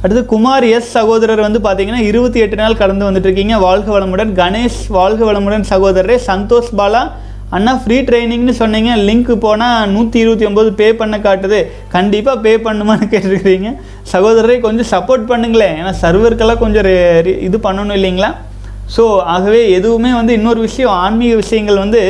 [0.06, 4.30] அடுத்து குமார் எஸ் சகோதரர் வந்து பார்த்தீங்கன்னா இருபத்தி எட்டு நாள் கடந்து வந்துட்டு இருக்கீங்க வாழ்க வளமுடன்.
[4.40, 6.16] கணேஷ் வாழ்க வளமுடன் சகோதரரே.
[6.28, 7.00] சந்தோஷ் பாலா.
[7.56, 8.90] அண்ணா ஃப்ரீ ட்ரைனிங்னு சொன்னீங்க.
[9.08, 11.58] லிங்க் போனால் நூற்றி இருபத்தி ஒம்பது பே பண்ண காட்டுது.
[11.96, 13.70] கண்டிப்பாக பே பண்ணுமான்னு கேட்டிருக்கிறீங்க.
[14.12, 15.76] சகோதரரை கொஞ்சம் சப்போர்ட் பண்ணுங்களேன்.
[15.80, 16.88] ஏன்னா சர்வருக்கெல்லாம் கொஞ்சம்
[17.48, 18.30] இது பண்ணணும் இல்லைங்களா?
[18.96, 19.04] ஸோ
[19.34, 22.02] ஆகவே எதுவுமே வந்து இன்னொரு விஷயம் ஆன்மீக விஷயங்கள் வந்து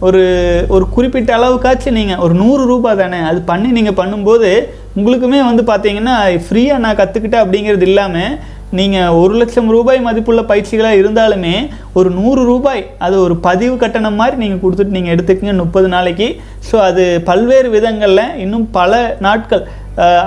[0.00, 0.22] ஒரு
[0.68, 4.50] ஒரு குறிப்பிட்ட அளவுக்காச்சும் நீங்கள் ஒரு நூறு ரூபாய் தானே அது பண்ணி நீங்கள் பண்ணும்போது
[4.96, 6.14] உங்களுக்குமே வந்து பார்த்தீங்கன்னா
[6.46, 8.32] ஃப்ரீயாக நான் கற்றுக்கிட்டேன் அப்படிங்கிறது இல்லாமல்
[8.72, 11.54] நீங்கள் ஒரு லட்சம் ரூபாய் மதிப்புள்ள பயிற்சிகளாக இருந்தாலுமே
[11.92, 16.28] ஒரு நூறு ரூபாய் அது ஒரு பதிவு கட்டணம் மாதிரி நீங்கள் கொடுத்துட்டு நீங்கள் எடுத்துக்கங்க முப்பது நாளைக்கு.
[16.70, 19.64] ஸோ அது பல்வேறு விதங்களில் இன்னும் பல நாட்கள்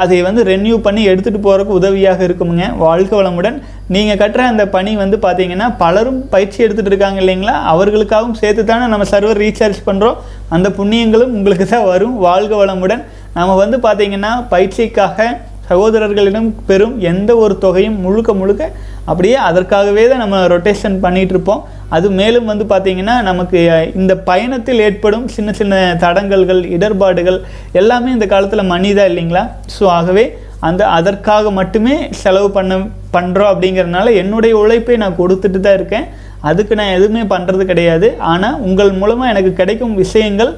[0.04, 2.66] அதை வந்து ரென்யூ பண்ணி எடுத்துகிட்டு போகிறதுக்கு உதவியாக இருக்குமுங்க.
[2.86, 3.58] வாழ்க்கை வளமுடன்.
[3.96, 7.56] நீங்கள் கட்டுற அந்த பணி வந்து பார்த்தீங்கன்னா பலரும் பயிற்சி எடுத்துகிட்டு இருக்காங்க இல்லைங்களா?
[7.74, 10.20] அவர்களுக்காகவும் சேர்த்து தானே நம்ம சர்வர் ரீசார்ஜ் பண்ணுறோம்
[10.58, 12.16] அந்த புண்ணியங்களும் உங்களுக்கு தான் வரும்.
[12.28, 13.04] வாழ்க வளமுடன்.
[13.40, 15.28] நம்ம வந்து பார்த்திங்கன்னா பயிற்சிக்காக
[15.70, 18.64] சகோதரர்களிடம் பெறும் எந்த ஒரு தொகையும் முழுக்க முழுக்க
[19.10, 21.62] அப்படியே அதற்காகவே தான் நம்ம ரொட்டேஷன் பண்ணிகிட்டு இருப்போம்.
[21.96, 23.60] அது மேலும் வந்து பார்த்திங்கன்னா நமக்கு
[24.02, 27.40] இந்த பயணத்தில் ஏற்படும் சின்ன சின்ன தடங்கல்கள் இடர்பாடுகள்
[27.82, 29.44] எல்லாமே இந்த காலத்தில் மணிதான் இல்லைங்களா?
[29.76, 30.26] ஸோ ஆகவே
[30.68, 32.74] அந்த அதற்காக மட்டுமே செலவு பண்ண
[33.16, 36.06] பண்ணுறோம் அப்படிங்கிறதுனால என்னுடைய உழைப்பை நான் கொடுத்துட்டு தான் இருக்கேன்.
[36.50, 38.08] அதுக்கு நான் எதுவுமே பண்ணுறது கிடையாது.
[38.32, 40.54] ஆனால் உங்கள் மூலமாக எனக்கு கிடைக்கும் விஷயங்கள்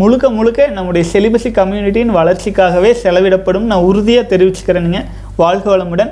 [0.00, 3.66] முழுக்க முழுக்க நம்முடைய செலிபசி கம்யூனிட்டியின் வளர்ச்சிக்காகவே செலவிடப்படும்.
[3.72, 5.00] நான் உறுதியாக தெரிவிச்சுக்கிறேனுங்க.
[5.42, 6.10] வாழ்க வளமுடன்.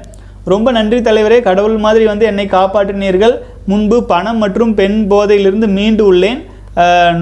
[0.52, 1.38] ரொம்ப நன்றி தலைவரே.
[1.48, 3.36] கடவுள் மாதிரி வந்து என்னை காப்பாற்றினீர்கள்.
[3.70, 6.40] முன்பு பணம் மற்றும் பெண் போதையிலிருந்து மீண்டு உள்ளேன்.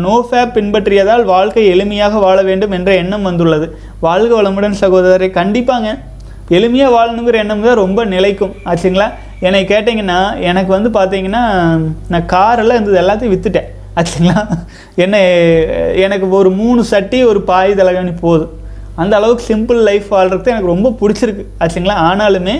[0.04, 3.66] நோஃபேப் பின்பற்றியதால் வாழ்க்கை எளிமையாக வாழ வேண்டும் என்ற எண்ணம் வந்துள்ளது.
[4.06, 5.28] வாழ்க வளமுடன் சகோதரரை.
[5.40, 5.88] கண்டிப்பாங்க.
[6.58, 8.54] எளிமையாக வாழணுங்கிற எண்ணம் தான் ரொம்ப நிலைக்கும்.
[8.70, 9.06] ஆச்சுங்களா?
[9.46, 10.18] என்னை கேட்டிங்கன்னா
[10.48, 11.42] எனக்கு வந்து பார்த்தீங்கன்னா
[12.12, 13.68] நான் காரெல்லாம் இருந்தது எல்லாத்தையும் விற்றுட்டேன்
[13.98, 14.42] ஆச்சுங்களா?
[15.04, 15.16] என்ன
[16.04, 18.52] எனக்கு ஒரு மூணு சட்டி ஒரு பாய் தலைகாணி போதும்.
[19.02, 21.44] அந்த அளவுக்கு சிம்பிள் லைஃப் வாழ்கிறது எனக்கு ரொம்ப பிடிச்சிருக்கு.
[21.62, 21.96] ஆச்சுங்களா?
[22.10, 22.56] ஆனாலுமே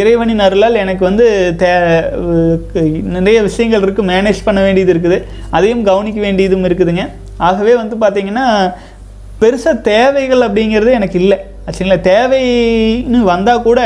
[0.00, 1.26] இறைவனின் அருளால் எனக்கு வந்து
[1.60, 1.70] தே
[3.16, 5.18] நிறைய விஷயங்கள் இருக்குது மேனேஜ் பண்ண வேண்டியது இருக்குது.
[5.56, 7.04] அதையும் கவனிக்க வேண்டியதும் இருக்குதுங்க.
[7.48, 8.46] ஆகவே வந்து பார்த்திங்கன்னா
[9.42, 11.38] பெருசாக தேவைகள் அப்படிங்கிறது எனக்கு இல்லை.
[11.66, 13.80] ஆச்சுங்களா தேவைன்னு வந்தால் கூட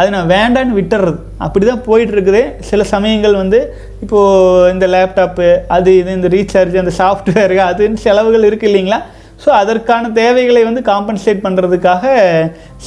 [0.00, 1.18] அது நான் வேண்டான்னு விட்டுறது.
[1.44, 2.42] அப்படி தான் போயிட்டுருக்குது.
[2.70, 3.60] சில சமயங்கள் வந்து
[4.04, 9.00] இப்போது இந்த லேப்டாப்பு அது இது இந்த ரீசார்ஜ் அந்த சாஃப்ட்வேரு அதுன்னு செலவுகள் இருக்குது இல்லைங்களா?
[9.42, 12.04] ஸோ அதற்கான தேவைகளை வந்து காம்பன்சேட் பண்ணுறதுக்காக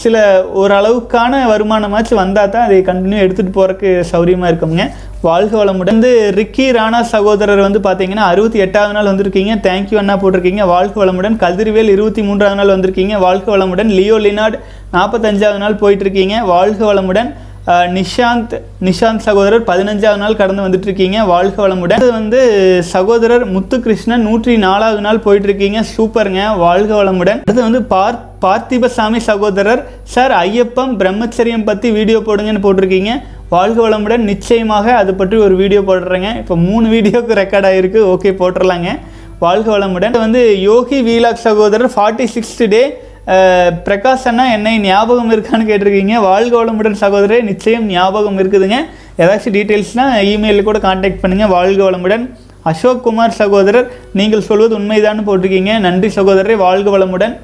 [0.01, 0.15] சில
[0.61, 4.85] ஓரளவுக்கான வருமானமாச்சும் வந்தால் தான் அதை கண்டினியூ எடுத்துகிட்டு போகிறதுக்கு சௌரியமாக இருக்குங்க
[5.27, 5.95] வாழ்க வளமுடன்.
[5.95, 9.55] வந்து ரிக்கி ராணா சகோதரர் வந்து பார்த்தீங்கன்னா அறுபத்தி எட்டாவது நாள் வந்திருக்கீங்க.
[9.67, 10.63] தேங்க்யூ அண்ணா போட்டிருக்கீங்க.
[10.73, 11.35] வாழ்க வளமுடன்.
[11.43, 13.15] கதிர்வேல் இருபத்தி மூன்றாவது நாள் வந்திருக்கீங்க.
[13.25, 13.91] வாழ்க வளமுடன்.
[13.97, 14.57] லியோ லினார்ட்
[14.95, 17.29] நாற்பத்தஞ்சாவது நாள் போயிட்டுருக்கீங்க வாழ்க வளமுடன்.
[17.67, 21.93] நிஷாந்த் நிஷாந்த் சகோதரர் பதினஞ்சாவது நாள் கடந்து வந்துட்டு இருக்கீங்க வாழ்க வளமுடன்.
[21.93, 22.39] அது வந்து
[22.83, 25.83] சகோதரர் முத்துகிருஷ்ணன் நூற்றி நாலாவது நாள் போயிட்டுருக்கீங்க.
[25.97, 26.57] சூப்பருங்க.
[26.57, 27.39] வாழ்க வளமுடன்.
[27.39, 29.83] அடுத்து வந்து பார் பார்த்திபசாமி சகோதரர்.
[30.03, 33.13] சார் ஐயப்பம் பிரம்மச்சரியம் பற்றி வீடியோ போடுங்கன்னு போட்டிருக்கீங்க.
[33.49, 34.25] வாழ்க வளமுடன்.
[34.31, 36.37] நிச்சயமாக அது பற்றி ஒரு வீடியோ போடுறேங்க.
[36.37, 38.99] இப்போ மூணு வீடியோக்கு ரெக்கார்ட் ஆகிருக்கு ஓகே போட்டுடலாங்க
[39.39, 40.17] வாழ்க வளமுடன்.
[40.19, 46.15] வந்து யோகி வீலாக் சகோதரர் ஃபார்ட்டி சிக்ஸ்த் டே பிரகாஷ் அண்ணா என்னை ஞாபகம் இருக்கான்னு கேட்டிருக்கீங்க.
[46.21, 48.77] வாழ்க வளமுடன் சகோதரே நிச்சயம் ஞாபகம் இருக்குதுங்க.
[49.17, 52.29] ஏதாச்சும் டீட்டெயில்ஸ்னால் இமெயிலில் கூட காண்டாக்ட் பண்ணுங்கள் வாழ்க வளமுடன்.
[52.63, 55.79] அசோக் குமார் சகோதரர் நீங்கள் சொல்வது உண்மைதான்னு போட்டிருக்கீங்க.
[55.79, 57.37] நன்றி சகோதரரை வாழ்க வளமுடன்.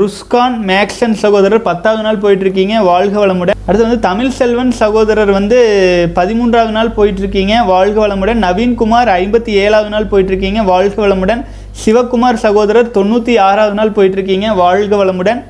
[0.00, 2.82] ருஸ்கான் மேக்சன் சகோதரர் பத்தாவது நாள் போயிட்டுருக்கீங்க.
[2.82, 3.58] வாழ்க வளமுடன்.
[3.66, 5.58] அடுத்து வந்து தமிழ் செல்வன் சகோதரர் வந்து
[6.14, 7.64] பதிமூன்றாவது நாள் போயிட்டுருக்கீங்க.
[7.64, 8.44] வாழ்க வளமுடன்.
[8.48, 10.64] நவீன்குமார் ஐம்பத்தி ஏழாவது நாள் போயிட்டுருக்கீங்க.
[10.64, 11.44] வாழ்க வளமுடன்.
[11.84, 15.44] சிவகுமார் சகோதரர் தொண்ணூற்றி ஆறாவது நாள் போயிட்டுருக்கீங்க வாழ்க வளமுடன்.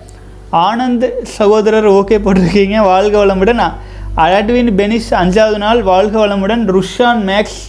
[0.53, 3.73] ஆனந்த் சகோதரர் ஓகே போட்டிருக்கீங்க வாழ்க வளமுடன்.
[4.17, 6.63] அட்வின் பெனிஸ் அஞ்சாவது நாள் வாழ்க வளமுடன்.
[6.67, 7.61] ருஷான் மேக்ஸ்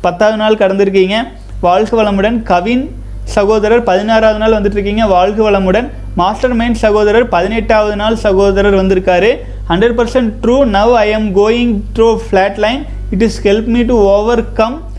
[0.00, 1.14] பத்தாவது நாள் கடந்திருக்கீங்க
[1.60, 2.42] வாழ்க வளமுடன்.
[2.42, 2.90] கவின்
[3.24, 5.88] சகோதரர் பதினாறாவது நாள் வந்துட்டுருக்கீங்க வாழ்க வளமுடன்.
[6.14, 9.36] மாஸ்டர் மைண்ட் சகோதரர் பதினெட்டாவது நாள் சகோதரர் வந்திருக்காரு.
[9.68, 13.96] Hundred percent true now I am going through flat line it is help me to
[14.52, 14.89] overcome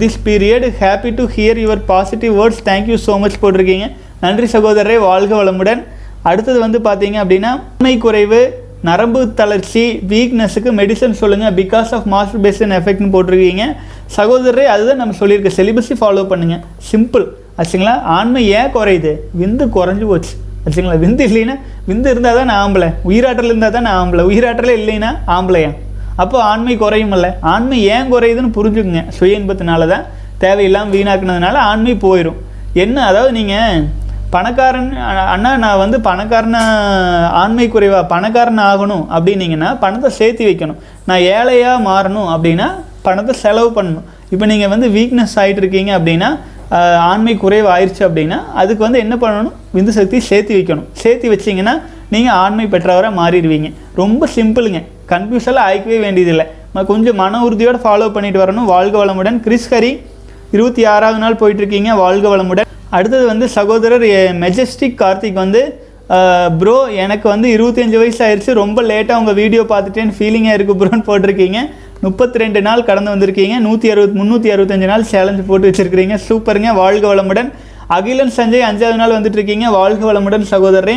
[0.00, 3.86] this period happy to hear your positive words thank you so much போட்டிருக்கீங்க.
[4.22, 5.80] நன்றி சகோதரரே வாழ்க வளமுடன்.
[6.30, 8.40] அடுத்தது வந்து பார்த்தீங்க அப்படின்னா உண்மை குறைவு
[8.88, 13.66] நரம்பு தளர்ச்சி வீக்னஸுக்கு மெடிசன் சொல்லுங்கள் பிகாஸ் ஆஃப் மாஸ்டர் பேசன் எஃபெக்ட்னு போட்டிருக்கீங்க.
[14.16, 15.52] சகோதரரே அதுதான் நம்ம சொல்லியிருக்க.
[15.58, 17.26] செலிபஸை ஃபாலோ பண்ணுங்கள் சிம்பிள்
[17.60, 17.94] ஆச்சுங்களா?
[18.16, 19.14] ஆண்மை ஏன் குறையுது?
[19.40, 20.34] விந்து குறைஞ்சி போச்சு.
[20.64, 20.98] ஆச்சுங்களா?
[21.04, 21.56] விந்து இல்லைன்னா
[21.88, 22.90] விந்து இருந்தால் தான் நான் ஆம்பளை.
[23.10, 24.24] உயிராற்றல் இருந்தால் தான் நான் ஆம்பளை.
[24.32, 25.72] உயிராற்றலே இல்லைன்னா ஆம்பளையா?
[26.22, 29.02] அப்போ ஆண்மை குறையும் இல்லை ஆண்மை ஏன் குறையுதுன்னு புரிஞ்சுக்குங்க.
[29.16, 30.06] சுய இன்பத்தினால தான்
[30.44, 32.40] தேவையில்லாமல் வீணாக்குனதுனால ஆண்மை போயிடும்
[32.84, 33.84] என்ன அதாவது நீங்கள்
[34.34, 34.88] பணக்காரன்
[35.32, 36.62] அண்ணா நான் வந்து பணக்காரனா
[37.42, 40.78] ஆண்மை குறைவாக பணக்காரன் ஆகணும் அப்படின்னீங்கன்னா பணத்தை சேர்த்து வைக்கணும்.
[41.08, 42.66] நான் ஏழையாக மாறணும் அப்படின்னா
[43.06, 44.06] பணத்தை செலவு பண்ணணும்.
[44.32, 46.30] இப்போ நீங்கள் வந்து வீக்னஸ் ஆகிட்டு இருக்கீங்க அப்படின்னா
[47.10, 49.56] ஆண்மை குறைவு ஆயிடுச்சு அப்படின்னா அதுக்கு வந்து என்ன பண்ணணும்?
[49.76, 50.88] விந்து சக்தி சேர்த்து வைக்கணும்.
[51.02, 51.74] சேர்த்து வச்சிங்கன்னா
[52.14, 53.70] நீங்கள் ஆண்மை பெற்றவராக மாறிடுவீங்க.
[54.00, 54.80] ரொம்ப சிம்பிளுங்க.
[55.12, 56.46] கன்ஃபியூஸெல்லாம் ஆயிக்கவே வேண்டியதில்லை.
[56.90, 58.68] கொஞ்சம் மன உறுதியோடு ஃபாலோ பண்ணிட்டு வரணும்.
[58.74, 59.38] வாழ்க வளமுடன்.
[59.46, 59.92] கிறிஸ் ஹரி
[60.56, 61.90] இருபத்தி ஆறாவது நாள் போயிட்டுருக்கீங்க.
[62.02, 62.68] வாழ்க வளமுடன்.
[62.96, 64.06] அடுத்தது வந்து சகோதரர்
[64.44, 65.62] மெஜஸ்டிக் கார்த்திக் வந்து
[66.60, 71.60] ப்ரோ எனக்கு வந்து இருபத்தஞ்சி வயசு ஆயிடுச்சு ரொம்ப லேட்டாக உங்கள் வீடியோ பார்த்துட்டேன்னு ஃபீலிங்காக இருக்குது ப்ரோன்னு போட்டிருக்கீங்க.
[72.06, 73.54] முப்பத்தி ரெண்டு நாள் கடந்து வந்திருக்கீங்க.
[73.66, 76.16] நூற்றி அறுபத் முந்நூற்றி அறுபத்தஞ்சு நாள் சேலஞ்சு போட்டு வச்சுருக்கிறீங்க.
[76.26, 77.48] சூப்பருங்க வாழ்க வளமுடன்.
[77.96, 80.96] அகிலன் சஞ்சய் அஞ்சாவது நாள் வந்துட்டு இருக்கீங்க வாழ்க வளமுடன் சகோதரரே.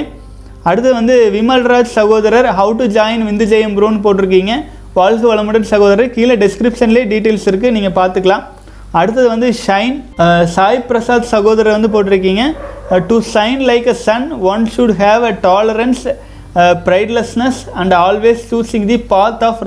[0.70, 4.54] அடுத்து வந்து விமல்ராஜ் சகோதரர் ஹவு டு ஜாயின் விந்து ஜெயம் ப்ரோன்னு போட்டிருக்கீங்க.
[5.00, 8.46] வாழ்க வளமுடன் சகோதரர் கீழே டிஸ்கிரிப்ஷன்லேயே டீட்டெயில்ஸ் இருக்குது நீங்கள் பார்த்துக்கலாம்.
[9.00, 9.96] அடுத்தது வந்து ஷைன்
[10.56, 12.44] சாய் பிரசாத் சகோதரர் வந்து போட்டிருக்கீங்க.
[13.10, 16.04] To shine like a sun one should have a tolerance
[16.88, 19.62] pridelessness and always choosing the path of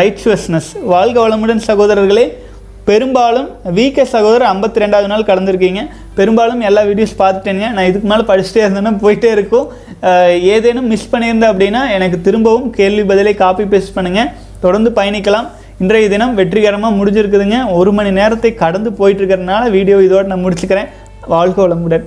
[0.00, 2.26] righteousness வாழ்க வளமுடன் சகோதரர்களே
[2.88, 3.46] பெரும்பாலும்
[3.76, 5.82] வீக்க சகோதரர் ஐம்பத்தி ரெண்டாவது நாள் கடந்திருக்கீங்க.
[6.18, 9.68] பெரும்பாலும் எல்லா வீடியோஸ் பார்த்துட்டேங்க நான் இதுக்கு மேலே படிச்சுட்டே இருந்தேன்னா போயிட்டே இருக்கும்.
[10.54, 14.32] ஏதேனும் மிஸ் பண்ணியிருந்தேன் அப்படின்னா எனக்கு திரும்பவும் கேள்வி பதிலை காப்பி பேஸ்ட் பண்ணுங்கள்
[14.64, 15.48] தொடர்ந்து பயணிக்கலாம்.
[15.84, 17.58] இன்றைய தினம் வெற்றிகரமாக முடிஞ்சிருக்குதுங்க.
[17.78, 20.90] ஒரு மணி நேரத்தை கடந்து போயிட்டு இருக்கிறதுனால வீடியோ இதோடு நான் முடிச்சுக்கிறேன்.
[21.34, 22.06] வாழ்க வளமுடன்.